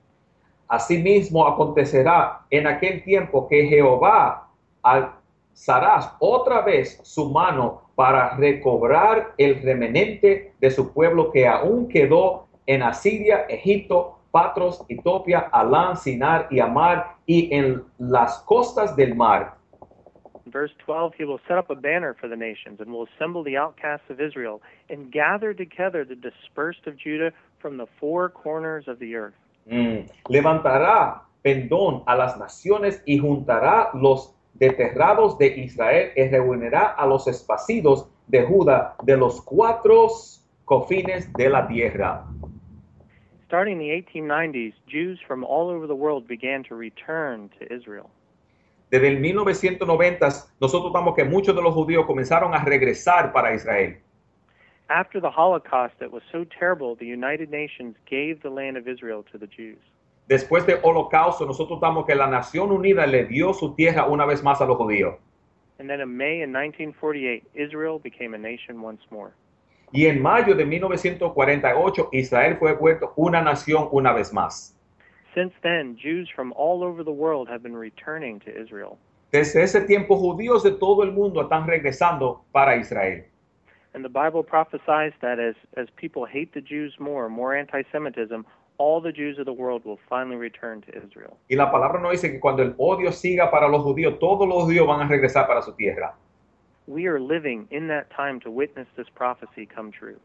Asimismo 0.69 1.47
acontecerá 1.47 2.41
en 2.51 2.67
aquel 2.67 3.05
tiempo 3.05 3.47
que 3.49 3.69
Jehová 3.69 4.49
alzará 4.83 6.17
otra 6.21 6.63
vez 6.63 7.01
su 7.05 7.31
mano 7.31 7.86
para 7.97 8.37
recobrar 8.37 9.33
el 9.39 9.61
remanente 9.63 10.53
de 10.61 10.71
su 10.71 10.93
pueblo 10.93 11.33
que 11.33 11.49
aún 11.49 11.89
quedó 11.89 12.47
en 12.67 12.83
Asiria, 12.83 13.47
Egipto, 13.49 14.19
Patros, 14.31 14.85
Etopia, 14.89 15.49
Alán, 15.51 15.97
Sinar 15.97 16.47
y 16.51 16.61
Amar 16.61 17.17
y 17.27 17.53
en 17.55 17.83
las 17.99 18.39
costas 18.41 18.95
del 18.95 19.17
mar. 19.17 19.55
In 20.45 20.53
verse 20.53 20.73
12, 20.85 21.15
he 21.19 21.25
will 21.25 21.41
set 21.49 21.59
up 21.59 21.71
a 21.71 21.75
banner 21.75 22.15
for 22.15 22.29
the 22.29 22.37
nations 22.37 22.79
and 22.81 22.93
will 22.93 23.09
assemble 23.17 23.43
the 23.43 23.57
outcasts 23.57 24.09
of 24.11 24.21
Israel 24.21 24.61
and 24.89 25.11
gather 25.11 25.53
together 25.53 26.05
the 26.05 26.15
dispersed 26.15 26.87
of 26.87 26.97
Judah 26.97 27.33
from 27.59 27.79
the 27.79 27.87
four 27.99 28.29
corners 28.29 28.87
of 28.87 29.01
the 29.01 29.17
earth. 29.17 29.35
Mm. 29.69 30.09
Levantará 30.29 31.23
pendón 31.43 32.05
a 32.07 32.15
las 32.15 32.39
naciones 32.39 33.03
y 33.07 33.19
juntará 33.19 33.91
los 33.95 34.36
deterrados 34.59 35.39
de 35.39 35.47
Israel 35.47 36.13
y 36.17 36.29
reunirá 36.29 36.87
a 36.87 37.07
los 37.07 37.27
esparcidos 37.27 38.09
de 38.27 38.43
Judá 38.43 38.97
de 39.03 39.17
los 39.17 39.41
cuatro 39.43 40.09
confines 40.65 41.33
de 41.35 41.49
la 41.49 41.67
tierra. 41.67 42.25
Starting 43.47 43.75
in 43.75 43.79
the 43.79 43.91
1890s, 43.91 44.75
Jews 44.89 45.21
from 45.27 45.45
all 45.45 45.71
over 45.71 45.87
the 45.87 45.95
world 45.95 46.27
began 46.27 46.65
to 46.65 46.75
return 46.75 47.49
to 47.61 47.73
Israel. 47.73 48.11
Desde 48.91 49.09
el 49.09 49.21
1990 49.21 50.29
nosotros 50.61 50.93
vamos 50.93 51.15
que 51.15 51.25
muchos 51.25 51.55
de 51.55 51.63
los 51.63 51.75
judíos 51.75 52.07
comenzaron 52.07 52.55
a 52.55 52.65
regresar 52.65 53.33
para 53.33 53.55
Israel. 53.55 53.97
After 54.89 55.21
the 55.21 55.31
Holocaust 55.31 55.95
that 55.99 56.13
was 56.13 56.23
so 56.31 56.45
terrible, 56.45 56.95
the 56.97 57.07
United 57.07 57.51
Nations 57.51 57.97
gave 58.09 58.41
the 58.43 58.51
land 58.51 58.77
of 58.77 58.87
Israel 58.87 59.25
to 59.33 59.39
the 59.39 59.49
Jews. 59.49 59.79
Después 60.29 60.67
del 60.67 60.81
holocausto 60.83 61.47
nosotros 61.47 61.77
estamos 61.77 62.05
que 62.05 62.15
la 62.15 62.27
Nación 62.27 62.73
Unida 62.73 63.07
le 63.07 63.27
dio 63.27 63.53
su 63.53 63.75
tierra 63.75 64.07
una 64.07 64.27
vez 64.27 64.43
más 64.43 64.61
a 64.61 64.67
los 64.67 64.77
judíos. 64.77 65.15
And 65.79 65.89
then 65.89 66.01
in 66.01 66.17
May 66.17 66.43
in 66.43 66.53
1948, 66.53 67.45
Israel 67.55 67.99
became 67.99 68.35
a 68.35 68.39
nation 68.39 68.83
once 68.83 69.03
more. 69.11 69.33
Y 69.93 70.07
en 70.07 70.21
mayo 70.21 70.55
de 70.55 70.65
1948 70.65 72.09
Israel 72.13 72.57
fue 72.59 72.73
vuelto 72.75 73.13
una 73.17 73.41
nación 73.43 73.89
una 73.93 74.13
vez 74.13 74.33
más. 74.33 74.75
Since 75.35 75.55
then, 75.63 75.97
Jews 75.97 76.29
from 76.35 76.53
all 76.57 76.83
over 76.83 77.05
the 77.05 77.13
world 77.13 77.49
have 77.49 77.63
been 77.63 77.77
returning 77.77 78.41
to 78.41 78.51
Israel. 78.51 78.99
Desde 79.33 79.63
ese 79.63 79.83
tiempo 79.83 80.17
judíos 80.17 80.63
de 80.63 80.73
todo 80.73 81.03
el 81.03 81.13
mundo 81.13 81.43
están 81.43 81.67
regresando 81.67 82.43
para 82.53 82.77
Israel. 82.77 83.25
And 83.95 84.05
the 84.05 84.09
Bible 84.09 84.43
prophesies 84.43 85.13
that 85.21 85.39
as, 85.39 85.55
as 85.77 85.89
people 85.97 86.27
hate 86.27 86.53
the 86.53 86.61
Jews 86.61 86.95
more, 86.99 87.29
more 87.29 87.55
anti 87.55 87.83
Semitism, 87.93 88.45
all 88.79 89.01
the 89.03 89.13
Jews 89.13 89.39
of 89.39 89.47
the 89.47 89.53
world 89.53 89.85
will 89.85 89.99
finally 90.09 90.37
return 90.37 90.81
to 90.83 90.91
Israel. 90.97 91.37
Y 91.49 91.57
la 91.57 91.71
palabra 91.71 92.01
nos 92.01 92.13
dice 92.13 92.31
que 92.31 92.41
cuando 92.41 92.63
el 92.63 92.75
odio 92.79 93.11
siga 93.13 93.51
para 93.51 93.69
los 93.69 93.83
judíos, 93.83 94.19
todos 94.19 94.47
los 94.49 94.65
judíos 94.65 94.87
van 94.87 95.01
a 95.01 95.09
regresar 95.09 95.47
para 95.47 95.63
su 95.63 95.73
tierra. 95.73 96.15
We 96.87 97.07
are 97.07 97.19
living 97.19 97.67
in 97.71 97.89
that 97.89 98.07
time 98.17 98.39
to 98.41 98.51
witness 98.51 98.87
this 98.97 99.09
prophecy 99.11 99.67
come 99.67 99.91
true. 99.91 100.17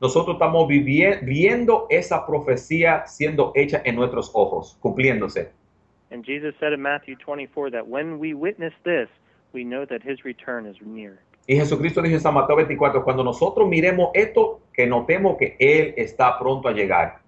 Nosotros 0.00 0.36
estamos 0.36 0.68
vivi- 0.68 1.18
viendo 1.24 1.86
esa 1.90 2.26
profecía 2.26 3.06
siendo 3.06 3.52
hecha 3.54 3.80
en 3.84 3.96
nuestros 3.96 4.30
ojos, 4.34 4.76
cumpliéndose. 4.80 5.50
And 6.10 6.24
Jesus 6.24 6.54
said 6.60 6.72
in 6.72 6.80
Matthew 6.80 7.16
24 7.16 7.70
that 7.72 7.86
when 7.88 8.18
we 8.18 8.32
witness 8.34 8.72
this, 8.84 9.08
we 9.52 9.64
know 9.64 9.84
that 9.86 10.02
his 10.02 10.24
return 10.24 10.66
is 10.66 10.76
near. 10.80 11.18
Y 11.48 11.54
Jesucristo 11.56 12.02
dijo 12.02 12.14
en 12.14 12.20
San 12.20 12.34
Mateo 12.34 12.56
24, 12.56 13.04
cuando 13.04 13.22
nosotros 13.22 13.68
miremos 13.68 14.10
esto, 14.14 14.60
que 14.72 14.86
notemos 14.86 15.36
que 15.38 15.56
Él 15.60 15.94
está 15.96 16.38
pronto 16.38 16.68
a 16.68 16.72
llegar. 16.72 17.20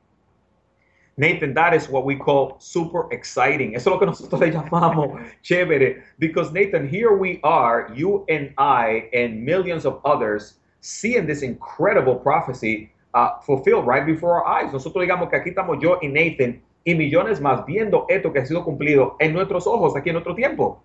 Nathan, 1.19 1.53
that 1.55 1.75
is 1.75 1.89
what 1.89 2.05
we 2.05 2.15
call 2.15 2.57
super 2.61 3.13
exciting. 3.13 3.75
Eso 3.75 3.91
es 3.91 3.95
lo 3.95 3.99
que 3.99 4.07
nosotros 4.07 4.41
le 4.41 4.53
llamamos 4.53 5.21
chévere. 5.43 6.03
Because 6.21 6.53
Nathan, 6.53 6.89
here 6.89 7.17
we 7.17 7.41
are, 7.43 7.91
you 7.93 8.25
and 8.29 8.55
I 8.57 9.11
and 9.13 9.45
millions 9.45 9.85
of 9.85 10.01
others, 10.05 10.55
seeing 10.81 11.27
this 11.27 11.43
incredible 11.43 12.15
prophecy 12.15 12.93
uh, 13.15 13.41
fulfilled 13.41 13.85
right 13.85 14.07
before 14.07 14.41
our 14.41 14.47
eyes. 14.47 14.73
Nosotros 14.73 15.05
digamos 15.05 15.29
que 15.29 15.39
aquí 15.39 15.55
estamos 15.55 15.83
yo 15.83 15.99
y 16.01 16.07
Nathan 16.07 16.63
y 16.85 16.95
millones 16.95 17.41
más 17.41 17.67
viendo 17.67 18.07
esto 18.09 18.33
que 18.33 18.41
ha 18.41 18.47
sido 18.47 18.65
cumplido 18.65 19.17
en 19.19 19.33
nuestros 19.33 19.67
ojos 19.67 19.97
aquí 19.97 20.11
en 20.11 20.15
nuestro 20.15 20.37
tiempo. 20.37 20.81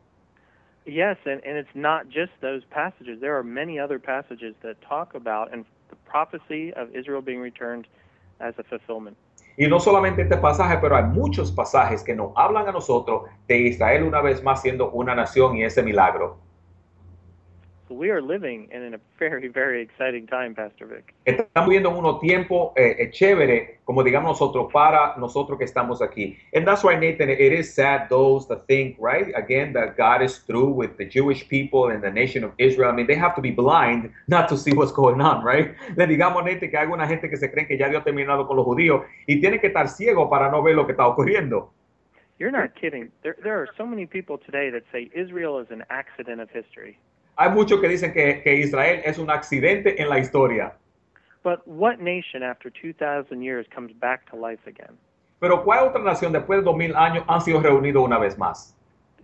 Yes, 0.86 1.18
and, 1.26 1.42
and 1.46 1.58
it's 1.58 1.76
not 1.76 2.10
just 2.10 2.32
those 2.42 2.64
passages. 2.72 3.22
There 3.22 3.38
are 3.38 3.44
many 3.44 3.80
other 3.80 4.00
passages 4.00 4.56
that 4.64 4.82
talk 4.82 5.14
about 5.14 5.54
and 5.54 5.64
the 5.90 5.96
prophecy 6.10 6.74
of 6.74 6.94
Israel 6.94 7.22
being 7.22 7.40
returned 7.40 7.88
as 8.42 8.56
a 8.58 8.64
fulfillment. 8.64 9.16
Y 9.56 9.68
no 9.68 9.80
solamente 9.80 10.24
este 10.24 10.38
pasaje, 10.38 10.78
pero 10.82 10.96
hay 10.96 11.04
muchos 11.04 11.52
pasajes 11.52 12.04
que 12.04 12.16
nos 12.16 12.32
hablan 12.36 12.68
a 12.68 12.72
nosotros 12.72 13.24
de 13.48 13.58
Israel 13.58 14.04
una 14.04 14.22
vez 14.22 14.44
más 14.44 14.62
siendo 14.62 14.90
una 14.92 15.14
nación 15.14 15.58
y 15.58 15.64
ese 15.64 15.84
milagro. 15.84 16.38
So 17.90 17.96
we 17.96 18.12
are 18.12 18.22
living 18.22 18.70
in 18.72 18.94
a 18.94 19.00
very, 19.20 19.50
very 19.50 19.82
exciting 19.82 20.26
time, 20.26 20.56
Pastor 20.56 20.86
Vic. 20.86 21.14
Estamos 21.26 21.68
viviendo 21.68 21.90
en 21.90 21.98
unos 21.98 22.22
tiempos 22.22 22.72
eh, 22.78 22.96
eh, 22.98 23.12
chévere, 23.12 23.80
como 23.84 24.04
digamos 24.04 24.32
nosotros, 24.32 24.72
para 24.72 25.18
nosotros 25.18 25.58
que 25.58 25.66
estamos 25.66 26.02
aquí. 26.02 26.38
And 26.54 26.66
that's 26.66 26.82
why, 26.82 26.96
Nathan, 26.96 27.30
it 27.30 27.52
is 27.52 27.74
sad 27.74 28.08
those 28.08 28.48
that 28.48 28.66
think, 28.68 28.96
right, 29.00 29.34
again, 29.36 29.74
that 29.74 29.98
God 29.98 30.22
is 30.22 30.38
through 30.48 30.70
with 30.70 30.96
the 30.98 31.04
Jewish 31.04 31.46
people 31.50 31.90
and 31.90 32.02
the 32.02 32.10
nation 32.10 32.46
of 32.46 32.54
Israel. 32.58 32.90
I 32.90 32.96
mean, 32.96 33.06
they 33.06 33.16
have 33.16 33.36
to 33.36 33.42
be 33.42 33.52
blind 33.52 34.10
not 34.30 34.48
to 34.48 34.58
see 34.58 34.72
what's 34.72 34.94
going 34.94 35.20
on, 35.20 35.44
right? 35.44 35.76
Le 35.98 36.08
digamos, 36.08 36.46
Nathan, 36.46 36.70
que 36.70 36.78
hay 36.78 36.86
alguna 36.86 37.06
gente 37.06 37.30
que 37.30 37.36
se 37.36 37.52
cree 37.52 37.68
que 37.68 37.78
ya 37.78 37.90
Dios 37.90 38.02
ha 38.02 38.06
terminado 38.06 38.48
con 38.48 38.56
los 38.56 38.66
judíos 38.66 39.04
y 39.28 39.42
tiene 39.42 39.60
que 39.60 39.68
estar 39.68 39.90
ciego 39.90 40.30
para 40.30 40.50
no 40.50 40.64
ver 40.64 40.76
lo 40.76 40.86
que 40.86 40.94
está 40.94 41.06
ocurriendo. 41.06 41.74
You're 42.40 42.50
not 42.50 42.76
kidding. 42.76 43.12
There, 43.24 43.36
there 43.44 43.60
are 43.62 43.68
so 43.78 43.86
many 43.86 44.06
people 44.06 44.38
today 44.38 44.70
that 44.70 44.84
say 44.94 45.10
Israel 45.14 45.60
is 45.60 45.70
an 45.70 45.84
accident 45.90 46.40
of 46.40 46.50
history. 46.50 46.98
Hay 47.36 47.50
muchos 47.50 47.82
que 47.82 47.88
dicen 47.88 48.14
que, 48.14 48.42
que 48.44 48.56
Israel 48.56 49.02
es 49.06 49.18
un 49.18 49.30
accidente 49.30 50.02
en 50.02 50.10
la 50.10 50.20
historia. 50.20 50.74
But 51.44 51.68
what 51.68 52.00
nation 52.00 52.44
after 52.44 52.70
2,000 52.72 53.42
years 53.42 53.68
comes 53.74 53.92
back 54.00 54.30
to 54.30 54.36
life 54.38 54.66
again? 54.66 54.98
Pero 55.40 55.64
¿cuál 55.64 55.88
otra 55.88 56.02
nación 56.02 56.32
después 56.32 56.60
de 56.60 56.64
dos 56.64 56.78
mil 56.78 56.96
años 56.96 57.26
han 57.28 57.42
sido 57.42 57.62
reunidos 57.62 58.04
una 58.04 58.18
vez 58.18 58.38
más? 58.38 58.74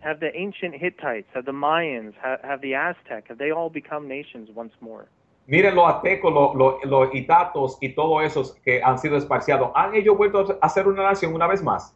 Have 0.01 0.19
the 0.19 0.35
ancient 0.35 0.75
Hittites, 0.75 1.27
have 1.33 1.45
the 1.45 1.53
Mayans, 1.53 2.13
have, 2.21 2.41
have 2.43 2.61
the 2.61 2.75
Aztec, 2.75 3.27
have 3.29 3.37
they 3.37 3.51
all 3.51 3.69
become 3.69 4.07
nations 4.07 4.49
once 4.53 4.73
more? 4.81 5.07
Miren 5.47 5.75
los 5.75 5.87
aztecos, 5.87 6.33
los, 6.33 6.55
los, 6.55 6.85
los 6.85 7.15
itatos 7.15 7.77
y 7.81 7.89
todos 7.95 8.23
esos 8.23 8.53
que 8.63 8.81
han 8.83 8.97
sido 8.99 9.17
esparciados. 9.17 9.71
¿Han 9.75 9.95
ellos 9.95 10.17
vuelto 10.17 10.57
a 10.61 10.69
ser 10.69 10.87
una 10.87 11.03
nación 11.03 11.33
una 11.33 11.47
vez 11.47 11.63
más? 11.63 11.93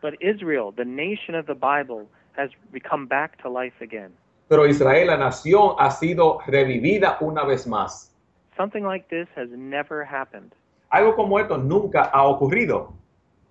But 0.00 0.14
Israel, 0.20 0.72
the 0.74 0.84
nation 0.84 1.34
of 1.34 1.46
the 1.46 1.54
Bible, 1.54 2.08
has 2.36 2.50
become 2.72 3.06
back 3.06 3.40
to 3.42 3.50
life 3.50 3.80
again. 3.82 4.12
Pero 4.50 4.66
Israel, 4.66 5.06
la 5.06 5.16
nación, 5.16 5.76
ha 5.78 5.92
sido 5.92 6.40
revivida 6.44 7.18
una 7.20 7.44
vez 7.44 7.68
más. 7.68 8.12
Something 8.56 8.82
like 8.82 9.06
this 9.08 9.28
has 9.36 9.48
never 9.50 10.04
happened. 10.04 10.52
Algo 10.90 11.14
como 11.14 11.38
esto 11.38 11.56
nunca 11.56 12.10
ha 12.12 12.24
ocurrido. 12.24 12.92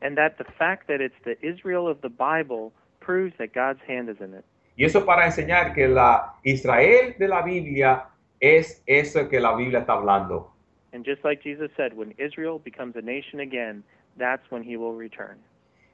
And 0.01 0.17
that 0.17 0.37
the 0.37 0.43
fact 0.43 0.87
that 0.87 0.99
it's 0.99 1.15
the 1.23 1.37
Israel 1.41 1.87
of 1.87 2.01
the 2.01 2.09
Bible 2.09 2.73
proves 2.99 3.33
that 3.37 3.53
God's 3.53 3.79
hand 3.87 4.09
is 4.09 4.17
in 4.19 4.33
it. 4.33 4.43
Y 4.75 4.83
eso 4.83 5.05
para 5.05 5.25
enseñar 5.25 5.73
que 5.73 5.87
la 5.87 6.33
Israel 6.43 7.15
de 7.17 7.29
la 7.29 7.43
Biblia 7.43 8.03
es 8.41 8.83
eso 8.85 9.29
que 9.29 9.39
la 9.39 9.55
Biblia 9.55 9.79
está 9.79 9.93
hablando. 9.93 10.51
And 10.91 11.05
just 11.05 11.23
like 11.23 11.41
Jesus 11.41 11.71
said, 11.77 11.95
when 11.95 12.13
Israel 12.17 12.59
becomes 12.59 12.97
a 12.97 13.01
nation 13.01 13.39
again, 13.39 13.83
that's 14.17 14.43
when 14.51 14.63
he 14.63 14.75
will 14.75 14.95
return. 14.95 15.37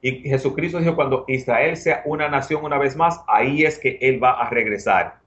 Y 0.02 0.22
Jesucristo 0.28 0.78
dijo, 0.78 0.94
cuando 0.94 1.24
Israel 1.28 1.76
sea 1.76 2.02
una 2.04 2.28
nación 2.28 2.64
una 2.64 2.78
vez 2.78 2.96
más, 2.96 3.22
ahí 3.26 3.64
es 3.64 3.78
que 3.78 3.98
Él 4.00 4.22
va 4.22 4.32
a 4.32 4.50
regresar. 4.50 5.18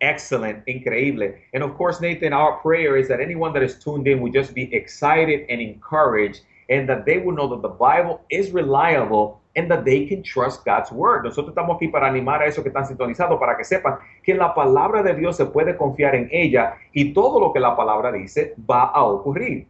Excellent, 0.00 0.66
increíble. 0.68 1.36
And 1.54 1.62
of 1.62 1.76
course, 1.76 2.00
Nathan, 2.00 2.32
our 2.32 2.60
prayer 2.60 2.96
is 2.96 3.08
that 3.08 3.20
anyone 3.20 3.52
that 3.54 3.62
is 3.62 3.78
tuned 3.78 4.06
in 4.06 4.20
will 4.20 4.32
just 4.32 4.54
be 4.54 4.68
excited 4.74 5.46
and 5.48 5.60
encouraged 5.60 6.42
and 6.68 6.88
that 6.88 7.04
they 7.06 7.18
will 7.18 7.34
know 7.34 7.48
that 7.48 7.62
the 7.62 7.74
Bible 7.74 8.20
is 8.30 8.52
reliable 8.52 9.40
and 9.56 9.70
that 9.70 9.84
they 9.84 10.06
can 10.06 10.22
trust 10.22 10.64
God's 10.64 10.90
word. 10.90 11.24
Nosotros 11.24 11.54
estamos 11.54 11.76
aquí 11.76 11.88
para 11.88 12.08
animar 12.08 12.42
a 12.42 12.46
esos 12.46 12.62
que 12.62 12.70
están 12.70 12.86
sintonizados 12.86 13.38
para 13.38 13.56
que 13.56 13.64
sepan 13.64 13.98
que 14.22 14.34
la 14.34 14.54
palabra 14.54 15.02
de 15.02 15.14
Dios 15.14 15.36
se 15.36 15.46
puede 15.46 15.76
confiar 15.76 16.14
en 16.14 16.28
ella 16.32 16.76
y 16.92 17.12
todo 17.12 17.40
lo 17.40 17.52
que 17.52 17.60
la 17.60 17.76
palabra 17.76 18.10
dice 18.12 18.54
va 18.68 18.84
a 18.84 19.04
ocurrir. 19.04 19.66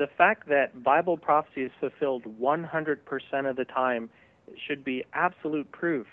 The 0.00 0.08
fact 0.16 0.48
that 0.48 0.82
Bible 0.82 1.18
prophecy 1.18 1.60
is 1.64 1.72
fulfilled 1.78 2.24
100% 2.40 3.50
of 3.50 3.56
the 3.56 3.66
time 3.66 4.08
should 4.66 4.82
be 4.82 5.04
absolute 5.12 5.70
proof 5.72 6.06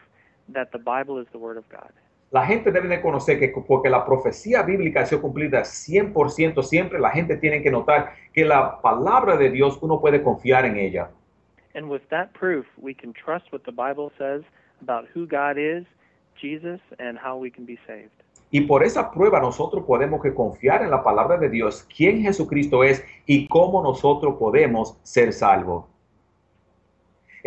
that 0.50 0.74
the 0.74 0.78
Bible 0.78 1.18
is 1.20 1.28
the 1.32 1.38
Word 1.38 1.56
of 1.56 1.64
God. 1.70 1.94
La 2.32 2.46
gente 2.46 2.74
debe 2.74 2.90
de 2.90 3.00
conocer 3.02 3.40
que 3.40 3.48
porque 3.66 3.90
la 3.90 4.04
profecía 4.06 4.62
bíblica 4.64 5.04
ha 5.04 5.06
sido 5.06 5.22
cumplida 5.22 5.62
100% 5.62 6.64
siempre, 6.64 7.00
la 7.00 7.12
gente 7.12 7.38
tiene 7.38 7.64
que 7.64 7.72
notar 7.72 8.12
que 8.34 8.44
la 8.44 8.82
palabra 8.82 9.38
de 9.38 9.52
Dios 9.52 9.80
uno 9.82 10.02
puede 10.02 10.22
confiar 10.22 10.66
en 10.66 10.76
ella. 10.76 11.10
And 11.74 11.90
with 11.90 12.02
that 12.10 12.34
proof, 12.34 12.66
we 12.78 12.94
can 12.94 13.14
trust 13.14 13.54
what 13.54 13.64
the 13.64 13.72
Bible 13.72 14.12
says 14.18 14.44
about 14.82 15.08
who 15.16 15.26
God 15.26 15.58
is, 15.58 15.86
Jesus, 16.36 16.82
and 17.00 17.18
how 17.18 17.38
we 17.38 17.50
can 17.50 17.66
be 17.66 17.80
saved. 17.88 18.12
Y 18.50 18.62
por 18.62 18.84
esa 18.84 19.12
prueba 19.12 19.40
nosotros 19.40 19.84
podemos 19.86 20.22
que 20.22 20.34
confiar 20.34 20.82
en 20.82 20.92
la 20.92 21.04
palabra 21.04 21.38
de 21.38 21.50
Dios, 21.50 21.86
quién 21.96 22.22
Jesucristo 22.22 22.84
es 22.84 23.04
y 23.26 23.48
cómo 23.48 23.84
nosotros 23.84 24.36
podemos 24.40 24.98
ser 25.04 25.34
salvos. 25.34 25.86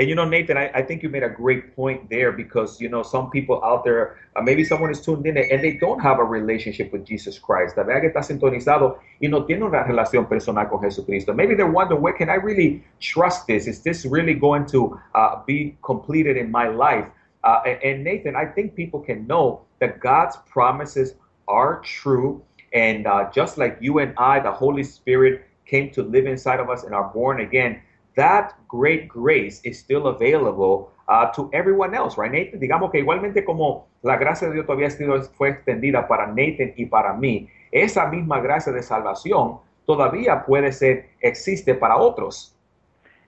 And 0.01 0.09
you 0.09 0.15
know, 0.15 0.25
Nathan, 0.25 0.57
I, 0.57 0.71
I 0.73 0.83
think 0.83 1.03
you 1.03 1.11
made 1.11 1.25
a 1.25 1.29
great 1.29 1.77
point 1.77 2.09
there 2.09 2.33
because, 2.33 2.81
you 2.81 2.89
know, 2.89 3.03
some 3.03 3.29
people 3.31 3.61
out 3.63 3.85
there, 3.85 4.17
uh, 4.35 4.41
maybe 4.41 4.65
someone 4.65 4.91
is 4.91 5.03
tuned 5.03 5.27
in 5.27 5.37
and 5.37 5.63
they 5.63 5.73
don't 5.73 6.01
have 6.01 6.19
a 6.19 6.25
relationship 6.25 6.91
with 6.91 7.05
Jesus 7.05 7.39
Christ. 7.39 7.77
La 7.77 7.83
verdad 7.83 8.01
que 8.01 8.09
está 8.09 8.23
sintonizado 8.23 8.99
y 9.21 9.29
no 9.29 9.45
tiene 9.45 9.65
una 9.65 9.85
relación 9.85 10.27
personal 10.27 10.71
con 10.71 10.81
Jesucristo. 10.81 11.35
Maybe 11.35 11.55
they're 11.55 11.71
wondering, 11.71 12.01
where 12.01 12.15
can 12.15 12.31
I 12.31 12.37
really 12.37 12.83
trust 12.99 13.47
this? 13.47 13.67
Is 13.67 13.83
this 13.83 14.07
really 14.07 14.33
going 14.33 14.65
to 14.67 14.99
uh, 15.15 15.43
be 15.45 15.77
completed 15.83 16.39
in 16.39 16.51
my 16.51 16.69
life? 16.69 17.07
Uh, 17.45 17.61
and, 17.67 17.83
and 17.83 18.05
Nathan, 18.05 18.37
I 18.37 18.47
think 18.47 18.75
people 18.75 19.01
can 19.01 19.27
know 19.27 19.67
that 19.81 20.01
God's 20.01 20.37
promises 20.49 21.15
are 21.49 21.81
true. 21.81 22.43
And 22.73 23.07
uh, 23.07 23.31
just 23.33 23.59
like 23.59 23.79
you 23.81 23.99
and 23.99 24.15
I, 24.17 24.39
the 24.41 24.53
Holy 24.53 24.85
Spirit 24.85 25.45
came 25.67 25.91
to 25.91 26.03
live 26.03 26.27
inside 26.27 26.61
of 26.61 26.71
us 26.71 26.85
and 26.85 26.95
are 26.95 27.11
born 27.13 27.41
again, 27.41 27.81
that 28.17 28.55
great 28.69 29.09
grace 29.09 29.61
is 29.65 29.79
still 29.79 30.09
available 30.09 30.93
uh, 31.09 31.27
to 31.33 31.51
everyone 31.53 31.95
else, 31.95 32.17
right, 32.17 32.31
Nathan? 32.31 32.61
Digamos 32.61 32.93
que 32.93 33.01
igualmente 33.01 33.45
como 33.45 33.89
la 34.03 34.17
gracia 34.17 34.49
de 34.49 34.55
Dios 34.55 34.67
todavía 34.67 34.91
sido, 34.91 35.21
fue 35.35 35.51
extendida 35.51 36.07
para 36.07 36.27
Nathan 36.27 36.73
y 36.77 36.87
para 36.87 37.13
mí, 37.15 37.49
esa 37.73 38.07
misma 38.07 38.41
gracia 38.41 38.73
de 38.73 38.83
salvación 38.83 39.59
todavía 39.87 40.45
puede 40.45 40.71
ser, 40.73 41.11
existe 41.21 41.75
para 41.75 41.97
otros. 41.97 42.57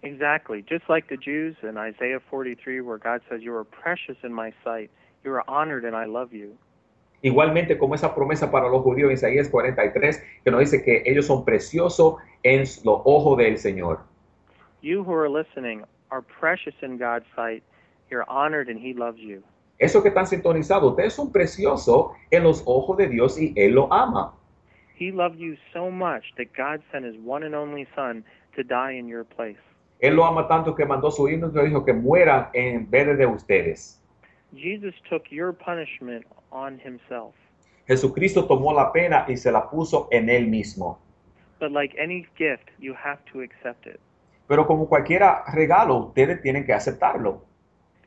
Exactly. 0.02 0.62
Just 0.62 0.88
like 0.88 1.08
the 1.08 1.16
Jews 1.16 1.56
in 1.62 1.76
Isaiah 1.76 2.20
43, 2.28 2.80
where 2.80 2.98
God 2.98 3.20
says, 3.28 3.40
You 3.42 3.54
are 3.54 3.64
precious 3.64 4.16
in 4.24 4.32
my 4.32 4.52
sight, 4.64 4.90
you 5.24 5.32
are 5.32 5.44
honored, 5.48 5.84
and 5.84 5.94
I 5.96 6.06
love 6.06 6.32
you. 6.32 6.56
Igualmente 7.22 7.78
como 7.78 7.94
esa 7.94 8.14
promesa 8.14 8.50
para 8.50 8.68
los 8.68 8.82
judíos 8.82 9.10
en 9.10 9.14
Isaías 9.14 9.48
43, 9.48 10.22
que 10.44 10.50
nos 10.50 10.60
dice 10.60 10.82
que 10.82 11.02
ellos 11.06 11.26
son 11.26 11.44
preciosos 11.44 12.16
en 12.42 12.60
los 12.84 13.00
ojos 13.04 13.38
del 13.38 13.58
Señor. 13.58 14.00
You 14.80 15.04
who 15.04 15.14
are 15.14 15.28
listening 15.28 15.84
are 16.10 16.22
precious 16.22 16.74
in 16.82 16.98
God's 16.98 17.26
sight, 17.36 17.62
you're 18.10 18.28
honored, 18.28 18.68
and 18.68 18.78
He 18.78 18.92
loves 18.92 19.20
you. 19.20 19.42
Eso 19.78 20.02
que 20.02 20.08
están 20.10 20.26
sintonizados, 20.26 20.90
ustedes 20.90 21.12
son 21.14 21.30
preciosos 21.32 22.12
en 22.30 22.42
los 22.42 22.62
ojos 22.66 22.96
de 22.96 23.08
Dios 23.08 23.38
y 23.38 23.52
Él 23.56 23.74
lo 23.74 23.92
ama. 23.92 24.32
He 24.98 25.12
loved 25.12 25.38
you 25.38 25.56
so 25.72 25.90
much 25.90 26.24
that 26.36 26.52
God 26.56 26.82
sent 26.90 27.04
His 27.04 27.16
one 27.24 27.44
and 27.44 27.54
only 27.54 27.86
Son 27.94 28.24
to 28.56 28.62
die 28.64 28.92
in 28.92 29.08
your 29.08 29.24
place. 29.24 29.58
Él 30.00 30.16
lo 30.16 30.24
ama 30.24 30.48
tanto 30.48 30.74
que 30.74 30.84
mandó 30.84 31.12
su 31.12 31.28
hijo 31.28 31.50
y 31.54 31.68
dijo 31.68 31.84
que 31.84 31.92
mueran 31.92 32.48
en 32.52 32.90
vez 32.90 33.16
de 33.16 33.26
ustedes. 33.26 34.01
Jesus 34.54 34.94
took 35.08 35.30
your 35.30 35.52
punishment 35.52 36.24
on 36.50 36.78
Himself. 36.78 37.34
Jesucristo 37.86 38.46
tomó 38.46 38.72
la 38.72 38.92
pena 38.92 39.26
y 39.28 39.36
se 39.36 39.50
la 39.50 39.68
puso 39.68 40.08
en 40.10 40.28
Él 40.28 40.48
mismo. 40.48 40.98
But 41.58 41.72
like 41.72 41.94
any 41.98 42.26
gift, 42.36 42.70
you 42.78 42.94
have 42.94 43.18
to 43.32 43.40
accept 43.40 43.86
it. 43.86 44.00
Pero 44.48 44.66
como 44.66 44.86
cualquier 44.88 45.22
regalo, 45.54 46.08
ustedes 46.08 46.42
tienen 46.42 46.66
que 46.66 46.72
aceptarlo. 46.72 47.42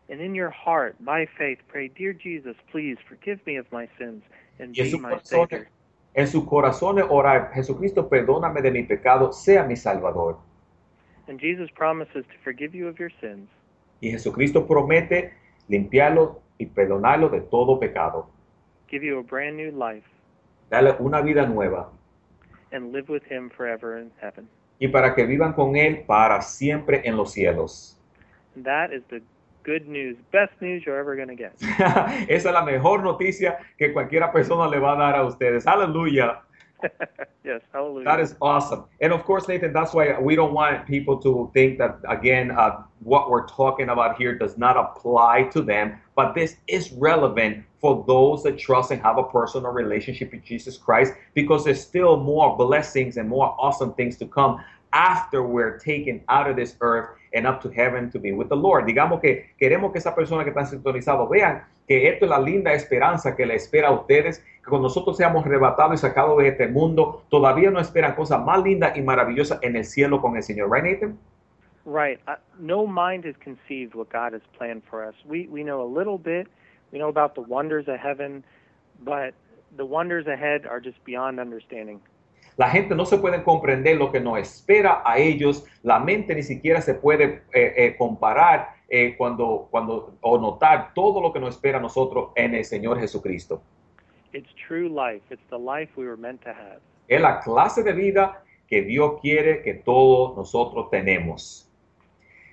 And 0.10 0.22
in 0.22 0.36
your 0.36 0.52
heart, 0.52 0.96
by 1.00 1.26
faith, 1.38 1.60
pray, 1.68 1.90
Dear 1.90 2.14
Jesus, 2.14 2.56
please 2.72 2.98
forgive 3.08 3.40
me 3.48 3.58
of 3.58 3.66
my 3.72 3.88
sins 3.98 4.24
and 4.60 4.74
be 4.76 4.98
my 5.00 5.20
Savior. 5.24 5.68
en 6.14 6.28
sus 6.28 6.46
corazones 6.46 7.06
orar, 7.10 7.52
Jesucristo, 7.54 8.08
perdóname 8.08 8.62
de 8.62 8.72
mi 8.72 8.84
pecado, 8.84 9.34
sea 9.34 9.64
mi 9.64 9.76
Salvador. 9.76 10.38
And 11.28 11.40
Jesus 11.40 11.70
promises 11.72 12.24
to 12.28 12.38
forgive 12.44 12.76
you 12.76 12.88
of 12.88 13.00
your 13.00 13.12
sins 13.20 13.50
Y 14.02 14.12
Jesucristo 14.12 14.68
promete 14.68 15.34
limpiarlo 15.68 16.42
y 16.58 16.66
perdonarlo 16.68 17.30
de 17.30 17.42
todo 17.42 17.80
pecado. 17.80 18.28
give 18.90 19.04
you 19.04 19.20
a 19.20 19.24
brand 19.24 19.56
new 19.58 19.72
life, 19.72 20.06
Darle 20.70 20.96
una 21.00 21.22
vida 21.22 21.46
nueva. 21.46 21.90
and 22.72 22.92
live 22.92 23.10
with 23.10 23.24
Him 23.30 23.50
forever 23.50 23.98
in 24.00 24.12
heaven. 24.22 24.48
Y 24.80 24.88
para 24.90 25.14
que 25.16 25.26
vivan 25.26 25.54
con 25.54 25.76
Él 25.76 26.04
para 26.06 26.42
siempre 26.42 27.02
en 27.06 27.16
los 27.18 27.32
cielos. 27.34 27.98
And 28.56 28.66
that 28.66 28.92
is 28.92 29.04
the 29.10 29.22
good 29.64 29.88
news, 29.88 30.18
best 30.32 30.54
news 30.62 30.84
you're 30.86 30.98
ever 31.00 31.16
going 31.16 31.30
to 31.30 31.36
get. 31.36 31.54
Esa 32.30 32.50
es 32.50 32.54
la 32.54 32.64
mejor 32.64 33.02
noticia 33.04 33.58
que 33.78 33.92
cualquiera 33.94 34.32
persona 34.32 34.68
le 34.68 34.80
va 34.80 34.94
a 34.94 34.96
dar 34.98 35.16
a 35.16 35.24
ustedes. 35.26 35.66
Aleluya. 35.68 36.42
yes, 37.44 37.62
hallelujah. 37.72 38.06
That 38.06 38.20
is 38.20 38.36
awesome. 38.42 38.86
And 39.02 39.14
of 39.14 39.24
course, 39.24 39.48
Nathan, 39.48 39.74
that's 39.74 39.94
why 39.94 40.20
we 40.20 40.36
don't 40.36 40.54
want 40.54 40.86
people 40.86 41.18
to 41.22 41.50
think 41.54 41.78
that, 41.78 42.00
again, 42.08 42.52
uh, 42.52 42.84
what 43.00 43.30
we're 43.30 43.48
talking 43.48 43.90
about 43.90 44.18
here 44.18 44.38
does 44.38 44.58
not 44.58 44.78
apply 44.78 45.44
to 45.54 45.62
them. 45.62 46.00
But 46.16 46.36
this 46.36 46.58
is 46.68 46.92
relevant 46.94 47.64
for 47.80 48.04
those 48.08 48.44
that 48.44 48.58
trust 48.58 48.92
and 48.92 49.02
have 49.02 49.18
a 49.18 49.24
personal 49.24 49.72
relationship 49.72 50.32
with 50.32 50.44
Jesus 50.44 50.78
Christ 50.78 51.14
because 51.34 51.64
there's 51.64 51.82
still 51.82 52.18
more 52.18 52.58
blessings 52.58 53.18
and 53.18 53.30
more 53.30 53.56
awesome 53.60 53.94
things 53.94 54.18
to 54.18 54.28
come 54.28 54.64
after 54.94 55.44
we're 55.44 55.78
taken 55.78 56.24
out 56.30 56.50
of 56.50 56.56
this 56.56 56.78
earth 56.80 57.10
and 57.34 57.46
up 57.46 57.62
to 57.62 57.70
heaven 57.70 58.10
to 58.10 58.18
be 58.18 58.32
with 58.32 58.48
the 58.48 58.56
Lord. 58.56 58.86
Digamos 58.88 59.22
que 59.22 59.48
queremos 59.60 59.92
que 59.92 60.00
esa 60.00 60.16
persona 60.16 60.44
que 60.44 60.52
están 60.52 60.68
sintonizados 60.68 61.30
vean 61.30 61.64
que 61.88 62.08
esto 62.08 62.26
es 62.26 62.32
la 62.32 62.40
linda 62.40 62.74
esperanza 62.74 63.36
que 63.36 63.46
le 63.46 63.56
espera 63.56 63.90
a 63.90 63.92
ustedes, 63.92 64.42
que 64.66 64.70
cuando 64.72 64.88
nosotros 64.88 65.16
seamos 65.16 65.46
arrebatados 65.46 65.94
y 65.94 65.98
sacados 65.98 66.40
de 66.40 66.48
este 66.48 66.68
mundo, 66.68 67.24
todavía 67.30 67.70
nos 67.70 67.84
esperan 67.84 68.16
cosas 68.16 68.44
más 68.44 68.64
lindas 68.64 68.98
y 68.98 69.02
maravillosas 69.04 69.60
en 69.62 69.76
el 69.76 69.86
cielo 69.86 70.20
con 70.20 70.36
el 70.36 70.42
Señor. 70.42 70.72
Right, 70.72 70.84
Nathan? 70.84 71.20
Right. 71.86 72.20
Uh, 72.28 72.38
no 72.60 72.88
mind 72.88 73.26
has 73.26 73.36
conceived 73.38 73.94
what 73.94 74.10
God 74.10 74.34
has 74.34 74.42
planned 74.58 74.82
for 74.90 75.08
us. 75.08 75.14
We 75.24 75.48
we 75.52 75.64
know 75.64 75.84
a 75.84 75.92
little 76.00 76.18
bit. 76.18 76.48
We 76.92 76.98
know 76.98 77.10
about 77.10 77.36
the 77.36 77.42
wonders 77.42 77.88
of 77.88 78.00
heaven, 78.00 78.44
but 79.04 79.36
the 79.78 79.86
wonders 79.86 80.26
ahead 80.26 80.66
are 80.66 80.82
just 80.82 80.98
beyond 81.06 81.40
understanding. 81.40 82.02
La 82.58 82.70
gente 82.70 82.96
no 82.96 83.06
se 83.06 83.18
puede 83.18 83.44
comprender 83.44 83.98
lo 83.98 84.12
que 84.12 84.20
nos 84.20 84.40
espera 84.40 85.02
a 85.06 85.20
ellos. 85.20 85.66
La 85.84 86.00
mente 86.00 86.34
ni 86.34 86.42
siquiera 86.42 86.82
se 86.82 86.96
puede 86.96 87.44
eh, 87.54 87.74
eh, 87.76 87.96
comparar 87.98 88.76
eh, 88.88 89.16
cuando, 89.18 89.68
cuando 89.70 90.18
o 90.22 90.38
notar 90.38 90.94
todo 90.94 91.22
lo 91.22 91.34
que 91.34 91.40
nos 91.40 91.56
espera 91.56 91.80
a 91.80 91.82
nosotros 91.82 92.30
en 92.36 92.56
el 92.56 92.64
Señor 92.64 93.00
Jesucristo. 93.00 93.62
It's 94.36 94.52
true 94.68 94.90
life. 94.90 95.22
It's 95.32 95.48
the 95.50 95.58
life 95.58 95.88
we 95.96 96.06
were 96.06 96.18
meant 96.18 96.42
to 96.42 96.50
have. 96.54 96.82
Es 97.10 97.22
la 97.22 97.40
clase 97.40 97.84
de 97.86 97.94
vida 97.94 98.42
que 98.70 98.84
Dios 98.84 99.22
quiere 99.22 99.62
que 99.64 99.76
todos 99.86 100.36
nosotros 100.36 100.90
tenemos. 100.92 101.62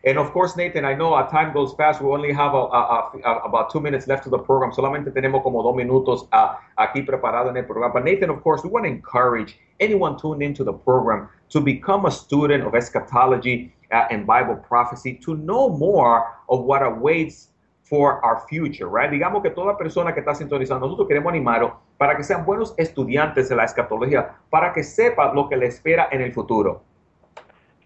And 0.04 0.16
of 0.18 0.32
course, 0.32 0.56
Nathan, 0.56 0.84
I 0.84 0.94
know 0.94 1.12
our 1.14 1.28
time 1.28 1.52
goes 1.52 1.74
fast. 1.74 2.00
We 2.00 2.08
only 2.08 2.32
have 2.32 2.54
a, 2.54 2.56
a- 2.58 3.10
a- 3.24 3.38
about 3.48 3.70
two 3.70 3.80
minutes 3.80 4.06
left 4.06 4.22
to 4.24 4.30
the 4.30 4.38
program. 4.38 4.70
Solamente 4.72 5.12
tenemos 5.12 5.42
como 5.42 5.60
dos 5.62 5.74
minutos 5.74 6.28
ah, 6.32 6.60
aquí 6.78 7.02
preparado 7.04 7.50
en 7.50 7.56
el 7.56 7.64
programa. 7.64 7.94
But 7.94 8.04
Nathan, 8.04 8.30
of 8.30 8.42
course, 8.42 8.62
we 8.64 8.70
want 8.70 8.84
to 8.84 8.90
encourage 8.90 9.58
anyone 9.80 10.16
tuned 10.16 10.42
into 10.42 10.62
the 10.64 10.72
program 10.72 11.28
to 11.50 11.60
become 11.60 12.06
a 12.06 12.10
student 12.12 12.64
of 12.64 12.74
eschatology 12.76 13.72
uh, 13.92 14.06
and 14.10 14.24
Bible 14.26 14.56
prophecy, 14.56 15.14
to 15.24 15.36
know 15.36 15.68
more 15.68 16.26
of 16.48 16.62
what 16.64 16.82
awaits 16.82 17.48
for 17.92 18.24
our 18.24 18.40
future, 18.48 18.86
right? 18.86 19.10
Digamos 19.10 19.42
que 19.42 19.50
toda 19.50 19.76
persona 19.76 20.14
que 20.14 20.20
está 20.20 20.34
sintonizando, 20.34 20.86
nosotros 20.86 21.06
queremos 21.06 21.30
animarlos 21.30 21.72
para 21.98 22.16
que 22.16 22.22
sean 22.22 22.46
buenos 22.46 22.74
estudiantes 22.78 23.50
de 23.50 23.54
la 23.54 23.64
escatología, 23.64 24.34
para 24.48 24.72
que 24.72 24.82
sepan 24.82 25.34
lo 25.34 25.46
que 25.46 25.58
les 25.58 25.74
espera 25.74 26.08
en 26.10 26.22
el 26.22 26.32
futuro. 26.32 26.82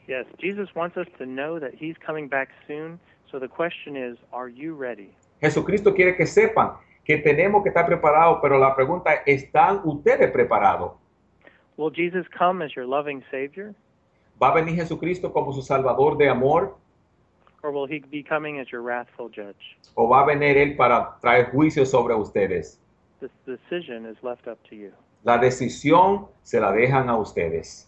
Yes, 0.07 0.25
Jesus 0.39 0.73
wants 0.77 0.97
us 0.97 1.09
to 1.19 1.25
know 1.25 1.59
that 1.59 1.73
He's 1.77 1.97
coming 1.99 2.29
back 2.29 2.51
soon. 2.69 3.01
So 3.33 3.41
the 3.41 3.49
question 3.49 3.97
is, 3.97 4.17
are 4.33 4.49
you 4.49 4.77
ready? 4.77 5.11
Jesucristo 5.41 5.93
quiere 5.93 6.15
que 6.15 6.25
sepan 6.25 6.75
que 7.05 7.19
tenemos 7.19 7.65
que 7.65 7.71
estar 7.71 7.85
preparados, 7.85 8.39
pero 8.41 8.61
la 8.61 8.77
pregunta 8.77 9.13
es, 9.13 9.43
¿están 9.43 9.81
ustedes 9.83 10.31
preparados? 10.31 10.93
Will 11.77 11.91
Jesus 11.91 12.29
come 12.39 12.65
as 12.65 12.73
your 12.77 12.87
loving 12.87 13.25
Savior, 13.33 13.75
¿Va 14.41 14.51
a 14.51 14.55
venir 14.55 14.77
Jesucristo 14.77 15.33
como 15.33 15.53
su 15.53 15.63
Salvador 15.63 16.17
de 16.17 16.29
amor 16.29 16.77
or 17.63 17.71
will 17.71 17.87
He 17.87 17.99
be 17.99 18.23
coming 18.23 18.59
as 18.59 18.71
your 18.71 18.83
wrathful 18.83 19.29
judge? 19.29 19.77
o 19.97 20.09
va 20.09 20.23
a 20.23 20.27
venir 20.27 20.57
Él 20.57 20.77
para 20.77 21.17
traer 21.23 21.51
juicio 21.53 21.87
sobre 21.87 22.15
ustedes? 22.15 22.79
This 23.21 23.31
decision 23.47 24.07
is 24.07 24.17
left 24.23 24.47
up 24.47 24.59
to 24.69 24.77
you. 24.77 24.93
La 25.25 25.39
decisión 25.39 26.29
se 26.43 26.61
la 26.61 26.73
dejan 26.73 27.09
a 27.09 27.17
ustedes. 27.17 27.87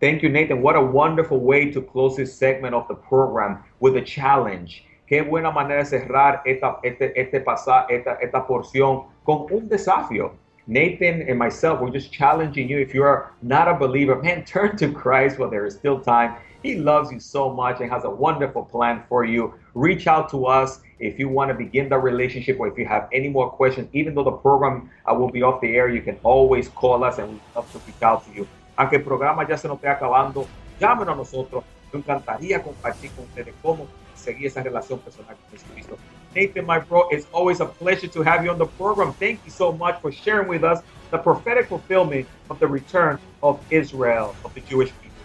Thank 0.00 0.22
you, 0.22 0.28
Nathan. 0.28 0.62
What 0.62 0.76
a 0.76 0.80
wonderful 0.80 1.40
way 1.40 1.72
to 1.72 1.82
close 1.82 2.16
this 2.16 2.32
segment 2.32 2.74
of 2.74 2.86
the 2.86 2.94
program 2.94 3.64
with 3.80 3.96
a 3.96 4.02
challenge. 4.02 4.84
Qué 5.08 5.22
buena 5.28 5.50
manera 5.50 5.82
de 5.82 5.86
cerrar 5.86 6.42
esta, 6.44 6.78
este, 6.84 7.12
este 7.16 7.40
pasa, 7.40 7.86
esta, 7.88 8.18
esta 8.20 8.46
porción 8.46 9.06
con 9.24 9.46
un 9.50 9.68
desafío. 9.68 10.34
Nathan 10.70 11.22
and 11.22 11.38
myself, 11.38 11.80
we're 11.80 11.88
just 11.88 12.12
challenging 12.12 12.68
you. 12.68 12.78
If 12.78 12.92
you're 12.92 13.32
not 13.40 13.68
a 13.68 13.74
believer, 13.74 14.20
man, 14.22 14.44
turn 14.54 14.76
to 14.76 14.92
Christ 14.92 15.38
while 15.38 15.48
there 15.48 15.64
is 15.64 15.74
still 15.74 15.98
time. 15.98 16.36
He 16.62 16.76
loves 16.76 17.10
you 17.10 17.20
so 17.20 17.50
much 17.50 17.80
and 17.80 17.90
has 17.90 18.04
a 18.04 18.10
wonderful 18.10 18.66
plan 18.66 19.02
for 19.08 19.24
you. 19.24 19.54
Reach 19.72 20.06
out 20.06 20.28
to 20.30 20.44
us 20.44 20.80
if 20.98 21.18
you 21.18 21.30
want 21.30 21.48
to 21.48 21.54
begin 21.54 21.88
the 21.88 21.96
relationship 21.96 22.60
or 22.60 22.68
if 22.68 22.76
you 22.76 22.84
have 22.84 23.08
any 23.14 23.30
more 23.30 23.50
questions. 23.50 23.88
Even 23.94 24.14
though 24.14 24.24
the 24.24 24.38
program 24.46 24.90
uh, 25.10 25.14
will 25.14 25.30
be 25.30 25.42
off 25.42 25.62
the 25.62 25.74
air, 25.74 25.88
you 25.88 26.02
can 26.02 26.18
always 26.22 26.68
call 26.68 27.02
us 27.02 27.16
and 27.16 27.30
we'd 27.30 27.40
love 27.56 27.72
to 27.72 27.78
reach 27.86 28.02
out 28.02 28.26
to 28.26 28.30
you. 28.34 28.46
Aunque 28.76 28.98
el 28.98 29.04
programa 29.04 29.48
ya 29.48 29.56
se 29.56 29.68
nos 29.68 29.78
esté 29.78 29.88
acabando, 29.88 30.46
llámenos 30.78 31.14
a 31.14 31.16
nosotros. 31.16 31.64
Nos 31.90 32.02
encantaría 32.02 32.62
compartir 32.62 33.10
con 33.12 33.24
ustedes 33.24 33.54
cómo 33.62 33.86
seguir 34.14 34.48
esa 34.48 34.62
relación 34.62 34.98
personal 34.98 35.34
con 35.34 35.50
Jesucristo. 35.50 35.96
Nathan, 36.34 36.66
my 36.66 36.78
bro, 36.78 37.08
it's 37.10 37.26
always 37.32 37.60
a 37.60 37.66
pleasure 37.66 38.08
to 38.08 38.22
have 38.22 38.44
you 38.44 38.50
on 38.50 38.58
the 38.58 38.66
program. 38.66 39.12
Thank 39.14 39.40
you 39.44 39.50
so 39.50 39.72
much 39.72 40.00
for 40.00 40.12
sharing 40.12 40.48
with 40.48 40.64
us 40.64 40.82
the 41.10 41.18
prophetic 41.18 41.68
fulfillment 41.68 42.26
of 42.50 42.58
the 42.60 42.66
return 42.66 43.18
of 43.42 43.60
Israel, 43.70 44.34
of 44.44 44.52
the 44.54 44.60
Jewish 44.60 44.90
people. 45.02 45.16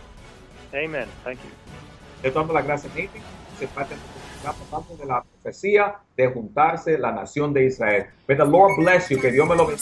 Amen. 0.74 1.08
Thank 1.24 1.40
you. 1.44 1.52
Le 2.24 2.32
damos 2.32 2.54
las 2.54 2.66
gracias, 2.66 2.96
Nathan. 2.96 3.22
Se 3.60 3.68
parte 3.68 3.94
de 3.94 4.00
nuestro 4.00 4.22
programa, 4.42 4.66
hablando 4.72 4.96
de 4.98 5.06
la 5.06 5.24
profecía 5.24 5.96
de 6.16 6.28
juntarse 6.28 6.98
la 6.98 7.12
nación 7.12 7.54
de 7.54 7.66
Israel. 7.66 8.06
May 8.28 8.38
the 8.38 8.46
Lord 8.46 8.78
bless 8.78 9.10
you. 9.10 9.20
Que 9.20 9.32
Dios 9.32 9.48
me 9.48 9.56
lo 9.56 9.66
bendiga. 9.66 9.72